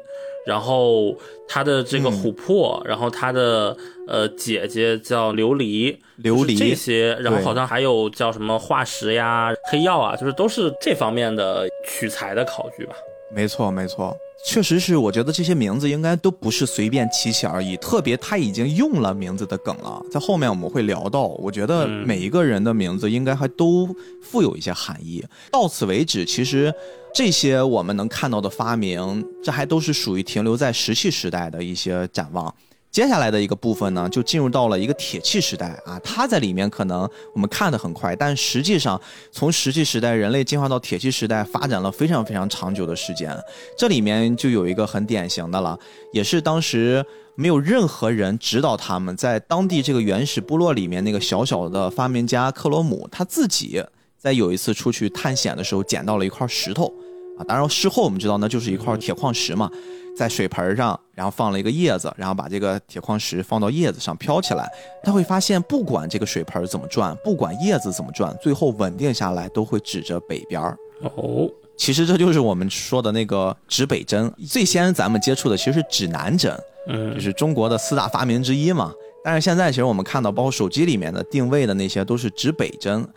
[0.46, 1.16] 然后
[1.48, 3.76] 他的这个琥珀，然后他的
[4.06, 12.94] 呃姐姐叫琉璃，琉璃这些，然后好像还有叫什么化石呀、黑曜啊，就是都是这方面的取材的考据吧。
[13.30, 14.16] 没错，没错。
[14.46, 21.26] 确实是，我觉得这些名字应该都不是随便起起而已，特别他已经用了名字的梗了，在后面我们会聊到。
[21.26, 23.88] 我觉得每一个人的名字应该还都
[24.22, 25.22] 富有一些含义。
[25.50, 26.72] 到此为止，其实
[27.12, 32.54] 这些我们能看到的发明，这还都是属于停留在石器时代的一些展望。
[32.96, 38.98] 接下来的一个部分呢，就进入到了一个铁器时代啊，它在里面可能我们看的很快，但实际上
[39.30, 43.36] 从石器时代人类进化到铁器时代，发展了非常非常长久的时间。
[43.76, 45.78] 这里面就有一个很典型的了，
[46.10, 53.84] 也是当时没有任何人指导他们，在当地这个原始部落里面那个小小的发明家克罗姆他自己
[54.16, 56.90] 在有一次出去探险的时候捡到了一块石头
[57.38, 59.70] 啊，当然事后我们知道那就是一块铁矿石嘛。
[60.16, 64.70] 在水盆上，然后放了一个叶子，然后把这个铁矿石放到叶子上飘起来，
[65.02, 70.76] 他会发现，不管这个水盆怎么转，不管叶子怎么转，最后稳定下来都会指着北边儿。
[71.16, 74.30] 哦，其实这就是我们说的那个指北针。
[74.46, 76.54] 最先咱们接触的其实是指南针，
[76.88, 78.92] 嗯，就是中国的四大发明之一嘛。
[79.24, 83.08] 但是现在其实我们看到，包括手机里面的定位的那些，都是指北针。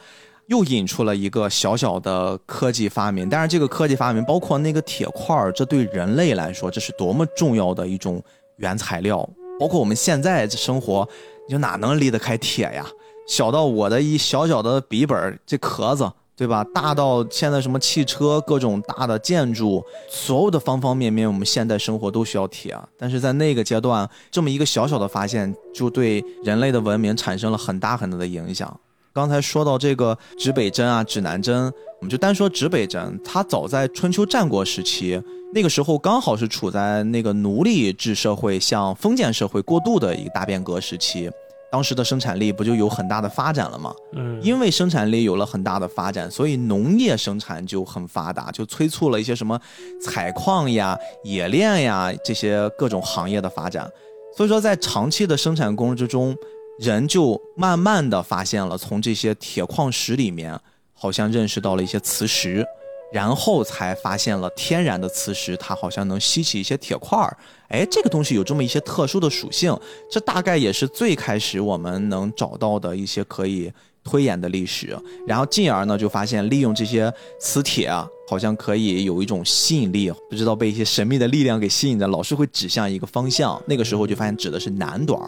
[0.49, 8.21] 又引出了一个小小的科技发明，但是这个科技发明包括那个铁块儿，这对人类来说这是多么重要的一种
[8.57, 9.27] 原材料。
[9.59, 11.07] 包括我们现在这生活，
[11.47, 12.83] 你就哪能离得开铁呀？
[13.27, 16.63] 小到我的一小小的笔记本这壳子，对吧？
[16.73, 22.75] 大到现在什么汽车、各种大的建筑，所有的方方面面，我们现代生活都需要铁。
[22.97, 28.79] 但是在那个阶段，这么一个小小的发现，就对人类的文明产生了很大很大的影响。
[29.11, 31.65] 刚才说到这个指北针啊、指南针，
[31.99, 33.19] 我们就单说指北针。
[33.23, 35.21] 它早在春秋战国时期，
[35.53, 41.29] 那个时候刚好是处在那个奴隶制社会向封建社会过渡的一个大变革时期。
[41.71, 43.93] 当时的生产力不就有很大的发展了吗？
[44.13, 49.59] 嗯，因为生产力有了很大的发展，所以农业生产就很发达，就催促了一些什么
[50.01, 53.87] 采矿呀、冶炼呀这些各种行业的发展。
[54.35, 56.35] 所以说，在长期的生产工之中。
[56.79, 60.57] 人就慢慢的发现了，从这些铁矿石里面，
[60.93, 62.65] 好像认识到了一些磁石，
[63.11, 67.35] 然后才发现了天然的磁石，它好像能吸起一些铁块儿。
[67.67, 69.77] 哎，这个东西有这么一些特殊的属性，
[70.09, 73.71] 这大概也是最开始我们能找到的一些可以
[74.03, 74.97] 推演的历史。
[75.27, 83.61] 然后进而呢，就发现利用这些磁铁啊，好像可以有一种吸引力，不知道被一些神秘的力量给吸引的，老是会指向一个方向。
[83.67, 85.19] 那个时候就发现指的是南端。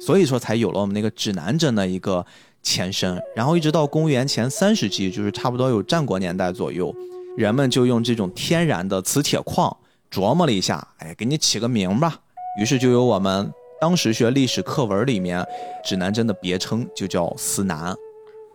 [0.00, 2.24] 所以说才有了我们那个指南针的一个
[2.62, 6.94] 前身，然后一直到公元前三世纪，就是差不多有战国年代左右，
[7.36, 9.76] 人们就用这种天然的磁铁矿
[10.08, 12.16] 琢磨了一下，哎，给你起个名吧。
[12.60, 15.44] 于是就有我们当时学历史课文里面
[15.84, 17.92] 指南针的别称，就叫司南。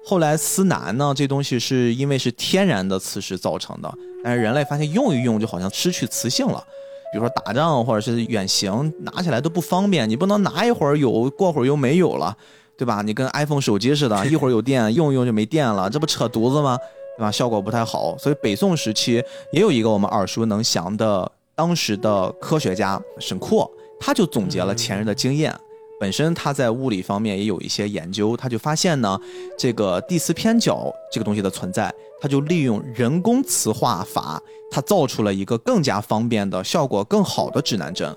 [0.06, 3.93] 后来司南呢，这东西是因为是天然的磁石造成的，
[4.24, 6.62] 但是人类发现用一用就好像失去磁性了。
[7.12, 10.10] 比如说打仗或者是远行，拿起来都不方便。
[10.10, 12.36] 你不能拿一会儿有，过会儿又没有了，
[12.76, 13.01] 对吧？
[13.04, 16.78] 你跟 iPhone 手机似的，一会儿有电，用一用就没电了，这不扯犊子吗？
[17.16, 17.32] 对吧？
[17.32, 18.18] 效果不太好。
[18.18, 25.56] 所以北宋时期也有一个我们耳熟能详的当时的科学家沈括，他就总结了前人的经验。
[26.04, 29.18] 本身他在物理方面也有一些研究，他就发现呢，
[29.58, 31.89] 这个地磁偏角这个东西的存在，
[32.20, 34.38] 他就利用人工磁化法，
[34.70, 38.14] 他造出了一个更加方便的、效果更好的指南针。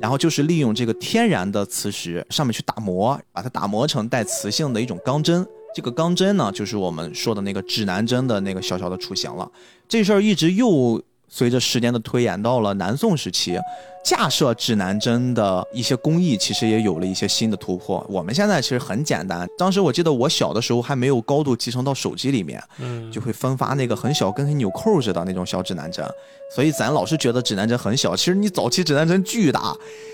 [0.00, 5.46] 然后就是利用这个天然的磁石上面去打磨，把它打磨成带磁性的一种钢针。
[5.72, 9.48] 这个钢针呢，就是我们说的那个指南针的那个小小的雏形了。
[9.88, 11.00] 这事儿一直又。
[11.30, 13.56] 随着时间的推演，到了南宋时期，
[14.04, 18.04] 架设指南针的一些工艺其实也有了一些新的突破。
[18.08, 26.04] 我们现在其实很简单，当时我记得我小的时候还没有高度集成到手机里面，嗯，就会分发那个很小跟纽扣似的那种小指南针。
[26.52, 29.72] 所以咱老是觉得指南针很小，其实你早期指南针巨大，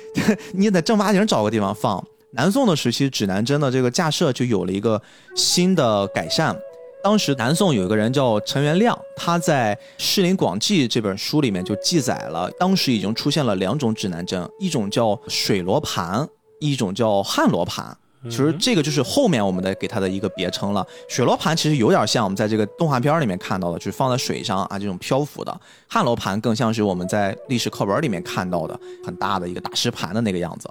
[0.52, 2.04] 你也得正八经找个地方放。
[2.32, 5.00] 南宋的时期，指南针的这个架设就有了一个
[5.34, 6.54] 新的改善。
[7.02, 16.28] 当时南宋有一个人叫陈元亮，他在《士林广记》这本书里面就记载了，当时已经出现了两种指南针，一种叫水罗盘，
[16.58, 17.96] 一种叫旱罗盘。
[18.28, 20.84] 其实这个就是后面我们的给它的一个别称了。
[21.08, 25.60] 水罗盘其实有点像我们在这个动画片里面看到的，就是放在水上啊这种漂浮的。
[25.86, 30.68] 旱罗盘更像是我们在历史课本里面看到的很大的一个大石盘的那个样子。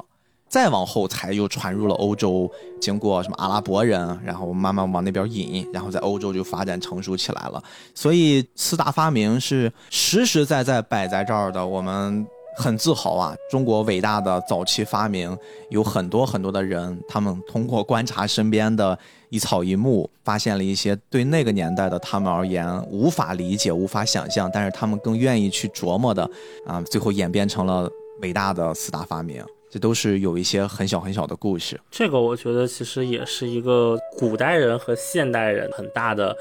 [0.47, 7.61] 再往后才又传入了欧洲，经过什么阿拉伯人，然后慢慢往那边引，然后在欧洲就发展成熟起来了。
[7.93, 12.25] 所以四大发明是实实在在摆在这儿的，我们
[12.57, 13.35] 很自豪啊！
[13.51, 15.37] 中国伟大的早期发明
[15.71, 18.97] 有很多很多的人，他们通过观察身边的
[19.29, 26.29] 一草一木，发现了一些对那个年代的他们而言无法理解、无法想象，但是他们更愿意去琢磨的
[26.65, 27.89] 啊，最后演变成了
[28.21, 29.43] 伟大的四大发明。
[29.75, 31.77] 这都是有一些很小很小的故事。
[31.91, 36.33] 这个我觉得其实也是一个古代人和现代人很大的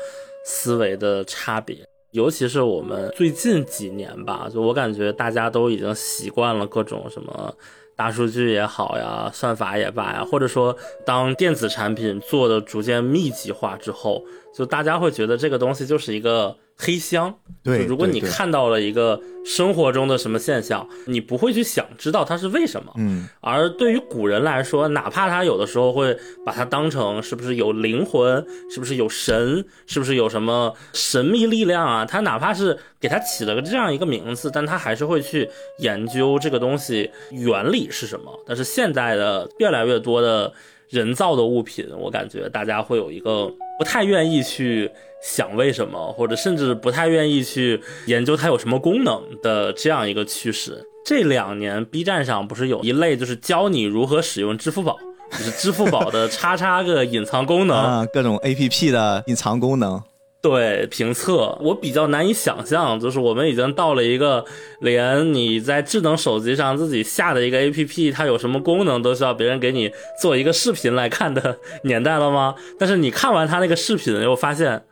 [0.47, 1.76] 思维的差别，
[2.12, 7.53] 尤其是我们最近几年吧，就我感觉大家都已经习惯了各种什么
[7.97, 14.22] 大数据也好呀，算法也罢呀，或者说当电子产品做的逐渐密集化之后，
[14.57, 16.57] 就大家会觉得这个东西就是一个。
[16.76, 17.32] 黑箱，
[17.62, 35.48] 对，如果你看到了一个生活中的什么现象，你不会去想知道它是为什么，嗯，而对于古人来说，哪怕他有的时候会把它当成是不是有灵魂，是不是有神，是不是有什么神秘力量啊，他哪怕是给他起了个这样一个名字，但他还是会去
[35.78, 38.36] 研究这个东西原理是什么。
[38.48, 40.52] 但是现在的越来越多的
[40.89, 44.91] 人造的物品，我感觉大家会有一个不太愿意去。
[45.22, 50.78] 想为什么，或者甚至不太愿意去研究它有什么功能的这样一个趋势。
[51.03, 54.99] 这两年 B 站上不是有一类就是教你如何使用支付宝，
[55.30, 60.03] 就是支付宝的 叉叉个隐藏功能啊，各种 APP 的隐藏功能。
[60.45, 64.45] 对评测，我比较难以想象，就是我们已经到了一个
[64.80, 69.90] 连你在智能手机上自己下的一个 APP，它有什么功能都需要别人给你
[70.20, 72.55] 做一个视频来看的 年代了吗？
[72.78, 74.82] 但是你看完他那个视频，又发现。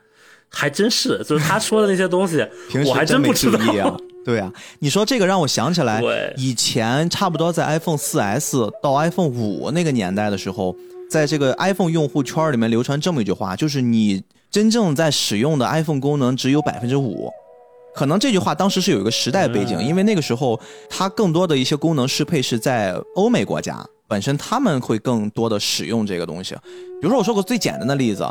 [0.55, 2.47] 还真是，就是他说的那些东西，
[2.85, 3.99] 我还真不知道。
[4.23, 5.99] 对啊，你说这个让我想起来，
[6.37, 10.75] 以前差不多在 iPhone 4S 到 iPhone 五那个年代的时候，
[11.09, 14.21] 在这个 iPhone 用户圈里面流传这么一句话，就是你
[14.53, 17.27] 真正在使用的 iPhone 功能只有百分之五。
[17.95, 26.53] 可能这句话当时是有一个时代背景，因为那个时候它更多的一些功能适配是在欧美国家，本身他们会更多的使用这个东西。
[27.01, 28.23] 比如说，我说个最简单的例子。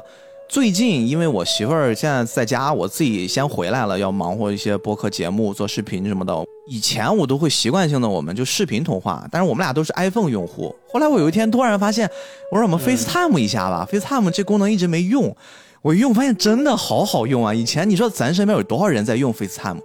[0.48, 6.32] 最近，因为我媳妇儿现在在家，我自己先回来了，要忙活一些播客节目、做视频什么的。
[6.68, 10.74] 以前我都会习惯性的，我们就视频通话，但是我们俩都是 iPhone 用户。
[10.92, 12.08] 后来我有一天突然发现，
[12.50, 15.34] 我说我们 FaceTime 一下吧，FaceTime 这功能一直没用，
[15.82, 17.52] 我一用发现真的好好用啊！
[17.52, 19.78] 以前你说咱身边有多少人在用 FaceTime？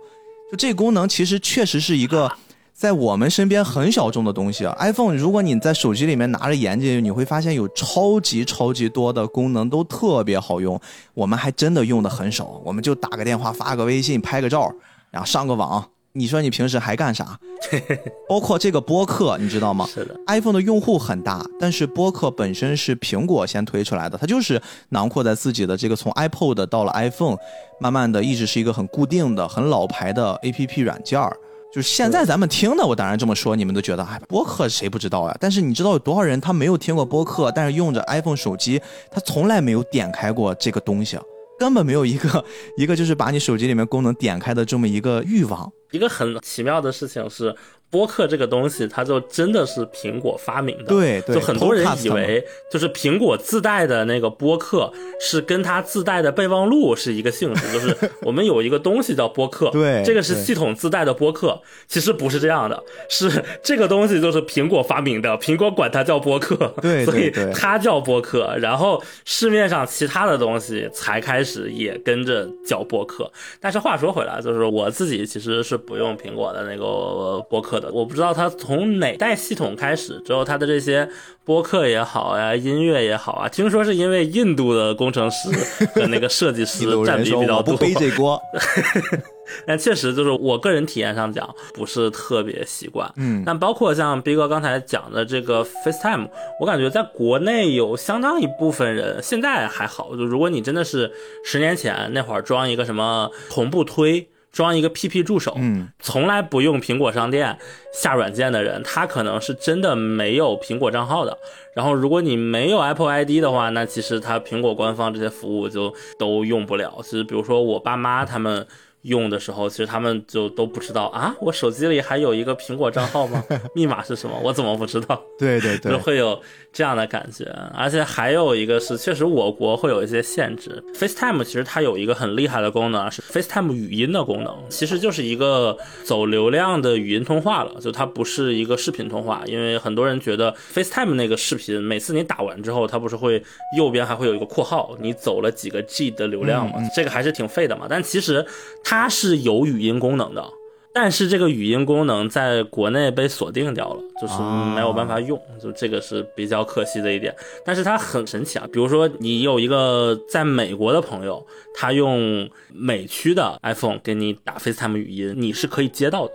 [0.52, 2.32] 就这功能其实确实是一个。
[2.72, 10.80] 在我们身边很小众的东西啊，iPhone，如果你在手机里面拿着研究，你会发现有超级超级多的功能都特别好用，
[11.16, 14.72] 我们还真的用的很少，我们就打个电话、发个微信、拍个照，
[15.10, 15.84] 然后上个网。
[16.18, 17.38] 你说你平时还干啥？
[18.28, 19.88] 包括这个播客，你知道吗？
[19.94, 24.60] 是的，iPhone 的用户很大，但是播客本身是苹果先推出来的，它就是
[24.90, 27.38] 囊括在自己的这个从 iPod 到了 iPhone，
[27.80, 31.38] 慢慢的一直是一个很固定的、很老牌的 APP 软件儿。
[31.72, 35.38] 就是现在咱们听的，我当然这么说，你们都觉得哎，播客谁不知道呀？
[35.40, 41.20] 但是你知道有多少人他没有听过播客，但是用着 iPhone 手机，他从来没有点开过这个东西，
[41.58, 42.44] 根本没有一个
[42.78, 45.72] 一个就是把你手机里面功能点开的这么一个欲望。
[45.92, 47.56] 一个很奇妙的事情是。
[47.90, 50.86] 播客这个东西，它就真的是苹果发明的。
[50.86, 61.58] 对，就很多人以为，就是苹果自带的那个播客是跟它自带的备忘录是一个性质， 就是我们有一个东西叫播客，对，这个是系统自带的播客。
[61.88, 63.32] 其实不是这样的，是
[63.64, 68.54] 这个东西就是苹果发明的，苹果管它叫播客，对，所以它叫播客。
[68.60, 73.32] 然后市面上其他的东西才开始也跟着叫播客。
[73.62, 77.77] 但是话说回来，就是我自己其实是不用苹果的那个播客。
[77.92, 81.10] 我不知道他从哪代系统开始之后，他的这些
[81.44, 85.50] 播客也好呀，音乐也好啊，听说是因为印度的工程师
[85.94, 87.76] 和那个设计师 占比比较多。
[87.76, 88.42] 不背这锅。
[89.66, 93.10] 但确实就是我个人体验上讲，不是特别习惯。
[93.16, 96.28] 嗯，但包括像逼哥刚才讲的这个 FaceTime，
[96.60, 100.18] 我感觉在国内有相当一部分人现在还好。
[100.18, 101.10] 就如果你真的是
[101.46, 104.28] 十年前那会儿装一个什么同步推。
[104.58, 107.56] 装一个 PP 助手，嗯，从来不用苹果商店
[107.94, 111.38] 下软件的人，他可能是真的没有苹果账号的。
[111.76, 116.92] 然后，如果你没有 Apple ID 的话，那其实他苹果官方这些服务就都用不了。
[117.04, 118.66] 其实，比如说我爸妈他们。
[119.08, 123.44] 用的时候，其实他们就都不知道啊，我手机里还有一个苹果账号吗？
[123.74, 124.40] 密码是什么？
[124.44, 125.22] 我怎么不知道？
[125.40, 126.40] 对对对，就会有
[126.72, 127.46] 这样的感觉。
[127.74, 130.84] 而且还有一个是，确实我国会有一些限制。
[130.94, 139.42] FaceTime 其实它有一个很厉害的功能，是 FaceTime 语音的功能，其实就是一个走流量的语音通话了，就它不是一个视频通话。
[139.46, 143.42] 因为很多人觉得 FaceTime 那个视频，每次你打完之后，它不是会
[143.78, 146.76] 右边还会有一个括号，你走了几个 G 的流量吗？
[146.96, 147.86] 这个还是挺费的嘛。
[147.90, 148.46] 但其实
[148.84, 150.44] 它它是有语音功能的，
[150.92, 154.42] 但是这个语音功能在国内被锁定掉了，就是
[154.74, 157.32] 没有办法用，就这个是比较可惜的一点。
[157.64, 161.46] 但是它很神奇啊，比如说你有一个在美国的朋友，
[161.76, 166.34] 他用美区的 iPhone 给你打 FaceTime 语音，你是可以接到的，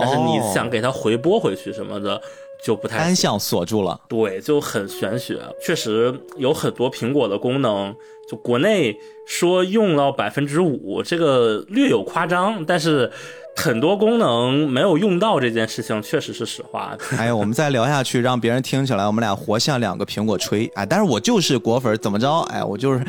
[0.00, 2.20] 但是你想给他回拨回去什么的。
[2.64, 5.40] 就不太单向锁住了，对，就很玄学。
[5.64, 7.94] 确实有很多苹果的功能，
[8.30, 8.96] 就国内
[9.26, 13.10] 说用到百分之五，这个略有夸张，但是
[13.56, 16.96] 很多功能没有用到这件事情，确实是实话。
[17.16, 20.70] 哎呀，我们再聊下去，让别人听起来我们俩活像两个苹果吹。
[20.74, 22.40] 哎，但是我就是果粉，怎么着？
[22.50, 23.04] 哎，我就是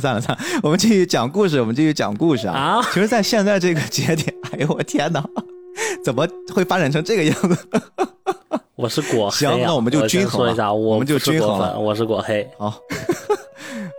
[0.00, 2.54] 算 了算了， 我们继续讲故事，我们继续讲故事啊。
[2.54, 5.22] 啊，其实，在现在这个节点，哎呦我天哪，
[6.04, 7.56] 怎么会发展成这个样子？
[8.74, 11.78] 我是果黑，行，那我们就均衡一下，我们就均衡了。
[11.78, 12.66] 我是果黑，好，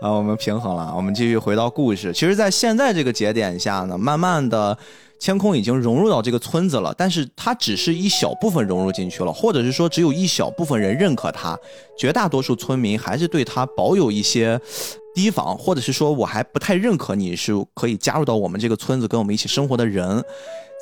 [0.02, 0.92] 啊，我们平衡了。
[0.96, 2.12] 我们继续回到故事。
[2.12, 4.78] 其实，在现在这个节点下呢，慢慢的，
[5.20, 11.58] 千空已经融入到这个村子了，但是它只是一小部分融入进去了，或者是说，只有一小部分人认可他，
[11.98, 14.60] 绝大多数村民还是对他保有一些
[15.16, 20.22] 提防，或者是说我还不太认可你是可以加入到我们这个村子，跟我们一起生活的人。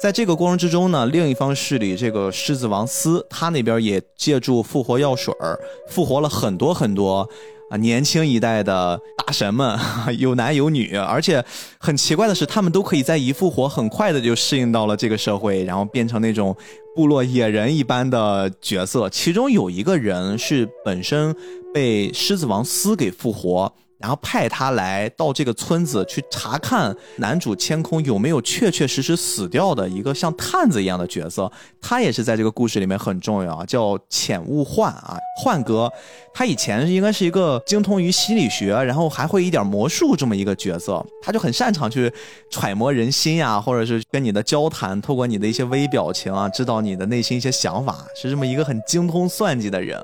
[0.01, 7.29] 在这个过程之中呢，另一方势力这个狮子王司，他那边也借助复活药水儿，复活了很多很多
[7.69, 9.77] 啊年轻一代的大神们，
[10.17, 11.45] 有男有女，而且
[11.77, 16.57] 很奇怪的是，他们都可以在一复活很快的就适应到了这个社会，然后变成那种
[16.95, 19.07] 部落野人一般的角色。
[19.07, 21.35] 其中有一个人是本身
[21.71, 23.71] 被狮子王司给复活。
[24.01, 35.91] 然后派他来到这个村子去查看男主千空有没有确确实实死掉的一个像探子一样的角色，他也是在这个故事里面很重要，叫浅雾幻啊，幻哥，
[36.33, 42.11] 他以前应该是一个精通于心理学，然后还会一点魔术这么一个角色，他就很擅长去
[42.49, 50.01] 揣摩人心呀，或者是跟你的交谈，透过你的一些微表情啊，知道你的内心一些想法，是这么一个很精通算计的人。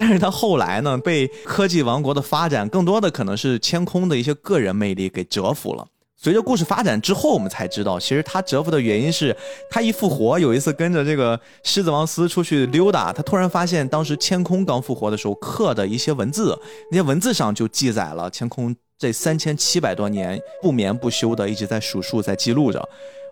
[0.00, 5.86] 但是他后来呢，被科技王国的发展，更多的可能是千空的一些个人魅力给折服了。
[6.16, 9.36] 随着故事发展之后，我们才知道，其实他折服的原因是
[9.70, 16.58] 他一复活，有一次跟着这个狮子王斯出去溜达，他突然发现当时千空刚复活的时候刻的一些文字，
[16.90, 22.86] 那些文字上就记载了千空这三千七百多年不眠不休的一直在数数，在记录着。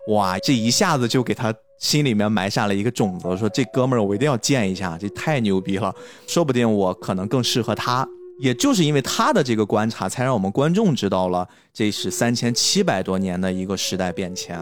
[0.07, 1.53] 哇，这一下子就给他。
[1.79, 5.95] 心里面埋下了一个种子，说这哥们儿我一定要见一下，这太牛逼了，
[6.27, 8.05] 说不定我可能更适合他。
[8.41, 14.59] 也就是因为他的这个观察，才让我们观众知道了这是三千七百多年的一个时代变迁。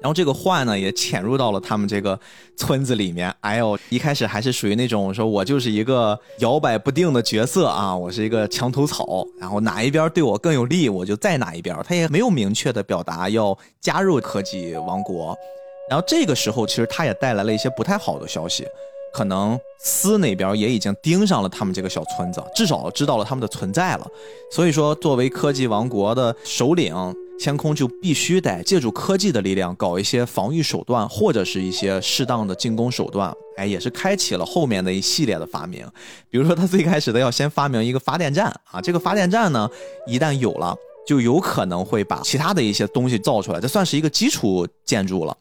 [0.00, 2.18] 然后这个幻呢，也潜入到了他们这个
[2.56, 3.32] 村子里面。
[3.40, 11.76] 哎呦，一开始还是属于那种说我就是一个摇摆不定的角色啊，我是一个墙头草，然后哪一边对我更有利，我就在哪一边。
[11.86, 15.36] 他也没有明确的表达要加入科技王国。
[15.90, 18.64] 然后这个时候，其实他也带来了一些不太好的消息，
[19.12, 24.06] 可能司那边也已经盯上了他们这个小村子，至少知道了他们的存在了。
[24.52, 26.94] 所以说，作为科技王国的首领，
[27.40, 33.34] 天空就必须得借助科技的力量搞一些防御手段，或者是一些适当的进攻手段。
[33.56, 35.82] 哎，也是开启了后面的一系列的发明。
[36.28, 39.66] 比如说，他最开始的要先发明一个发电站啊，这个发电站呢，
[40.06, 40.76] 一旦有了，
[41.06, 45.34] 就有可能会把其他的一些东西造出来，这算是一个基础建筑了。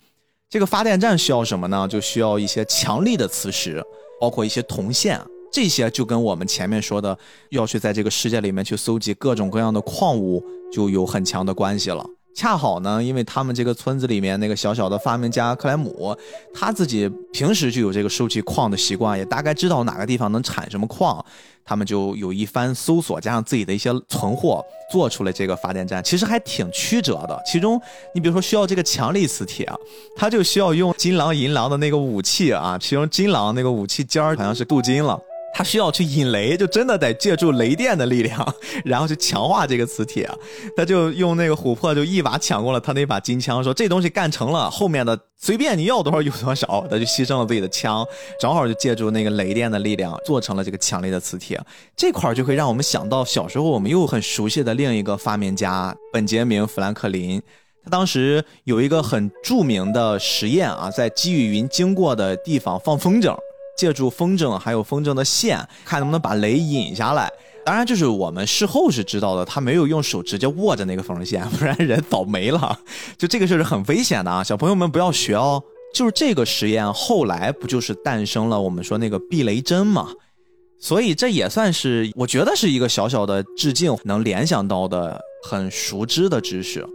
[0.49, 1.85] 这个发电站需要什么呢？
[1.85, 3.83] 就需要一些强力的磁石，
[4.21, 5.19] 包括一些铜线。
[5.51, 7.17] 这些就跟我们前面说的
[7.49, 10.41] 要去在这个世界里面去搜集各种各样的矿物
[10.71, 12.05] 就有很强的关系了。
[12.35, 16.15] 恰好呢，因为他们这个村子里面那个小小的发明家克莱姆，
[16.53, 21.23] 他自己平时就有这个收集矿的习惯，也大概知道哪个地方能产什么矿。
[21.65, 26.03] 他们就有一番搜索，加上自己的一些存货，做出了这个发电站。
[26.03, 27.39] 其实还挺曲折的。
[27.45, 27.79] 其中，
[28.15, 29.69] 你比如说需要这个强力磁铁，
[30.15, 35.19] 他就需要用金狼银狼的那个武器啊，其中金狼那个武器尖儿好像是镀金了。
[35.53, 40.29] 他需要去引雷，就真的得借助雷电的力量，然后去强化这个磁铁。
[40.77, 46.85] 他就用那个琥珀，就一把抢过了他那把金枪，说这东西干成了，后面的随便你要多少有多少。
[46.89, 48.05] 他就牺牲了自己的枪，
[48.39, 51.59] 正好就借助那个雷电的力量，做成了这个强力的磁铁。
[51.95, 57.41] 这块就会让我们想到小时候我们又很熟悉的另一个发明家本杰明·富兰克林。
[57.83, 63.35] 他当时有一个很著名的实验啊，在积雨云经过的地方放风筝。
[63.79, 67.31] 借助风筝，还有风筝的线，看能不能把雷引下来。
[67.65, 72.77] 当然，就是我们事后是知道的，他没有用手直接握着那个风筝线，不然人倒霉了。
[73.17, 75.63] 就这个事是很危险的啊，小朋友们不要学哦。
[75.93, 80.09] 就是这个实验后来不就是诞生了我们说那个避雷针嘛？
[80.79, 85.19] 所以这也算是我觉得是一个小小的致敬，能联想到的
[85.49, 86.85] 很熟知的知识。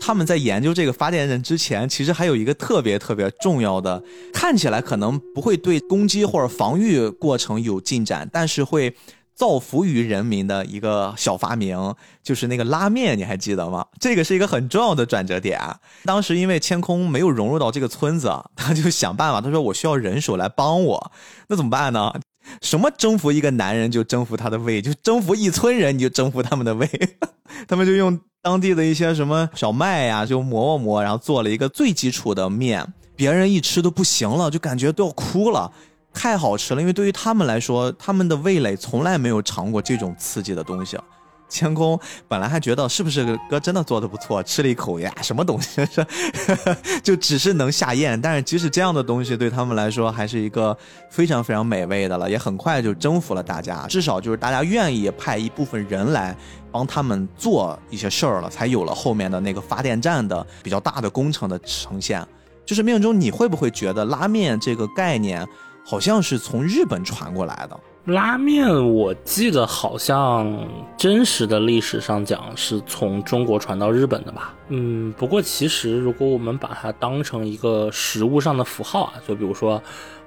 [0.00, 8.96] 他们在研究这个发电人之前，其实还有一个特别特别重要的，看起来可能不会对攻击或者防御过程有进展，但是会
[9.34, 13.86] 造福于人民的一个小发明，就是那个拉面，你还记得吗？
[14.00, 15.60] 这个是一个很重要的转折点。
[16.04, 21.12] 当时因为千空没有融入到这个村子，他就想办法，他说我需要人手来帮我，
[21.48, 22.12] 那怎么办呢？
[22.62, 26.88] 什么征服一个男人就征服他的胃，就征服一村人你就征服他们的胃，
[27.68, 28.18] 他们就用。
[28.42, 35.70] 当地的一些什么小麦呀，就磨磨磨，然后做了一个最基础的面，别人一吃都不行了，就感觉都要哭了，
[36.14, 36.80] 太好吃了。
[36.80, 40.96] 因为对于他们来说，他们的味蕾从来没有尝过这种刺激的东西。
[41.50, 41.98] 千空
[42.28, 46.06] 本来还觉得是不是哥真的做的不错，吃了一口呀，什么东西是，
[47.02, 48.18] 就只是能下咽。
[48.18, 50.74] 但是即使这样的东西对他们来说还是一个
[51.10, 53.86] 非常非常美味的了，也很快就征服了大家。
[53.88, 56.34] 至少就是大家愿意派一部分人来
[56.70, 62.24] 帮他们做一些事儿了，才有了后面的那个发电站的比较大的工程的呈现。
[62.64, 65.44] 就是命中，你会不会觉得拉面这个概念
[65.84, 67.80] 好像是从日本传过来的？
[68.06, 74.54] 拉面，我记得好像真实的历史上讲是从中国传到日本的吧。
[74.68, 79.80] 嗯，不过其实如果我们把它当成一个食物上的符号啊，就比如说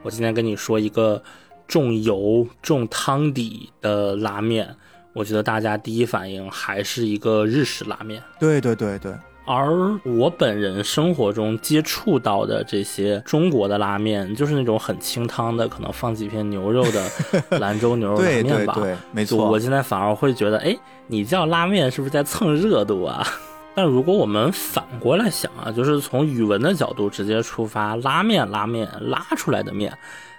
[0.04, 1.22] 我今天跟你说一个
[1.68, 4.76] 重油重汤底的拉面，
[5.14, 8.22] 我觉得大家第一反应还是一个日式拉面。
[8.40, 9.14] 对对对对。
[9.46, 17.10] 而我本人生活中接触到的这些中国的拉面，就是那种很清汤的，可能放几片牛肉的
[17.60, 18.74] 兰州牛肉拉面吧。
[18.76, 19.50] 对对对，没错。
[19.50, 20.74] 我现在反而会觉得，哎，
[21.08, 23.26] 你叫拉面是不是在蹭热度啊？
[23.76, 29.91] 但如果我们反过来想啊，就是从语文的角度直接出发，拉面拉面拉出来的面，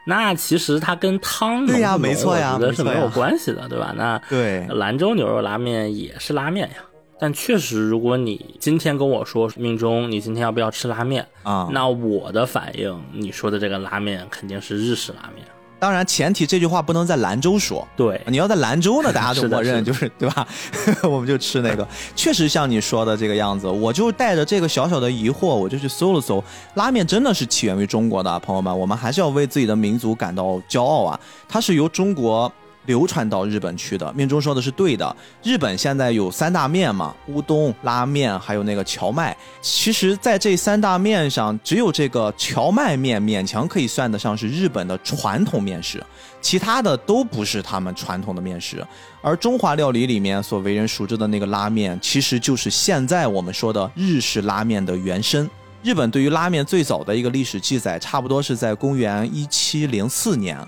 [0.06, 3.92] 那其实它跟汤对呀，没错呀，我觉得是没有关系的，对吧？
[3.96, 6.76] 那对兰州牛肉拉面也是拉面呀。
[7.18, 15.46] 但确实，如果你今天跟我说命中你今天要不要吃拉面啊，那我的反应，你说的这个拉面肯定是日式拉面。
[15.78, 17.86] 当然，前提这句话不能在兰州说。
[17.94, 20.46] 对，你要在兰州呢，大家都默认就是对吧？
[21.04, 21.86] 我们就吃那个。
[22.16, 26.42] 确实像你说的这个样子，我就带着这个小小的疑惑，我就去搜了搜，
[26.74, 31.20] 拉面真的是起源于中国的，朋友们，我们还是要为自己的民族感到骄傲啊！
[31.48, 32.50] 它是由中国。
[32.86, 35.16] 流传到日本去的，命中说的是对的。
[35.42, 39.36] 日本现在有三大面嘛，乌冬、拉面，还有那个荞麦。
[39.60, 46.04] 其实，在这三大面上，只有这个荞麦面勉强可以算得上是日本的传统面食，
[46.40, 48.86] 其他的都不是他们传统的面食。
[49.22, 55.48] 而中华料理里面所为人熟知的那个拉面，其实就是现在我们说的日式拉面的原身。
[55.82, 60.58] 日本对于拉面最早的一个历史记载，差不多是在公元一七零四年。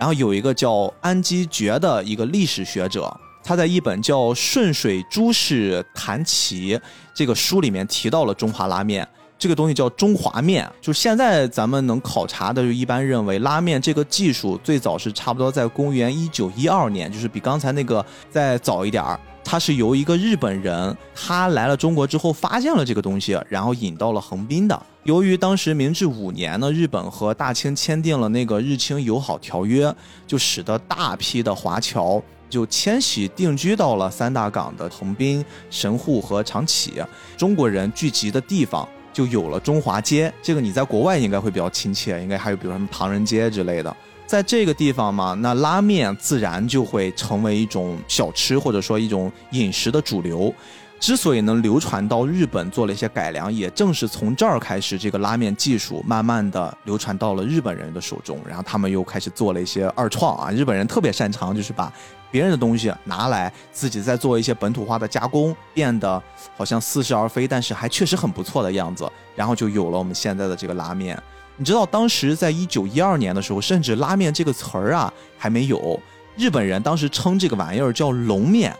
[0.00, 6.74] 然后有一个叫安基觉的一个历史学者，他在一本叫《顺水诸事谈奇》
[7.14, 9.06] 这个书里面提到了中华拉面
[9.38, 19.20] 这个东西叫中华面，就现在咱们能考察的，就一般认为拉面这个技术最早是差不多在公元一九一二年，就是比刚才那个再早一点儿。
[19.44, 24.82] 它是由一个日本人，他来了中国之后发现了这个东西，然后引到了横滨的。
[25.10, 29.92] 由于当时明治五年呢，日本和大清签订了那个日清友好条约，
[30.24, 37.02] 就使得大批的华侨就迁徙定居到了三大港的横滨、神户和长崎，
[37.36, 40.32] 中国人聚集的地方就有了中华街。
[40.40, 43.92] 这个你在国外应该会比较亲切，应该还有比如什么唐人街之类的。
[44.28, 50.54] 在这个地方嘛，那拉面自然就会成为一种小吃，或者说一种饮食的主流。
[51.00, 60.50] 之所以能流传到日本，做了一些改良，也正是从这儿开始，这个拉面技术慢慢的流传到了日本人的手中，然后他们又开始做了一些二创啊。
[60.50, 61.90] 日本人特别擅长就是把
[62.30, 66.22] 别人的东西拿来自己再做一些本土化的加工，变得
[66.54, 71.20] 好像似是而非，但是还确实很不错的样子，然后就有了我们现在的这个拉面。
[71.56, 75.98] 你知道当时在一九一二年的时候，甚至拉面这个词儿啊还没有。
[76.36, 78.74] 日本人当时称这个玩意儿叫龙面，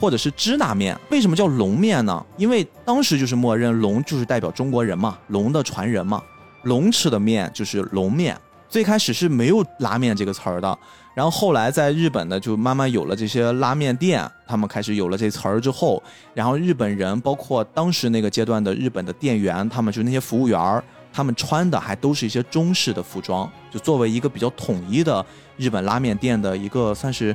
[0.00, 0.98] 或者是支那面。
[1.10, 2.24] 为什么叫龙面呢？
[2.38, 6.22] 因为当时就是默认龙就是代表中国人嘛，龙的传人嘛，
[6.62, 8.36] 龙吃的面就是龙面。
[8.68, 10.78] 最开始是没有拉面这个词儿的，
[11.12, 16.02] 然后后来在日本呢就慢慢有了这些拉面店，他们开始有了这词儿之后，
[16.32, 20.82] 然后日本人包括当时那个阶段的日本的店员，他们就那些服务员。
[21.12, 27.34] 他们穿的还都是一些中式的服装，就作为一个比较统一的日本拉面店的一个算是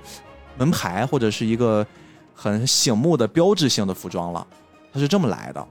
[0.58, 1.86] 门牌或者是一个
[2.36, 4.46] 很醒目的标志性的服装了，
[4.94, 5.66] 它是这么来的。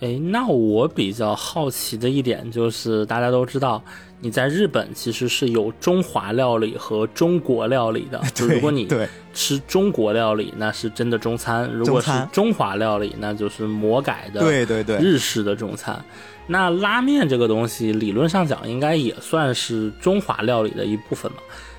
[0.00, 3.82] 哎，那我比较好奇的一点就是，大家都知道
[4.20, 8.86] 你在日本其实是有中华料理和中国料理的，就如果你
[9.32, 16.04] 吃中国料理，那是真的中餐；如果是中华料理，那就是魔改的对对对日式的中餐。
[16.46, 21.38] 那拉面这个东西，理论上讲应该也算是中华料理的一部分嘛？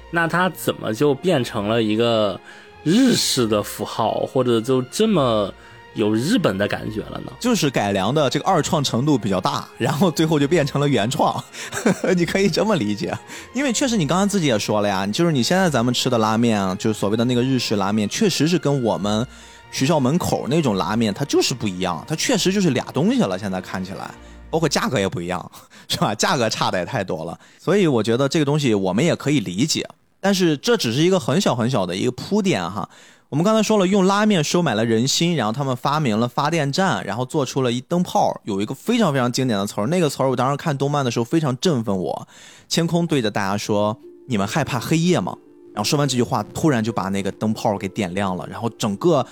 [0.10, 2.40] 那它怎么就变成了一个
[2.88, 5.54] 日式的符号，或者就这么
[5.94, 7.32] 有日本的感觉了呢？
[7.40, 11.44] 就是改良的这个二创程度比较大，然后最后就变成了原创，
[12.16, 13.14] 你可以这么理解。
[13.54, 19.28] 因为确实你刚刚自己也说了呀，就是你现在咱们吃的拉面，就是所谓的那个日式拉面，确实是跟我们
[19.72, 23.38] 学校门口那种拉面它就是不一样，它确实就是俩东西了。
[23.38, 24.10] 现在看起来。
[24.50, 25.52] 包括价格也不一样，
[25.90, 26.16] 是吧？
[26.16, 29.86] 价格差的也太多了，所以我觉得这个东西我们也可以理解，
[30.20, 32.90] 但是这只是一个很小很小的一个铺垫哈。
[33.30, 42.28] 我们刚才说了，用拉面收买了人心，然后他们发明了发电站，然后做出了一灯泡，有一个非常非常经典的词儿，那个词儿我当时看动漫的时候非常振奋我。
[42.70, 45.36] 千空对着大家说：“你们害怕黑夜吗？”
[45.76, 49.26] 然后说完这句话，突然就把那个灯泡给点亮了，然后整个。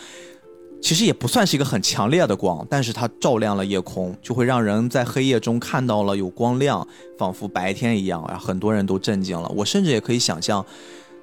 [0.85, 6.87] 其实也不算是一个很强烈的光，但是它照亮了夜空，就会让人在黑夜中看到了有光亮，
[7.17, 8.23] 仿佛白天一样。
[8.27, 9.51] 然后很多人都震惊了。
[9.55, 10.63] 我甚至也可以想象，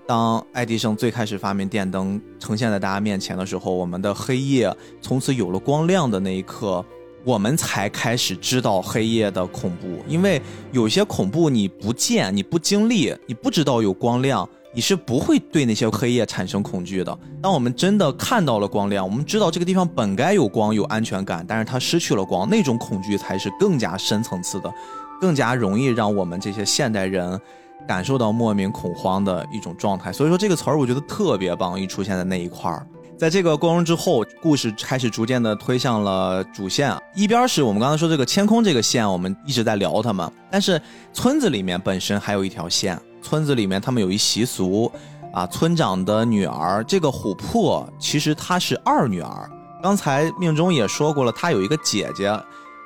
[0.04, 4.68] 当爱迪生最开始发明电灯呈现在大家面前的时候，我们的黑夜
[5.00, 6.84] 从此有了光亮的那一刻，
[7.22, 9.86] 我们才开始知道黑夜的恐怖。
[10.08, 14.48] 因为有些恐怖你不见、你不经历、你不知道有光亮。
[14.74, 17.16] 你是不会对那些黑夜产生恐惧的。
[17.42, 24.72] 当我们真的看到了光亮，我们知道这个地方本该有光、有安全感，但是它失去了光，那种恐惧才是更加深层次的，
[25.20, 27.38] 更加容易让我们这些现代人
[27.86, 30.10] 感受到莫名恐慌的一种状态。
[30.12, 32.86] 所以说这个词儿我觉得特别棒，一出现在那一块儿，
[33.18, 36.96] 在这个过程之后，故事开始逐渐的推向了主线。
[37.14, 40.80] 一边是我们刚才说这个天空这个线，我们一直在聊它们，但是
[41.12, 42.98] 村子里面本身还有一条线。
[43.22, 44.90] 村子里面，他们有一习俗，
[45.32, 49.50] 啊，村长的女儿这个琥珀，其实她是二女儿。
[49.82, 52.38] 刚才命中也说过了，她有一个姐姐，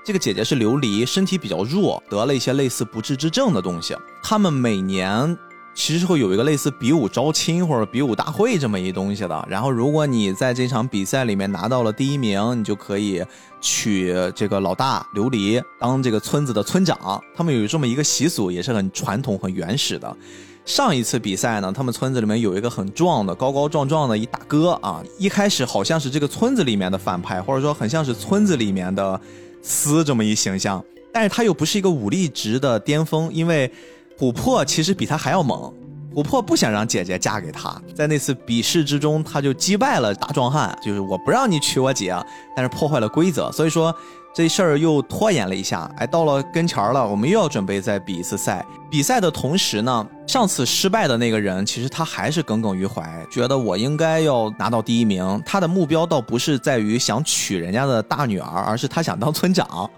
[0.05, 3.97] 这个姐姐是琉璃，身体比较弱，得了一些类似不治之症的东西。
[4.23, 5.37] 他们每年
[5.77, 9.47] 其实会有一个类似比武招亲或者比武大会这么一东西的。
[9.49, 13.23] 然后，如果你在这场比赛里面拿到了第一名，你就可以
[13.61, 17.23] 娶这个老大琉璃当这个村子的村长。
[17.37, 20.17] 他们有这么一个习俗，也是很传统、很原始的。
[20.65, 29.21] 上一次比赛呢，他们村子里面有一个很壮的、高高壮壮的一大哥啊，一开始好像是这个村子里面的反派，或者说很像是村子里面的
[29.61, 30.83] 司这么一形象，
[31.13, 33.71] 但是他又不是一个武力值的巅峰，因为
[34.19, 35.73] 琥珀其实比他还要猛。
[36.15, 42.17] 琥珀不想让姐姐嫁给他，在那次比试之中，他就击败了大壮汉，就是我不让你娶我姐，
[42.57, 43.95] 但是破坏了规则，所以说
[44.35, 48.65] 这事儿又拖延了一下，哎，到了跟前儿了，我们又要准备再比一次赛。
[48.89, 55.43] 比赛的同时呢，上次失败的那个人，其实他还是耿耿于怀，觉得我应该要拿到第一名。
[55.45, 59.91] 他的目标倒不是在于想娶人家的大女儿，而是他想当村长。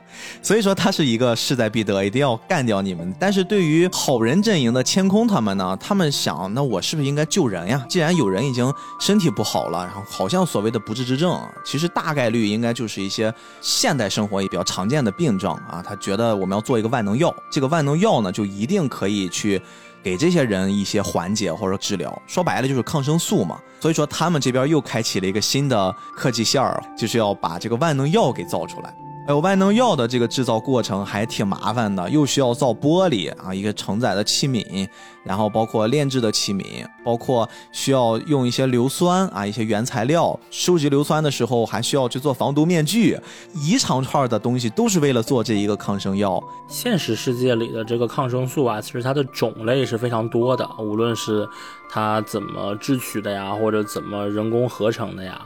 [0.43, 3.15] 所以说他是一个势在必得，一定要干掉你们。
[3.21, 7.85] 但是对于好人阵营的千空他们呢，他们想，那我是不是应该救人呀？
[7.89, 15.85] 既然有人已经身体不好了，然后好像所谓的不治之症，其实大概率应该就是一些现代生活也比较常见的病症啊。
[15.87, 18.78] 他觉得我们要做一个万能药，这个万能药呢，就一定。
[18.87, 19.59] 可以去
[20.03, 23.59] 给这些人一些缓解或者治疗，说白了就是抗生素嘛。
[23.81, 28.95] 所以说他们这边又开启了一个新的科技线儿，就是要把这个万能药给造出来。
[29.29, 34.89] 还有万能药的这个制造过程还挺麻烦的，又需要造玻璃啊，一个承载的器皿，
[35.23, 40.41] 然后包括炼制的器皿，包括需要用一些硫酸啊，一些原材料。
[40.51, 43.21] 收集硫酸的时候还需要去做防毒面具，
[43.53, 46.43] 一长串的东西都是为了做这一个抗生药。
[46.67, 51.47] 现实世界里的这个抗生素啊，其实它的种类是非常多的，无论是
[51.91, 55.39] 它怎么制取的呀，或者怎么人工合成的呀。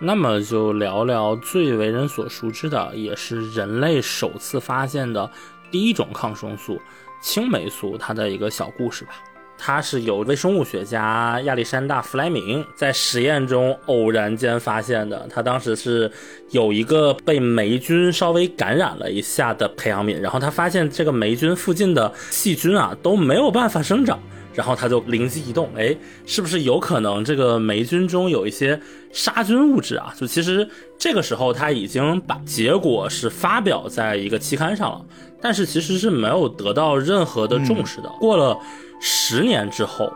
[0.00, 5.28] 那么就聊聊最为人所熟知的，也是人类首次发现的
[5.70, 6.80] 第一种抗生素——
[7.20, 9.10] 青霉素，它的一个小故事吧。
[9.60, 15.26] 它是由微生物学家亚历山大·弗莱明在实验中偶然间发现的。
[15.28, 16.08] 他当时是
[16.50, 24.20] 有一个被霉菌稍微感染了一下的培养皿，然后他发现这个霉菌附近的细菌啊都没有办法生长。
[24.58, 28.80] 然后他就灵机一动，哎，是不是有可能这个霉菌中有一些
[29.12, 30.12] 杀菌物质啊？
[30.18, 30.68] 就其实
[30.98, 35.04] 这个时候他已经把结果是发表在一个期刊上了，
[35.40, 38.08] 但是其实是没有得到任何的重视的。
[38.18, 38.58] 过了
[39.00, 40.12] 十年之后，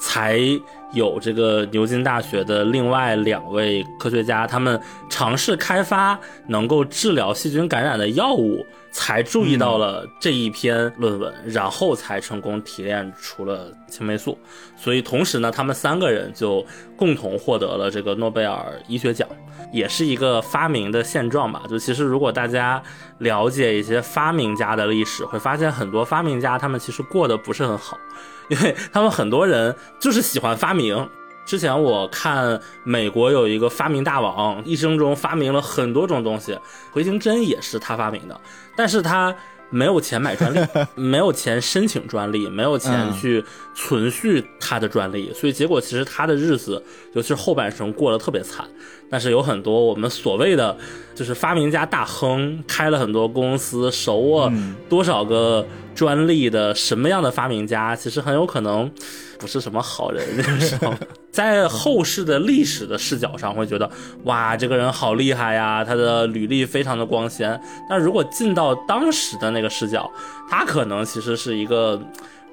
[0.00, 0.40] 才
[0.94, 8.64] 有这个牛津大学的另外两位科学家，他们尝试开发能够治疗细菌感染的药物。
[8.92, 14.38] 才注意到了这一篇论文，然后才成功提炼出了青霉素。
[14.76, 16.64] 所以同时呢，他们三个人就
[16.96, 19.26] 共同获得了这个诺贝尔医学奖，
[19.72, 21.62] 也是一个发明的现状吧。
[21.68, 22.82] 就其实如果大家
[23.18, 27.98] 了解一些发明家的历史，会发现很多发明家他们其实过得不是很好，
[28.50, 31.08] 因为他们很多人就是喜欢发明。
[31.44, 36.58] 之前我看美国有一个发明大王，一生中发明了很多种东西，
[36.90, 38.40] 回形针也是他发明的，
[38.76, 39.34] 但是他
[39.70, 40.60] 没有钱买专利，
[40.94, 43.42] 没有钱申请专利，没有钱去
[43.74, 46.82] 存续他的专利，所以结果其实他的日子，
[47.14, 48.66] 尤其是后半生过得特别惨。
[49.10, 50.74] 但是有很多我们所谓的
[51.14, 54.50] 就是发明家大亨，开了很多公司，手握
[54.88, 58.90] 多少个专利的什么样的发明家，其实很有可能
[59.42, 60.24] 不是什么好人。
[61.32, 63.90] 在后世的历史的视角上，会觉得
[64.22, 67.60] 哇，这个人好厉害呀，他的履历非常的光鲜。
[67.90, 70.08] 但如果进到当时的那个视角，
[70.48, 72.00] 他可能其实是一个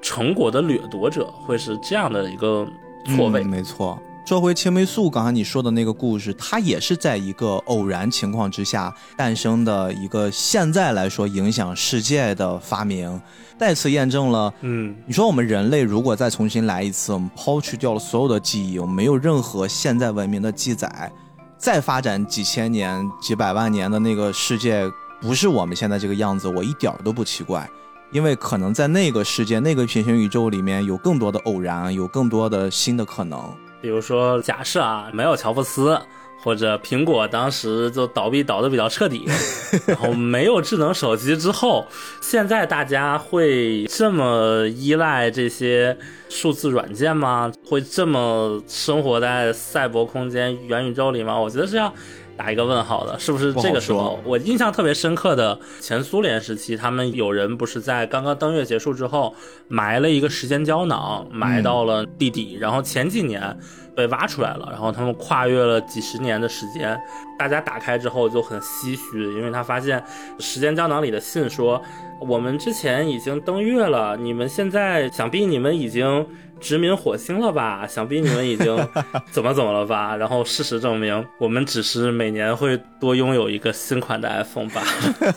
[0.02, 2.66] 成果的掠夺者，会是这样的一个
[3.14, 3.44] 错位。
[3.44, 3.96] 没错。
[4.26, 13.20] 说回青霉素，刚才你说的那个故事，它也是在一个偶然情况之下诞生的一个，现在来说影响世界的发明，
[13.58, 21.10] 再次验证了，嗯，你说我们人类如果再重新来一次，我们抛去掉了所有的记忆，我们没有任何现在文明的记载，
[21.58, 24.88] 再发展几千年、几百万年的那个世界，
[25.20, 27.68] 不是我们现在这个样子，我一点都不奇怪，
[28.12, 33.40] 因为可能在那个世界、那个平行宇宙里面有更多的偶然，有更多的新的可能。
[33.80, 35.98] 比如说，假设啊，没有乔布斯，
[36.42, 39.24] 或者苹果当时就倒闭倒的比较彻底，
[39.86, 41.86] 然后没有智能手机之后，
[42.20, 45.96] 现在大家会这么依赖这些
[46.28, 47.52] 数字软件吗？
[47.66, 51.38] 会这么生活在赛博空间、元宇宙里吗？
[51.38, 51.92] 我觉得是要。
[52.40, 54.18] 打一个问号的，是不是这个时候？
[54.24, 59.34] 我印象特别深刻的前苏联时期，他们有人不是在刚刚登月结束之后
[59.68, 63.54] 埋了一个时间胶囊，埋到了地底，然后前几年
[63.94, 66.98] 被挖出来了，然后他们跨越了几十年的时间，
[67.38, 70.02] 大家打开之后就很唏嘘，因为他发现
[70.38, 71.82] 时间胶囊里的信说，
[72.22, 76.26] 我们之前已经登月了，你们现在想必你们已经。
[76.60, 77.86] 殖民火星了吧？
[77.88, 78.76] 想必你们已经
[79.32, 80.14] 怎么怎么了吧？
[80.16, 84.82] 然后事实证明，我们只是每年会多拥有一个新款的 iPhone 吧。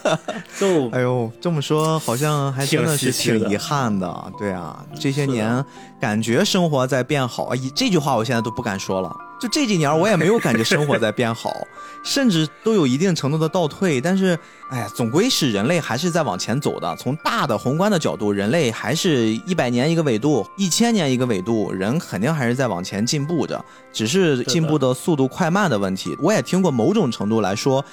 [0.60, 4.32] 就哎呦，这么说好像还真的是挺遗憾的。
[4.38, 5.64] 对啊，这些年
[6.00, 7.46] 感觉生活在变好。
[7.46, 9.16] 啊，这句话我现在都不敢说了。
[9.40, 11.68] 就这几年，我也没有感觉生活在变好，
[12.02, 14.00] 甚至都有一定程度的倒退。
[14.00, 14.40] 但是，
[14.70, 16.96] 哎呀，总归是人类还是在往前走的。
[16.96, 26.16] 从大的宏观的角度，人类还是一百年一个纬度，一千年一个纬度，人肯定还是在往前进步着，只是进步的速度快慢的问题。
[26.22, 27.84] 我也听过某种程度来说，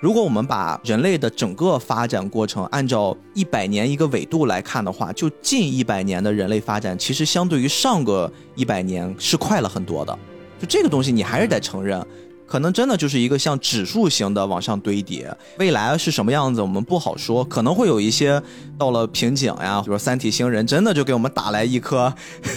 [0.00, 10.18] 如果我们把人类的整个发展过程按照一百年一个纬度来看的话，就近一百年的人类发展，其实相对于上个一百年是快了很多的。
[10.60, 12.04] 就这个东西，你还是得承认。
[12.46, 18.42] 可能真的就是一个像指数型的往上堆叠，未来是什么样子我们不好说，可能会有一些
[18.78, 22.10] 到了瓶颈呀，比如说三体星人真的就给我们打来一颗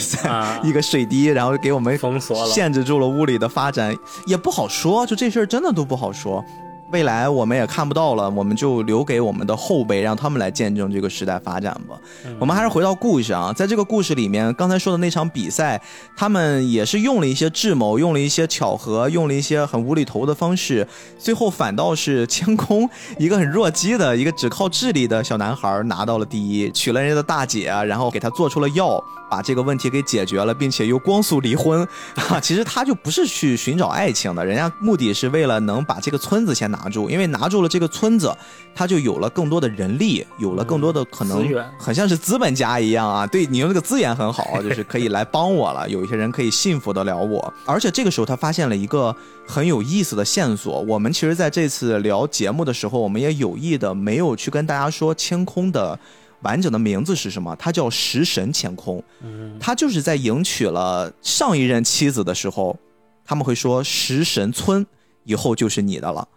[0.64, 3.94] 一个水滴，然后给我们封锁了，限制住了物理的发展，
[4.26, 6.42] 也不好说，就这事儿真的都不好说。
[6.92, 11.98] 未来我们也看不到了，我们就留给我们的后辈，让他们来见证这个时代发展吧。
[12.38, 15.82] 我们还是回到故事啊，在这个故事里面，刚才说的那场比赛，
[16.18, 20.86] 他们也是用了一些智谋，用了一些巧合，用了一些很无厘头的方式，
[21.18, 29.02] 最后反倒是千空一个很弱鸡的一个只靠智力的小男孩拿到了第一，娶了人家的大姐，然后给他做出了药。
[29.32, 38.36] 把这个问题给解决了，并且又光速离婚，啊， 其实他就不是去寻找爱情的，人家目的是为了能把这个村子先拿住，因为拿住了这个村子，
[38.76, 41.48] 他就有了更多的人力，有了更多的可能，
[41.80, 43.26] 很像是资本家一样啊。
[43.26, 47.54] 对你用这个资源很好，就是可以来帮我了，有一些人可以信服得了我。
[47.66, 49.16] 而且这个时候他发现了一个
[49.48, 55.98] 很有意思的线索，我们其实在这次聊节目的时候，我们也有意的没有去跟大家说千空的。
[56.42, 57.56] 完整的名字是什么？
[57.58, 59.04] 他叫食神乾空，
[59.60, 62.78] 他就是在迎娶了上一任妻子的时候，
[63.24, 64.86] 他们会说食神村
[65.24, 66.28] 以后就是你的了。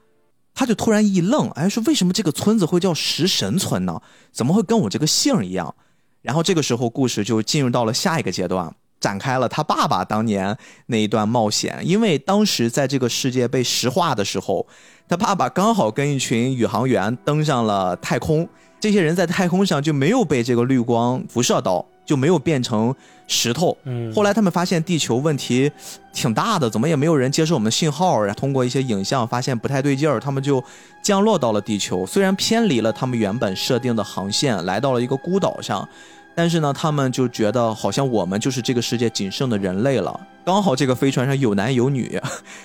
[0.55, 4.01] 他就突然一愣，哎，说为什么这个村子会叫食神村呢？
[4.31, 5.74] 怎么会跟我这个姓一样？
[6.22, 10.56] 然后这个时候故事就进入到了下一个阶段，展开了他爸爸当年
[10.86, 11.81] 那一段冒险。
[11.82, 14.66] 因为当时在这个世界被石化的时候，
[15.09, 18.48] 他爸爸刚好跟一群宇航员登上了太空。
[18.85, 22.94] 这些人在太空上就没有被这个绿光辐射到，就没有变成
[23.27, 23.74] 石头。
[23.85, 25.73] 嗯，后来他们发现地球问题
[26.12, 28.20] 挺大的，怎么也没有人接受我们的信号。
[28.20, 30.62] 然后通过一些影像发现不太对劲儿，他们就
[31.02, 32.05] 降落到了地球。
[32.05, 35.89] 虽然偏离了他们原本设定的航线，来到了一个孤岛上，
[36.35, 40.20] 但是呢，他们就觉得好像我们就是这个世界仅剩的人类了。
[40.44, 42.20] 刚好这个飞船上有男有女，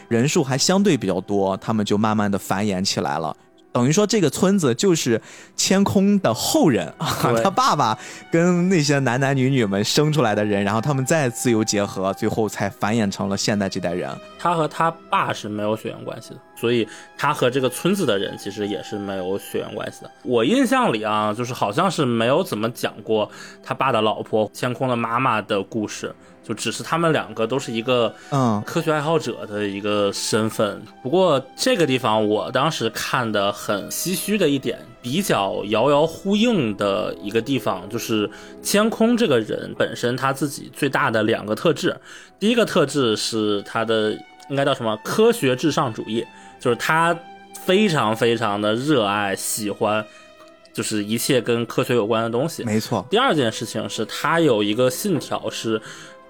[0.09, 3.33] 人数还相对比较多，他们就慢慢的繁衍起来了。
[3.71, 5.21] 等于说，这个村子就是
[5.55, 7.97] 千空的后人啊，他爸爸
[8.31, 14.09] 跟那些男男女女们生出来的人，然后他们再自由结合，最后才繁衍成了现在这代人。
[14.39, 16.87] 他和他爸是没有血缘关系的，所以
[17.17, 20.11] 他和这个村子的人其实也是没有血缘关系的。
[20.23, 23.29] 我印象里啊，就是好像是没有怎么讲过
[23.63, 26.13] 他爸的老婆天空的妈妈的故事。
[26.41, 30.81] 就只是他们两个都是一个嗯科学爱好者的一个身份。
[31.03, 38.27] 不过这个地方我当时看的很唏嘘的一点，比较遥遥呼应的一个地方，就是
[38.63, 41.95] 天空这个人本身他自己最大的两个特质。
[42.39, 44.11] 第一个特质是他的
[44.49, 46.25] 应该叫什么科学至上主义，
[46.59, 47.17] 就是他
[47.65, 50.05] 非常非常的热爱喜欢，
[50.73, 52.63] 就是一切跟科学有关的东西。
[52.63, 53.05] 没错。
[53.09, 55.81] 第二件事情是他有一个信条是。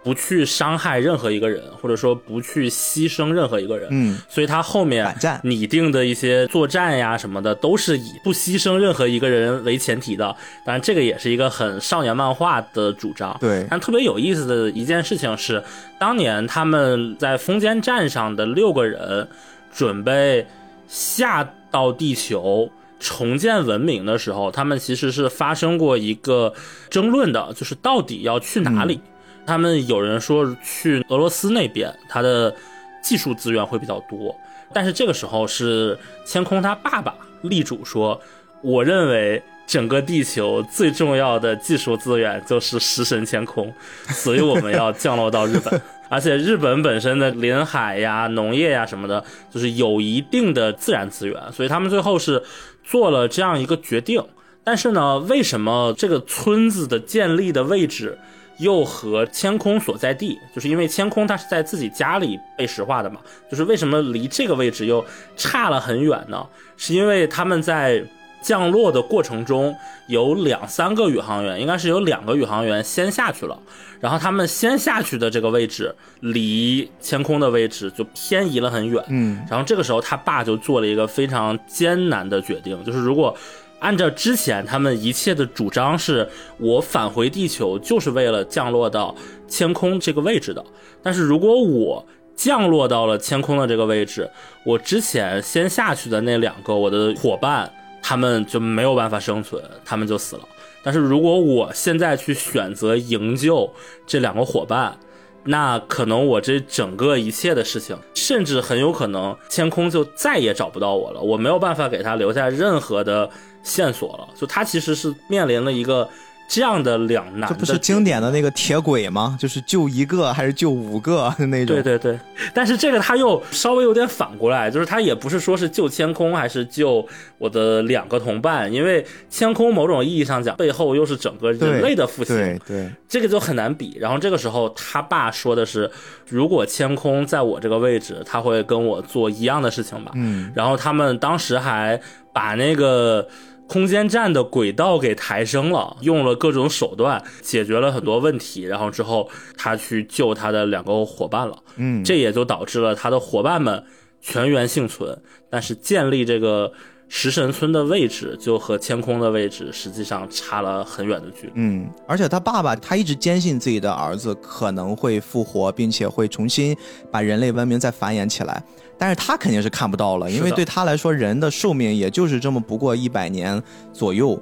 [0.02, 10.26] 不去伤害任何一个人，或者说不去牺牲任何一个人，嗯，所以他后面拟定的一些作战呀什么的，都是以不牺牲任何一个人为前提的。
[10.66, 13.38] 当然，这个也是一个很少年漫画的主张。
[13.42, 15.62] 对，但特别有意思的一件事情是，
[16.00, 19.28] 当年他们在风间站上的六个人
[19.72, 20.48] 准备
[20.88, 22.70] 下到地球
[23.00, 26.54] 重建文明的时候，他们其实是发生过一个
[26.90, 29.00] 争论的，就是到底要去哪里。
[29.46, 32.54] 他们有人说去俄罗斯那边，他的
[33.02, 34.36] 技术资源会比较多。
[34.72, 38.20] 但是这个时候是千空他爸爸力主说，
[38.62, 43.74] 我认为整个地球最重要的技术资源就是食神千空，
[44.10, 45.82] 所以我们要降落到日本。
[46.10, 52.44] 而且日本本身的临海呀、农业呀什么的，就是有一定的自然资源，所以他们最后是
[52.84, 54.22] 做了这样一个决定。
[54.64, 58.18] 但是呢，为什么这个村子的建立的位置？
[58.60, 65.02] 又和千空所在地，就是因为千空他是在自己家里被石化的嘛，就是为什么离这个位置又
[65.38, 66.46] 差了很远呢？
[66.76, 68.04] 是因为他们在
[68.42, 69.74] 降落的过程中
[70.10, 73.58] 有两三个宇航员，应该是有两个宇航员先下去了，
[74.00, 83.36] 然后他们先下去的这个位置离天空的位置就偏移了很远，嗯，然后这个时候他爸就做了一个非常艰难的决定，就是如果。
[83.82, 86.28] 按照之前他们一切的主张，是
[86.58, 89.16] 我返回地球就是为了降落到
[89.48, 90.62] 天空这个位置的。
[91.02, 92.06] 但是如果我
[92.36, 94.30] 降落到了天空的这个位置，
[94.66, 97.72] 我之前先下去的那两个我的伙伴，
[98.04, 100.42] 他们就没有办法生存，他们就死了。
[100.84, 103.72] 但是如果我现在去选择营救
[104.06, 104.98] 这两个伙伴，
[105.44, 113.30] 那可能我这整个一切的事情，甚至很有可能天空就再也找不到我了，我没有办法给他留下任何的
[113.64, 114.28] 线索了。
[114.36, 116.08] 就他其实是面临了一个。
[116.50, 119.38] 这样的两难，这不是经典的那个铁轨吗？
[119.40, 121.76] 就是救一个还是救五个那种？
[121.76, 122.20] 对对对。
[122.56, 127.08] 但是这个他又稍微有点反过来，就是他也不是说是救千空还是救
[127.38, 132.36] 我的两个同伴，因为千空某种意义上讲背后又是整个人类的复兴。
[132.36, 132.90] 对对。
[133.08, 134.00] 这个就很难比。
[134.00, 135.90] 然后这个时候他爸说的是，
[136.28, 140.12] 如果千空在我这个位置，他会跟我做一样的事情吧？
[140.16, 140.52] 嗯。
[140.56, 142.02] 然后他们当时还
[142.34, 143.28] 把那个。
[143.70, 153.84] 空间站的轨道给抬升了，用了各种手段解决了很多问题，然后之后他去救他的两个伙伴了，嗯，这也就导致了他的伙伴们
[154.20, 155.22] 全员幸存，
[155.52, 156.74] 但是建立这个
[157.12, 166.78] 食神村的位置就和天空的位置实际上差了很远的距离，嗯，而且他爸爸他一直坚信自己的儿子可能会复活，并且会重新
[167.12, 168.64] 把人类文明再繁衍起来。
[168.96, 173.62] 但是他肯定是看不到了，因为对他来说，人的寿命也就是这么不过一百年
[173.92, 174.40] 左右。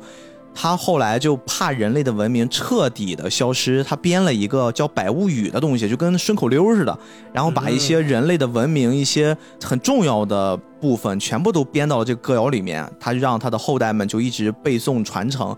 [0.60, 6.98] 他后来就怕人类的文明彻底的消失，他编了一个叫百物语的东西，就跟顺口溜似的，
[7.32, 15.56] 然后把一些人类的文明一些很重要的部分全部都编到了这个歌谣里面，他让他的后代们就一直背诵传承。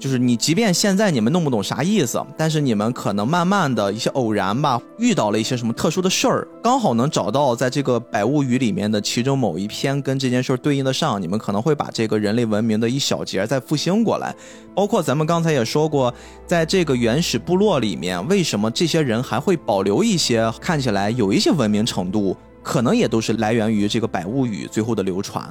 [0.00, 14.34] 就是你，即便现在你们弄不懂啥意思，但是你们可能慢慢的一些偶然吧，遇到了一些什么特殊的事儿，刚好能找到在这个百物语里面的其中某一篇跟这件事儿对应的上，你们可能会把这个人类文明的一小节再复兴过来。
[14.74, 16.12] 包括咱们刚才也说过，
[16.46, 22.34] 在这个原始部落里面，为什么这些人还会保留一些看起来有一些文明程度？
[22.62, 25.46] 可能也都是来源于这个百物语最后的流传，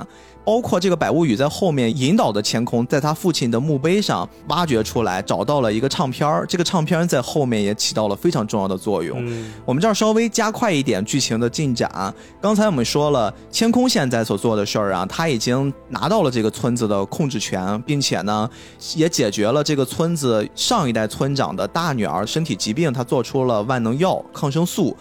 [0.45, 9.17] 包括这个百物语在后面引导的千空，在他父亲的墓碑上挖掘出来，找到了一个唱片儿，这个唱片在后面也起到了非常重要的作用。
[9.65, 12.13] 我们这儿稍微加快一点剧情的进展。
[12.39, 18.49] 刚才我们说了，千空现在所做的事儿啊，他已经拿到了这个村子的控制权，并且呢，
[18.95, 24.95] 也解决了这个村子上一代村长的大女儿身体疾病，他做出了万能药抗生素。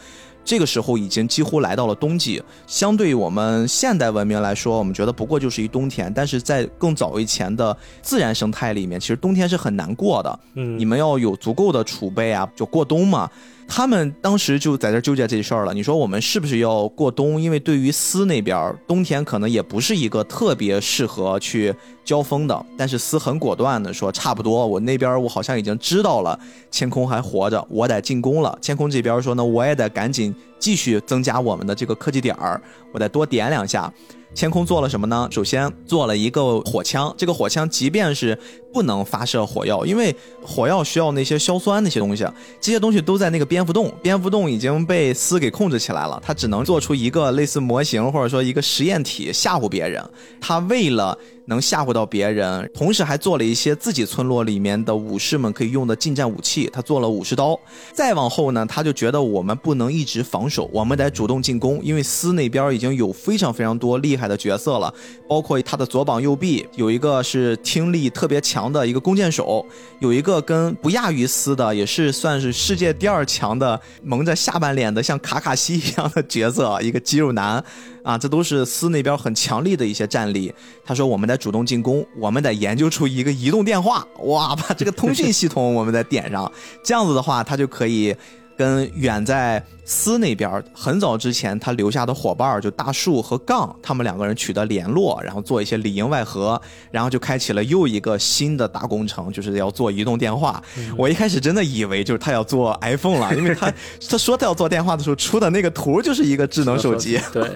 [0.49, 6.11] 这个时候已经几乎来到了冬季，相对于我们现代文明来说，我们觉得不过就是一冬天。
[6.17, 10.41] 但是在更早以前的自然生态里面，其实冬天是很难过的。
[10.55, 13.31] 嗯，你们要有足够的储备啊，就过冬嘛。
[13.71, 15.75] 他们当时就在这纠结这事儿了。
[15.75, 17.39] 你说我们是不是要过冬？
[17.39, 21.73] 因为对于司那边，冬天可能也不是一个特别适合去
[22.03, 22.67] 交锋的。
[22.79, 26.37] 但是司很果断的说，差不多，我那边我好像已经知道了，
[26.71, 28.59] 天空还活着，我得进攻了。
[28.63, 32.61] 天空这边说呢，我也得赶紧继续增加我们的这个科技点儿，
[32.93, 33.93] 我得多点两下。
[34.35, 35.27] 天空做了什么呢？
[35.31, 38.39] 首先做了一个火枪，这个火枪即便是
[38.73, 42.27] 不能发射火药，因为火药需要那些硝酸那些东西，
[42.61, 50.05] 这些东西都在那个蝙蝠洞，蝙蝠洞已经被丝给控制起来了，他只能做出一个类似模型或者说一个实验体吓唬别人。
[50.41, 51.17] 他为了
[51.47, 56.69] 能吓唬到别人，同时还做了一些自己村落里面的武士们可以用的近战武器。
[56.71, 57.59] 他做了武士刀。
[57.93, 61.81] 再往后呢，他就觉得我们不能一直防守，我们得主动进攻。
[61.83, 64.93] 因为斯那边已经有非常非常多厉害的角色了，
[65.27, 69.65] 包括他的左膀右臂，有一个是听力特别强强的一个弓箭手，
[70.01, 77.65] 有一个跟不亚于斯的，也是算是世界第二强的，蒙着下半脸的像卡卡西一样的角色，一个肌肉男。
[78.03, 80.53] 啊，这都是斯那边很强力的一些战力。
[80.85, 86.51] 他说，我们得主动进攻，我们得研究出一个移动电话，哇，把这个通讯系统我们得点上，
[86.83, 88.17] 这样子的话，他就可以。
[88.59, 96.61] 跟远在司那边很早之前他留下的伙伴就大树和杠，他们两个人取得联络，然后做一些里应外合，
[96.91, 100.61] 然后就开启了又一个新的大工程，就是要做移动电话。
[100.97, 103.73] 我一开始真的以为就是他要做 iPhone 了，因为他
[104.11, 107.49] 他说他要做电话的时候出的那个图就是一个智能手机， 对，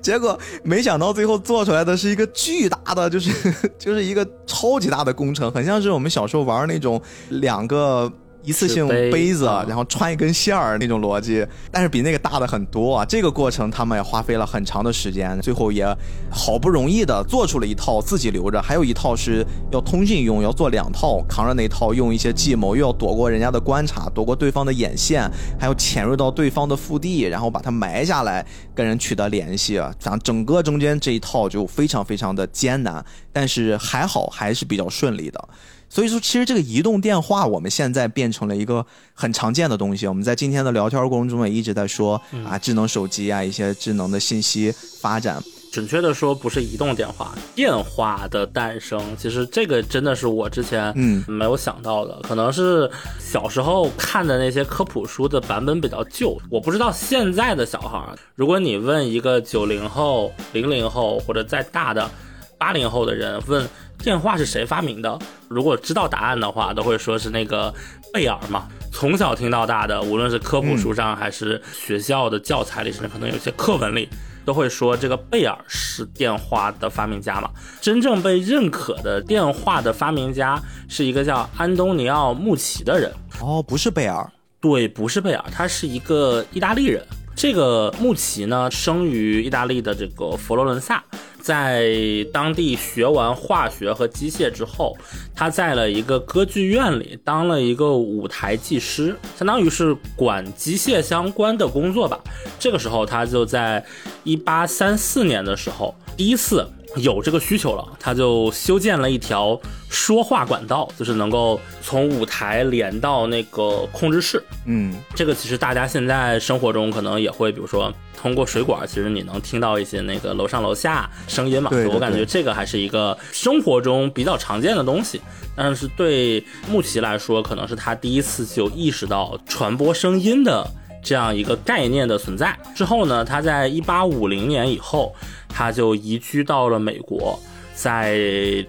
[0.00, 3.30] 结果没想到最后做出来的是一个巨大的，就是
[3.78, 8.10] 就是一个超级大的工程，很像是我们小时候玩那种两个。
[8.48, 13.04] 一次性杯子，然后穿一根线儿那种逻辑，但是比那个大的很多啊。
[13.04, 15.84] 这个过程他们也花费了很长的时间，最后也
[16.30, 25.30] 好不容易的做出了一套自己留着，还有一套是要通信用，要做两套，扛着那套用一些计谋，又要躲过人家的观察，躲过对方的眼线，
[25.60, 29.78] 还要潜入到对方的腹地，然后把它埋下来，跟人取得联系。
[30.00, 35.48] 反正整个中间这一套就非常非常的艰难，但是还好还是比较顺利的。
[35.88, 38.84] 所以说，其实这个移动电话我们现在变成了一个
[39.14, 40.06] 很常见的东西。
[40.06, 45.42] 我们在今天的聊天过程中也一直在说啊，智能手机啊，一些智能的信息发展。
[45.70, 62.10] 准确的说，不是移动电话，电话的诞生，其实这个真的是我之前嗯没有想到的，可能是小时候看的那些科普书的版本比较旧，我不知道现在的小孩儿，如果你问一个九零后、零零后或者再大的
[62.56, 63.68] 八零后的人，问
[63.98, 65.18] 电话是谁发明的，
[65.48, 67.72] 如果知道答案的话，都会说是那个
[68.12, 68.68] 贝尔嘛。
[68.92, 74.08] 从小听到大的，无论是科普书上还是学校的教材里，甚至可能有些课文里。
[74.44, 77.50] 都会说这个贝尔是电话的发明家嘛？
[77.82, 80.58] 真正被认可的电话的发明家
[80.88, 83.12] 是一个叫安东尼奥·穆奇的人。
[83.42, 84.26] 哦，不是贝尔，
[84.58, 87.04] 对，不是贝尔，他是一个意大利人。
[87.36, 91.04] 这个穆奇呢，生于意大利的这个佛罗伦萨，
[91.40, 91.88] 在
[92.32, 94.96] 当地学完化学和机械之后，
[95.34, 102.18] 他在了一个歌剧院里当了一个舞台技师，相当于是管机械相关的工作吧。
[102.58, 103.84] 这个时候，他就在
[104.24, 106.66] 一八三四年的时候，第一次
[107.00, 109.58] 有这个需求了，他就修建了一条
[109.88, 114.42] 说话管道，就是能够从舞台连到那个控制室。
[114.66, 121.70] 嗯，这个其实大家现在生活中可能也会，比如说通过水管，其实你能听到一些那个楼上楼下声音嘛。
[121.70, 125.20] 对对我感觉这个还是一个生活中比较常见的东西。
[125.56, 130.64] 但是对穆奇来说，可能是他第一次就意识到传播声音的
[131.02, 132.56] 这样一个概念的存在。
[132.76, 135.12] 之后呢，他在一八五零年以后，
[135.48, 137.38] 他就移居到了美国，
[137.74, 138.18] 在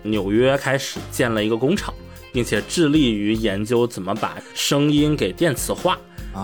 [0.04, 1.94] 纽约开始建了一个工厂。
[2.32, 5.98] 并且致力于研究怎么把声音给电磁化，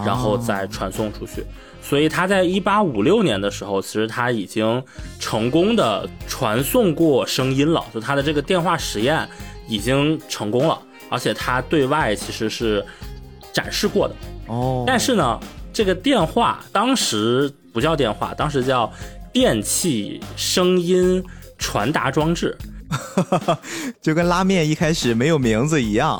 [0.03, 1.45] 然后再传送出去。
[1.79, 4.83] 所以他在一八五六年的时候，其实他已经
[5.19, 9.29] 成功的传送过声音了，就他的这个电话实验
[9.67, 12.83] 已经成功了，而且他对外其实是
[13.53, 14.15] 展示过的。
[14.47, 15.39] 哦，但是呢，
[15.71, 18.91] 这个电话当时不叫电话，当时叫
[19.35, 21.21] 电器声音
[21.57, 22.57] 传达装置。
[24.01, 26.17] 就跟拉面一开始没有名字一样，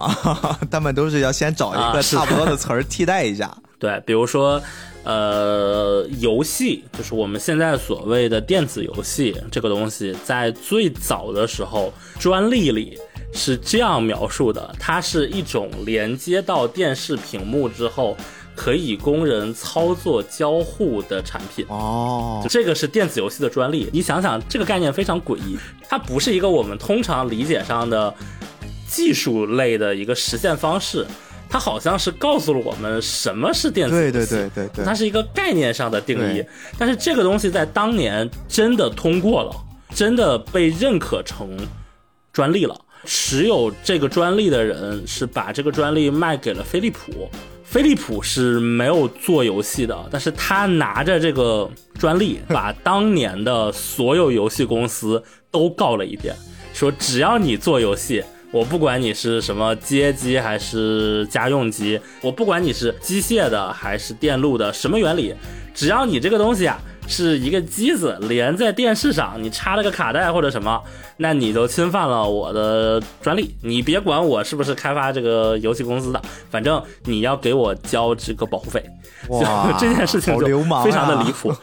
[0.70, 3.50] 他们都是要先找一个差不多的词儿替代一下。
[3.80, 4.62] 对，比如说，
[5.06, 13.00] 呃，游戏就是我们现在所谓的电子游戏这个东西，在最早的时候，专利里
[13.32, 18.18] 是这样描述的：它是一种连接到电视屏幕之后。
[18.56, 23.90] 可以供人操作交互的产品哦，这个是电子游戏的专利。
[23.92, 25.58] 你想想，这个概念非常诡异，
[25.88, 28.14] 它不是一个我们通常理解上的
[28.88, 31.06] 技术类的一个实现方式，
[31.50, 34.12] 它好像是告诉了我们什么是电子游戏。
[34.12, 36.44] 对对对对对，它是一个概念上的定义。
[36.78, 39.54] 但是这个东西在当年真的通过了，
[39.94, 41.58] 真的被认可成
[42.32, 42.76] 专利了。
[43.08, 47.30] 持有这个专利的人是把这个专利卖给了飞利浦。
[47.76, 51.70] 飞利浦是没有做游戏的，但是他拿着这个
[52.00, 55.22] 专利，把当年的所有游戏公司
[55.52, 56.34] 都告了一遍，
[56.74, 65.36] 说只要你做游戏，我不管你是什么街机还是家用机，我不管你是机械的还是电路的，什么原理，
[65.74, 70.82] 只要你这个东西啊是一个机子连在电视上，你插了个卡带或者什么，
[71.18, 73.56] 那你就侵犯了我的专利。
[73.62, 78.84] 你别管我是不是开发这个游戏公司的，反正你要给我交这个保护费。
[79.30, 81.54] 哇， 这件事情就非常的离谱。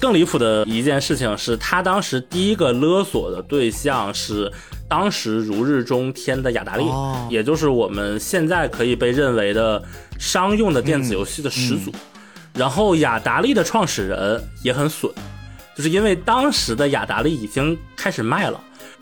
[0.00, 4.50] 更离谱的一件事情是他当时第一个勒索的对象是
[4.88, 9.82] 当时如日中天的雅达利，哦、也就是我们现在可以被认为的
[10.18, 11.90] 商用的电子游戏的始祖。
[11.90, 12.11] 嗯嗯
[12.54, 15.10] 然后雅达利的创始人也很损，
[15.74, 18.60] 就是因为当时的雅达利已经开始卖了，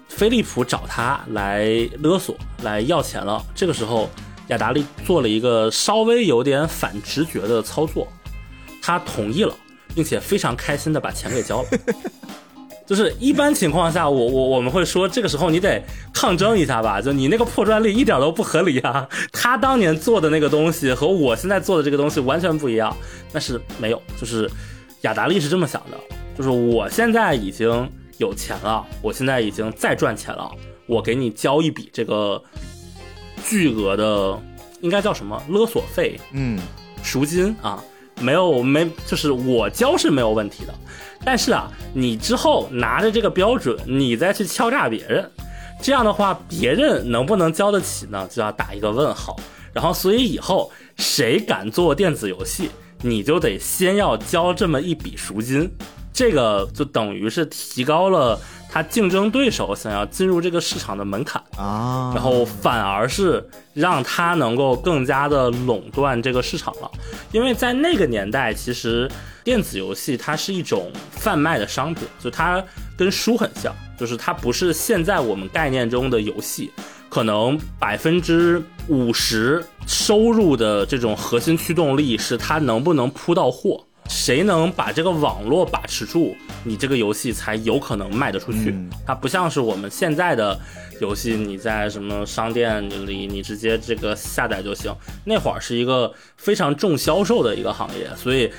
[0.08, 1.66] 飞利浦找他来
[1.98, 3.44] 勒索，来要钱了。
[3.54, 4.08] 这个时候，
[4.48, 8.06] 雅达利做了一个稍微有点反直觉的操作，
[8.80, 9.54] 他同意了，
[9.94, 11.68] 并且非常开心的把钱给交了。
[12.90, 15.80] 就是一般情况下，我我我们会说，这个时候你得
[16.12, 17.00] 抗争一下吧？
[17.00, 19.08] 就你那个破专利一点都不合理啊！
[19.30, 22.92] 他当年做的那个东西和我现在做的这个东西完全不一样。
[23.32, 24.50] 但是没有，就是
[25.02, 25.96] 雅达利是这么想的，
[26.36, 27.88] 就是我现在已经
[28.18, 30.50] 有钱了，我现在已经在赚钱了，
[30.86, 32.42] 我给你交一笔这个
[33.44, 34.36] 巨额的，
[34.80, 36.18] 应该叫什么勒索费？
[36.32, 36.58] 嗯，
[37.04, 37.80] 赎金啊，
[38.20, 40.74] 没有没，就是我交是没有问题的。
[41.24, 45.30] 但是啊，你之后拿着这个标准，你再去敲诈别人，
[45.82, 48.26] 这样的话，别人能不能交得起呢？
[48.30, 49.36] 就要打一个问号。
[49.72, 52.70] 然后，所以以后谁敢做电子游戏，
[53.02, 55.70] 你就得先要交这么一笔赎金。
[56.12, 58.38] 这个就等于是提高了
[58.70, 66.90] 他竞争对手想要进入这个市场的门槛啊，然后反而是让他能够更加的垄断这个市场了。
[67.32, 69.10] 因为在那个年代，其实
[69.42, 72.62] 电子游戏它是一种贩卖的商品，就它
[72.96, 76.70] 跟书很像，就是它不是现在我们概念中的游戏。
[77.08, 88.74] 可能百分之五十收入的这种核心驱动力是它能不能铺到货，谁能把这个网络把持住，你这个游戏才有可能卖得出去。
[89.06, 90.58] 它不像是我们现在的
[91.00, 94.92] 游戏，你在什么商店里你直接这个下载就行。
[95.24, 98.50] 那会儿是一个非常重销售的一个行业，所以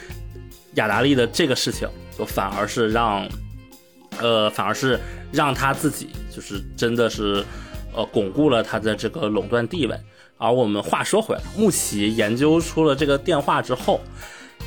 [0.76, 1.86] 雅达利的这个事情
[2.18, 3.28] 就反而是让，
[4.20, 4.98] 呃，反而是
[5.34, 7.44] 让他自己就是真的是。
[7.94, 9.94] 呃，巩固了他的这个垄断地位。
[10.38, 14.00] 而我们话说回来，穆奇研究出了这个电话之后，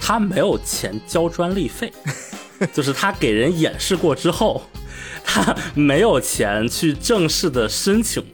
[0.01, 1.93] 他没有钱交专利费，
[2.73, 4.63] 就是他给人演示过之后，
[5.25, 8.25] 他没有钱去正式的申请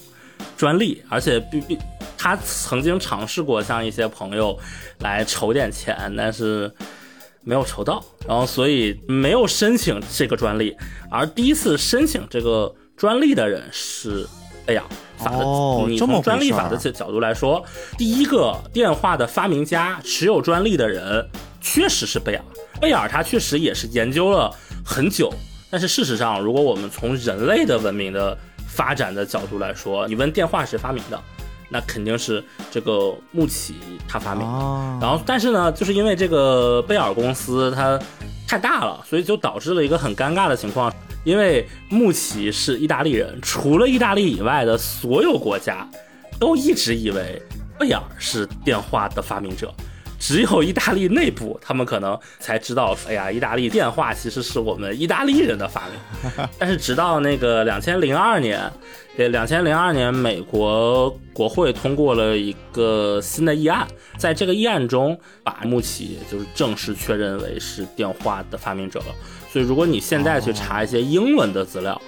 [0.56, 1.78] 专利，而且必必
[2.18, 4.58] 他曾经尝试过向一些朋友
[4.98, 6.72] 来筹点钱，但是
[7.42, 10.76] 没有筹到，然后所以没有申请这个专利。
[11.10, 14.26] 而第一次申请这个专利的人是。
[14.66, 14.84] 哎呀
[15.16, 15.44] 法的，
[15.88, 17.64] 你从专利法的这角度来说，
[17.98, 21.26] 第一个电话的发明家、持有专利的人
[21.60, 22.42] 确实是贝尔。
[22.80, 24.50] 贝尔他确实也是研究了
[24.84, 25.32] 很久，
[25.70, 31.20] 但是事实上，如果我们从人类的文明的发展的角度来说，你问电话谁发明的，
[31.68, 33.74] 那肯定是这个穆奇
[34.08, 34.46] 他发明。
[34.46, 37.98] 哦然后，但是呢，就是因为这个贝尔公司它
[38.46, 40.92] 太大了，所以就导致了一个很尴尬的情况。
[41.22, 45.86] 因为穆奇是意大利人，除了意大利以外的所有国家，
[46.38, 47.40] 都一直以为
[47.78, 49.70] 贝尔是电话的发明者，
[50.20, 56.46] 只有意大利内部，他们可能才知道，哎呀，意大利电话其实是我们意大利人的发明。
[56.58, 58.70] 但是直到那个两千零二年，
[59.16, 63.88] 对，两千零二年，美国国会通过了一个新的议案，
[64.18, 69.06] 在这个议案中，把穆奇就是正式确认为是电话的发明者了。
[69.50, 72.00] 所以，如果你现在去查一些英文的资料，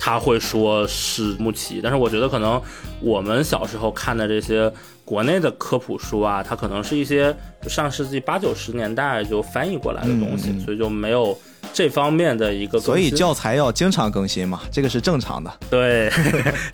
[0.00, 1.80] 他会说是穆奇。
[1.80, 2.60] 但是，我觉得可能
[3.00, 4.70] 我们小时候看的这些
[5.12, 7.36] 国内的科普书啊，它可能是一些
[7.68, 11.38] 上世纪八九十年代就翻译过来的东西，所以就没有
[11.70, 12.80] 这方面的一个。
[12.80, 15.52] 所以教材要经常更新嘛，这个是正常的。
[15.68, 16.10] 对，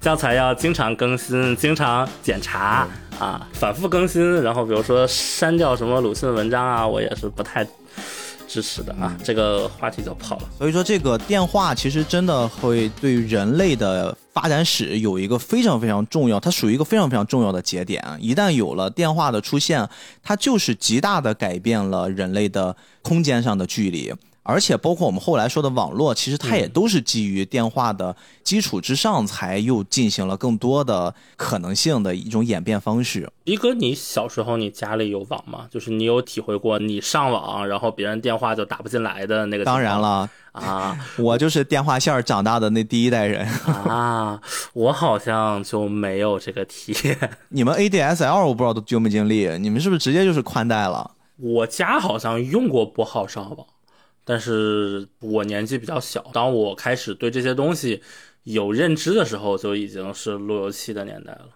[0.01, 2.87] 教材要经常更新，经常检查
[3.19, 4.41] 啊，反复更新。
[4.41, 7.67] 然后，比如说删掉什么鲁迅文章啊，我也是不太。
[8.51, 10.43] 支持的啊，这个话题就跑了。
[10.57, 18.01] 所以说，这个电话其实真的会对人类的发展史有一个非常非常重要，它属于一个非常非常重要的节点。
[18.21, 19.89] 一旦有了电话的出现，
[20.23, 24.15] 它就是极大的改变了人类的空间上的距离。
[24.51, 33.31] 而且包括我们后来说的网络，其实它也都是基于电话的基础之上，才又进行了更多的可能性的一种演变方式。
[33.45, 35.67] 一哥，你小时候你家里有网吗？
[35.71, 39.67] 就是你有体会过你上网，然后别人电话就打不进来的那个？
[39.67, 44.41] 当然了啊， 我就是电话线长大的那第一代人啊。
[44.73, 47.19] 我好像就没有这个体验。
[47.51, 51.11] 你们 ADSL 我不知道都经没经历，你们是不是直接就是宽带了？
[51.37, 53.67] 我家好像用过拨号上网。
[54.29, 58.03] 但是我年纪比较小，当我开始对这些东西
[58.43, 61.47] 有认知的时候，就已经是路由器的年代了。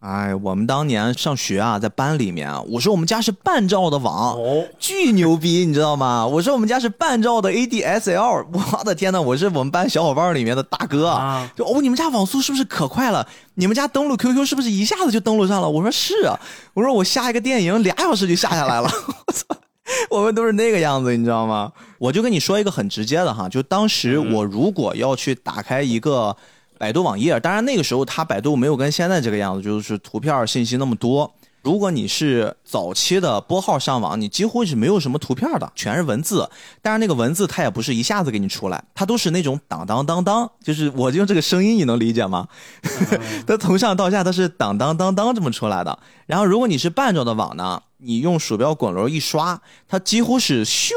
[0.00, 4.38] 哎，我们当年上学啊，在班里面，我说我们家是半兆的网，
[4.78, 6.26] 巨牛逼，你知道吗？
[6.26, 11.50] 我说我们家是半兆的 ADSL，我的天呐，我是我们班小伙伴里面的大哥啊！
[11.56, 13.26] 就哦，你们家网速是不是可快了？
[13.54, 15.70] 你们家登录 QQ 是不是一下子就登录上了？
[15.70, 16.38] 我说是啊，
[16.74, 18.90] 我说我下一个电影俩小时就下下来了，
[19.26, 19.56] 我操！
[20.10, 21.72] 我们都是那个样子，你知道吗？
[21.98, 26.36] 我就跟你说一个很直接的哈，就当时我如果要去打开一个
[26.78, 31.34] 百度网页，当然那个时候它百度没有跟现在这个样子，就是图片信息那么多。
[31.62, 36.48] 如果你是早期的拨号上网，你几乎是没有什么图片的，全是文字。
[36.80, 42.48] 但是那个文字它也不是一下子给你出来，它都是那种当当当当，就是我用这个声音你能理解吗？
[43.46, 45.98] 它从上到下都是当当当当这么出来的。
[46.26, 47.82] 然后如果你是半兆的网呢？
[48.02, 50.88] 你用鼠标滚轮一刷，它几乎是咻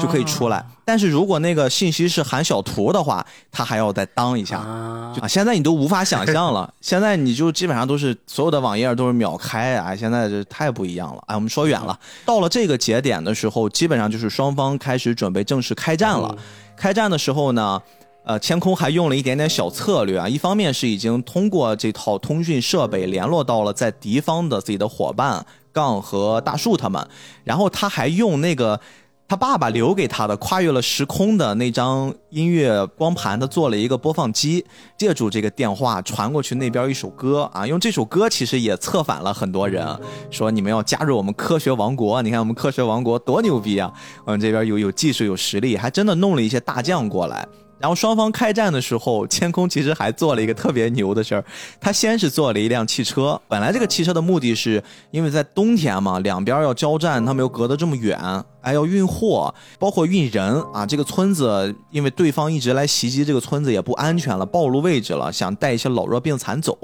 [0.00, 0.64] 就可以出来。
[0.84, 4.58] 但是如果那个信息是含小图的话，他还要再当一下。
[4.58, 6.72] 啊，现在你都无法想象了。
[6.80, 9.94] 现在你就基本上都是所有的网页都是秒开啊！
[9.94, 11.22] 现在这太不一样了。
[11.26, 11.98] 哎，我们说远了。
[12.24, 16.36] 到了这个节点的时候，基本上就是双方开始准备正式开战了。
[16.76, 17.80] 开战的时候呢？
[18.26, 25.44] 呃，天空还用了一点点小策略啊，一方面是已经通过这套通讯设备联络到了在敌方的自己的伙伴
[25.74, 27.06] 杠和大树他们，
[27.44, 28.80] 然后他还用那个
[29.26, 34.64] 他爸爸留给他的跨越了时空的那张音乐光盘，他做了一个播放机，
[34.98, 39.86] 借助这个电话传过去那边一首歌啊，用这首歌其实也策反了很多人，
[40.30, 43.90] 说你们要加入我们科学王国，你看我们科学王国多牛逼啊，
[44.26, 47.48] 我们这边有有技术有实力，还真的弄了一些大将过来。
[47.80, 51.44] 然后双方开战的时候，千空其实还做了一个特别牛的事儿。
[51.80, 58.18] 他先是做了一辆汽车，本来这个汽车的目的是因为在冬天嘛，两边要交战，他们又隔得这么远，
[58.64, 60.86] 还要运货，包括运人啊。
[60.86, 66.78] 这个村子因为对方一直来袭击这个村子，也不安全了，暴露位置了，想带一些老弱病残走。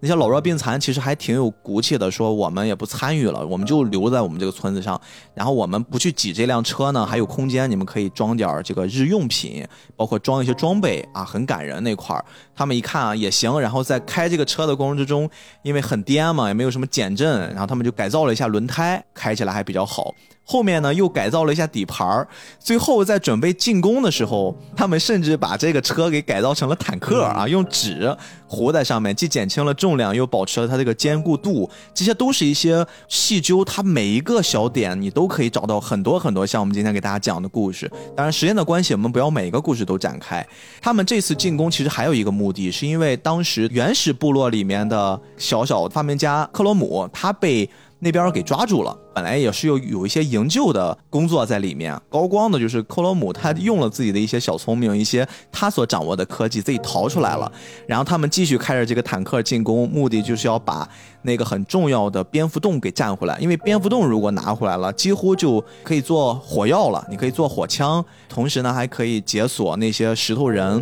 [0.00, 4.98] 那些老弱病残其实还挺有骨气的，说我们也不参与了，我们就留在我们这个村子上。
[5.34, 9.62] 然后我们不去挤这辆车呢，还有空间，你们可以装点这个日用品，
[9.94, 10.36] 包括装。
[10.46, 15.28] 一些装备啊，很感人那块儿，他们一看啊也行，然后在开这个车的过程之中，
[15.62, 20.14] 因为很颠嘛，也没有什么减震，然后他们就改造了一下轮胎，开起来还比较好。
[20.48, 22.26] 后面呢又改造了一下底盘儿，
[22.60, 28.16] 最后在准备进攻的时候，他们甚至把这个车给改造成了坦克啊，用纸
[28.46, 31.68] 糊在上面，既减轻了重量，又保持了它这个坚固度。
[31.92, 37.90] 这些都是一些细究，它每一个小点你都可以找到很多很多像我们今天给大家讲的故事。
[38.14, 40.46] 当然时间的关系，我们不要每一个故事都展开。
[40.80, 47.68] 他们这次进攻其实还有一个目的，是因为当时原始部落里面的小小发明家克罗姆，他被。
[48.06, 52.00] 那边给抓住了，本来也是有有一些营救的工作在里面。
[52.08, 57.50] 高光的就是克罗姆，他用了自己的一些小聪明，一些他所掌握的科技，自己逃出来了。
[57.88, 60.88] 然后他们继续开着这个坦克进攻，目的就是要把
[61.22, 63.36] 那个很重要的蝙蝠洞给占回来。
[63.40, 70.80] 因为蝙蝠洞如果拿回来了，几乎就可以做火药了，你可以做火枪，同时呢还可以解锁那些石头人。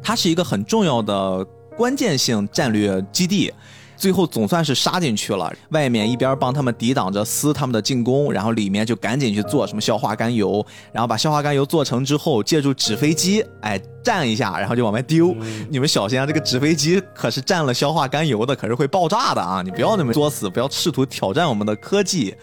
[0.00, 1.44] 它是一个很重要的
[1.76, 3.52] 关键性战略基地。
[4.00, 15.36] 最后总算是杀进去了，外面一边帮他们抵挡着撕他们的进攻，然后里面就赶紧去做什么硝化甘油，然后把硝化甘油做成之后，借助纸飞机，哎，蘸一下，然后就往外丢。
[15.68, 19.60] 你们小心啊，这个纸飞机可是蘸了硝化甘油的，可是会爆炸的啊！
[19.62, 22.34] 你不要那么作死，不要试图挑战我们的科技。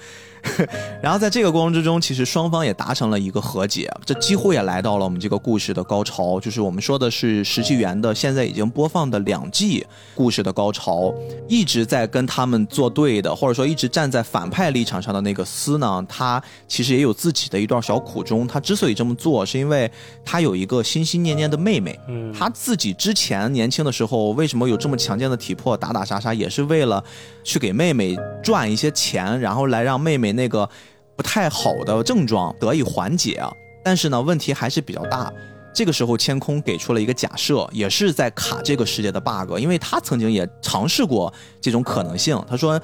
[1.01, 11.13] 然后在这个过程之中，其实双方也达成了一个和解，这几乎也来到了我们这个故事的高潮，就是我们说的是石纪元的现在已经播放的两季故事的高潮，
[11.47, 18.47] 一直在跟他们作对的，或者说一直站在反派立场上的那个司呢，他其实也有自己的一段小苦衷。
[18.47, 19.89] 他之所以这么做，是因为
[20.25, 21.97] 他有一个心心念念的妹妹。
[22.07, 27.03] 嗯，他自己之前年轻的时候为什么有这么强健的体魄，打打杀杀，也是为了
[27.47, 28.13] 去给妹妹
[28.43, 30.33] 赚一些钱，然后来让妹妹。
[30.33, 30.69] 那个
[31.15, 33.49] 不太好的症状得以缓解啊，
[33.81, 35.31] 但是呢，问题还是比较大。
[35.73, 42.37] 这个时候，千空给出了一个假设，也是在卡这个世界的 bug，因为他曾经也尝试过这种可能性。
[42.49, 42.79] 他说，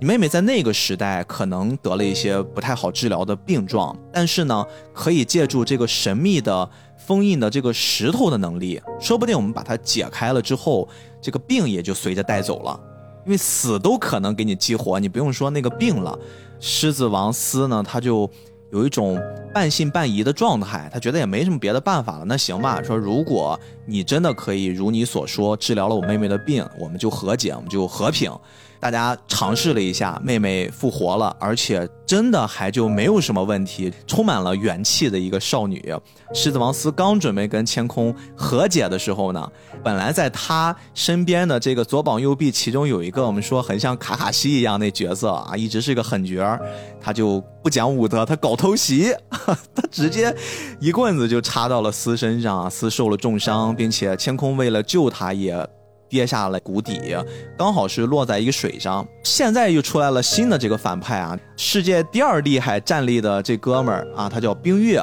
[0.00, 4.64] 你妹妹在那个时代可能得了一些不太好治疗的病状，但是呢，
[4.94, 10.88] 可以借助这个神秘的封印的这个石头的能力，说不定我们把它解开了之后，
[11.20, 12.80] 这个病也就随着带走了。
[13.26, 16.18] 因为死都可能给你激活，你不用说那个病了。
[16.60, 18.30] 狮子王斯呢，他就
[18.70, 19.20] 有一种
[19.52, 22.24] 半信半疑的状态，他觉得也没什么别的办法了。
[22.24, 28.32] 那行吧，说如果你真的可以如你所说治疗了我妹妹的病，我们就和解，我们就和平。
[28.80, 35.94] 大家尝试了一下，妹妹复活了，而且真的还就没有什么问题，充满了元气的一个少女。
[36.34, 39.50] 狮子王司刚准备跟千空和解的时候呢，
[39.82, 46.60] 本来在他身边的这个左膀右臂，其中有一个我们说很像卡卡西一样那角色啊，一直是个狠角儿，
[47.00, 50.34] 他就不讲武德，他搞偷袭， 他直接
[50.80, 55.66] 一棍子就插到了司身上，司受了重伤，并且千空为了救他也。
[56.08, 57.16] 跌下了谷底，
[57.56, 59.06] 刚好是落在一个水上。
[59.22, 65.00] 现在又出来了新的这个反派啊，世界第二厉害战力的这哥们儿啊，他叫冰月，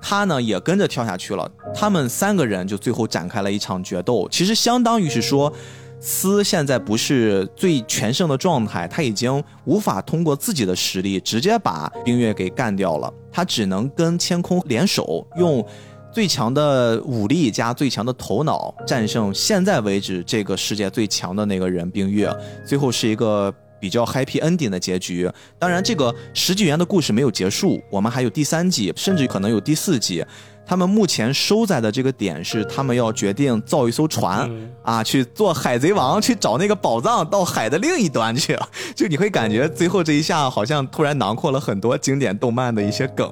[0.00, 1.50] 他呢也跟着跳下去了。
[1.74, 4.28] 他们三个人就最后展开了一场决斗。
[4.30, 5.52] 其实相当于是说，
[6.00, 15.66] 司现在不是最全盛的状态，他已经无法通过自己的实力直接把冰月给干掉了，他只能跟千空联手用。
[16.14, 22.32] 最强的武力加最强的头脑战胜现在为止这个世界最强的那个人冰月，
[22.64, 25.28] 最后是一个比较 happy ending 的结局。
[25.58, 30.24] 当然，这个十纪元的故事没有结束，我们还有第三季，甚至可能有第四季。
[30.66, 34.50] 他们目前收在的这个点是，他们要决定造一艘船
[34.82, 38.56] 啊，去做海贼王，去找那个宝藏，到海的另一端去。
[38.94, 43.30] 就你会感觉最后这一下好像突然囊括了很多经典动漫的一些梗，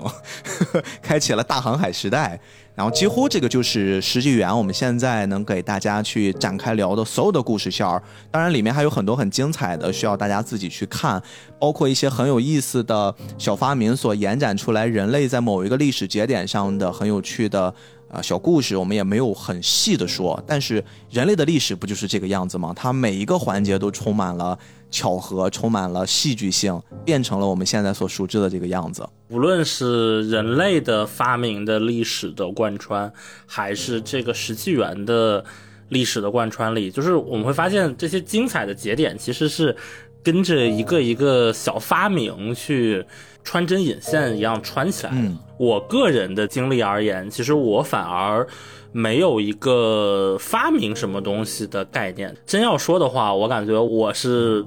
[1.01, 2.39] 开启了大航海时代。
[2.75, 8.03] 然后几乎这个就是十纪元我们现在能给大家去展开聊的所有的故事线儿。
[8.31, 11.23] 当然里面还有很多很精彩的，需要大家自己去看，
[11.59, 17.75] 包括一些很有意思的小发明所延展出来人类在某一个历史节点上的很有趣的。
[18.13, 22.71] 啊，小故事我们也没有很细的说，但是人类的历史不就是这个样子吗？
[22.77, 24.57] 它每一个环节都充满了
[24.91, 29.09] 巧合，充满了戏剧性，变成了我们现在所熟知的这个样子。
[29.29, 33.11] 无论是人类的发明的历史的贯穿，
[33.47, 35.43] 还是这个石纪元的
[35.89, 39.75] 历史的贯穿里，就是我们会发现这些精彩的节点其实是
[40.23, 43.05] 跟着一个一个小发明去。
[43.45, 45.13] 穿针引线一样穿起来。
[45.59, 48.47] 我个人的经历而言，其实我反而
[48.93, 52.33] 没有一个发明什么东西的概念。
[52.47, 54.65] 真要说的话，我感觉我是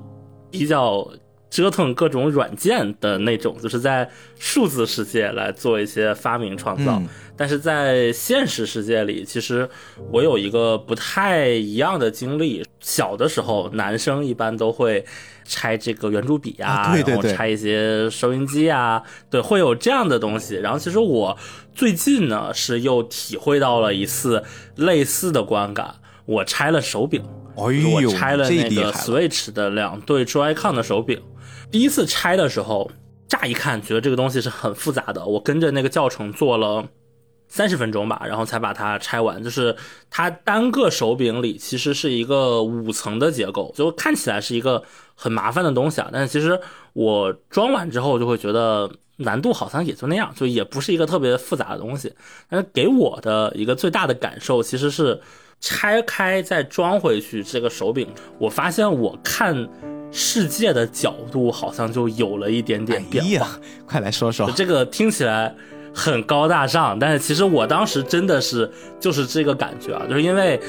[0.51, 1.09] 比较
[1.49, 7.01] 折腾各种软件的那种，就是在数字世界来做一些发明创造。
[7.37, 9.69] 但是在现实世界里，其实
[10.11, 12.61] 我有一个不太一样的经历。
[12.81, 15.05] 小的时候，男生一般都会。
[15.45, 20.55] 拆这个圆珠笔啊，然后拆一些收音机啊，对，会有这样的东西。
[20.55, 21.37] 然后其实我
[21.73, 24.43] 最近呢是又体会到了一次
[24.75, 25.95] 类似的观感，
[26.25, 27.23] 我拆了手柄，
[27.55, 27.71] 我
[28.11, 31.21] 拆了那个 Switch 的两对 Joy-Con 的手柄。
[31.71, 32.91] 第一次拆的时候，
[33.27, 36.85] 乍一看觉得这个东西是很复杂的，我跟着那个教程做了。
[37.47, 39.41] 三十分钟吧，然后才把它拆完。
[39.41, 39.73] 就是
[40.09, 44.83] 它单个手柄里其实是一个五层的结构，就看起来是一个
[45.15, 46.09] 很麻烦的东西啊。
[46.13, 46.59] 但是其实
[46.93, 52.13] 我装完之后就会觉得难度好像也就那样，就也不是一个特别复杂的东西。
[52.49, 55.19] 但是给我的一个最大的感受其实是
[55.59, 59.67] 拆开再装回去这个手柄，我发现我看
[60.11, 63.59] 世界的角度好像就有了一点点变化。
[63.85, 65.55] 快来说说这个听起来。
[65.97, 68.69] 很高大上，但是其实我当时真的是
[68.99, 70.59] 就是这个感觉啊，就是因为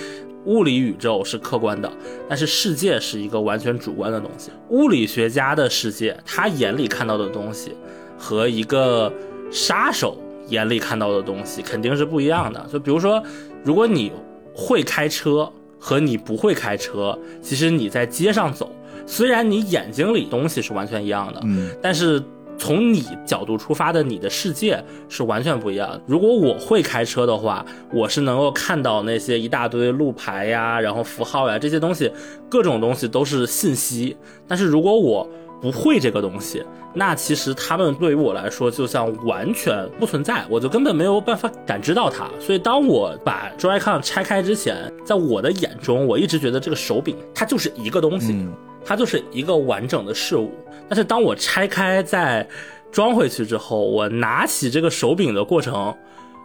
[0.47, 1.93] 物理宇宙是客观的，
[2.28, 4.51] 但是世界是一个完全主观的东西。
[4.70, 7.77] 物理学家的世界，他眼里看到的东西
[8.18, 9.12] 和一个
[9.51, 10.16] 杀手
[10.48, 12.66] 眼里看到的东西肯定是不一样的。
[12.73, 13.23] 就比如说，
[13.62, 14.10] 如果你
[14.55, 18.70] 会开车和你不会开车，其实你在街上走，
[19.06, 22.23] 虽然你眼睛里东西是完全一样的，嗯，但是。
[22.58, 26.00] 从你角度出发的你的世界是完全不一样的。
[26.06, 32.10] 如果我会开车的话，我是能够看到那些一大堆路牌呀，然后符号呀这些东西，
[32.48, 34.16] 各种东西都是信息。
[34.48, 35.28] 但是如果我
[35.60, 36.62] 不会这个东西，
[36.94, 42.28] 那其实他们对于我来说就像完全不存在，我就根本没有办法感知到它。
[42.40, 48.46] 所以当我把 Joy-Con 拆开之前，在我的眼中，我一直觉得这个手柄它就是一个东西，
[48.86, 50.52] 它就是一个完整的事物。
[50.88, 52.46] 但是当我拆开再
[52.92, 55.92] 装回去之后，我拿起这个手柄的过程，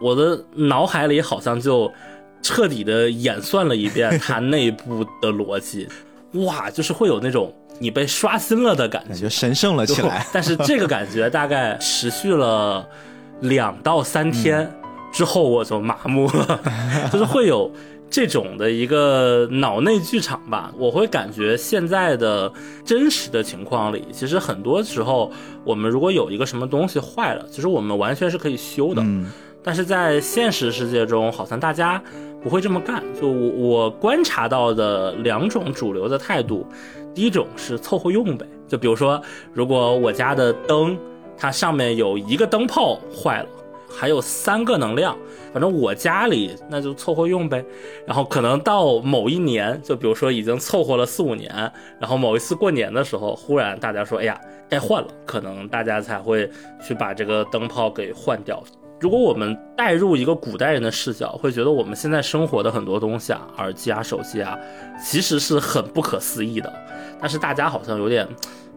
[0.00, 1.90] 我的脑海里好像就
[2.42, 5.88] 彻底的演算了一遍 它内部的逻辑，
[6.32, 10.26] 哇，就是会有那种你被刷新了的感觉，神圣了起来。
[10.34, 12.84] 但是这个感觉大概持续了
[13.42, 14.68] 两到三天
[15.12, 16.60] 之后，我就麻木了，
[17.12, 17.70] 就是会有。
[18.12, 22.52] 这种的一个脑内剧场吧，我会感觉现在的
[22.84, 25.32] 真实的情况里，其实很多时候
[25.64, 29.00] 我们如果有一个什么东西坏了，其实我们完全是可以修的。
[29.00, 29.30] 嗯，
[29.64, 32.00] 但是在现实世界中，好像大家
[32.42, 33.02] 不会这么干。
[33.18, 36.66] 就我我观察到的两种主流的态度，
[37.14, 38.46] 第一种是凑合用呗。
[38.68, 39.22] 就比如说，
[39.54, 40.98] 如果我家的灯，
[41.34, 43.48] 它上面有一个灯泡坏了。
[43.94, 45.16] 还有三个能量，
[45.52, 47.64] 反正我家里那就凑合用呗。
[48.06, 51.52] 然后可能到某一年，就比如说已经凑合了四五年，
[52.00, 56.50] 然后某一次过年的时候，忽然大家说，哎呀，该换了，可能大家才会
[56.82, 58.62] 去把这个灯泡给换掉。
[58.98, 64.56] 如果我们带入一个古代人的视角，会觉得我们现在生活的很多东西啊，耳机啊、手机啊，
[65.04, 66.72] 其实是很不可思议的。
[67.20, 68.26] 但是大家好像有点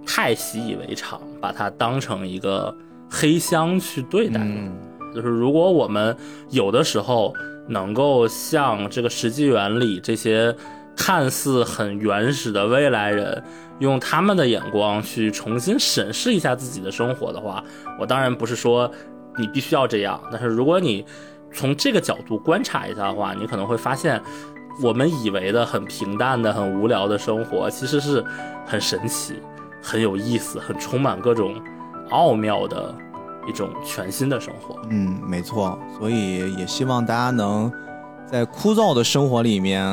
[0.05, 2.75] 太习以为常，把它当成一个
[3.07, 4.71] 黑箱去对待了。
[5.15, 6.15] 就是如果我们
[6.49, 7.33] 有的时候
[7.67, 10.55] 能够像这个《石纪元》里这些
[10.95, 13.43] 看似很原始的未来人，
[13.79, 17.63] 用他们的眼光去重新审视一下自己的生活的话，
[17.99, 18.91] 我当然不是说
[19.37, 21.05] 你必须要这样，但是如果你
[21.51, 24.21] 从这个角度观察一下的话，你可能会发现，
[24.83, 28.23] 我们以为的很平淡的、很无聊的生活，其实是
[28.65, 29.33] 很神奇、
[29.81, 31.55] 很有意思、很充满各种
[32.09, 32.93] 奥妙的。
[33.47, 37.72] 一种全新的生活，嗯，没错，所以也希望大家能
[38.26, 39.84] 在枯燥的生活里面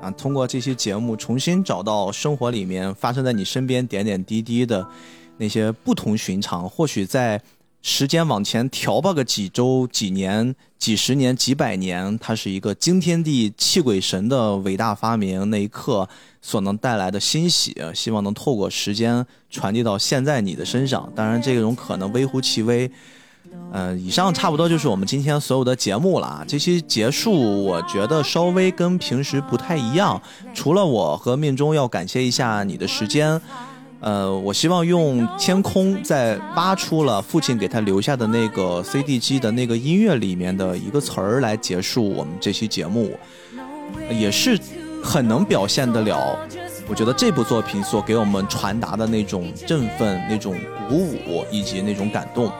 [0.00, 4.86] 啊，通过这期节目重新找到生活里面发生在你身边点点滴滴的
[5.36, 7.40] 那些不同寻常，或许在
[7.82, 15.48] 时间往前调吧个几周、几年、几十年、几百年，它是一个惊天地泣鬼神的伟大发明。
[15.48, 16.06] 那一刻
[16.42, 21.10] 所能带来的欣喜，希望能透过时间传递到现在你的身上。
[21.16, 22.90] 当然，这种可能微乎其微。
[23.72, 26.44] 嗯，以上差不多就是我们今天所有的节目了。
[26.46, 30.20] 这期结束，我觉得稍微跟平时不太一样。
[30.52, 33.40] 除了我和命中要感谢一下你的时间。
[34.00, 43.14] 呃，我希望用天空在挖出了父亲给他留下的那个 CD 机的那个音乐里面的一个词儿来结束我们这期节目，
[44.10, 44.58] 也是
[45.04, 46.38] 很能表现得了。
[46.88, 50.56] 我觉得这部作品所给我们传达的那种振奋、那种
[50.88, 52.50] 鼓舞以及那种感动，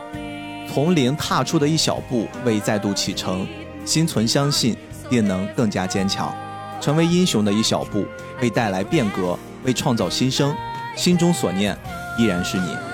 [0.71, 3.47] 从零踏出的一小步，为再度启程，
[3.83, 4.77] 心存相信，
[5.09, 6.31] 定能更加坚强，
[6.79, 8.05] 成为英雄的一小步，
[8.41, 10.55] 为带来变革，为创造新生。
[10.95, 11.77] 心中所念，
[12.17, 12.90] 依然是你。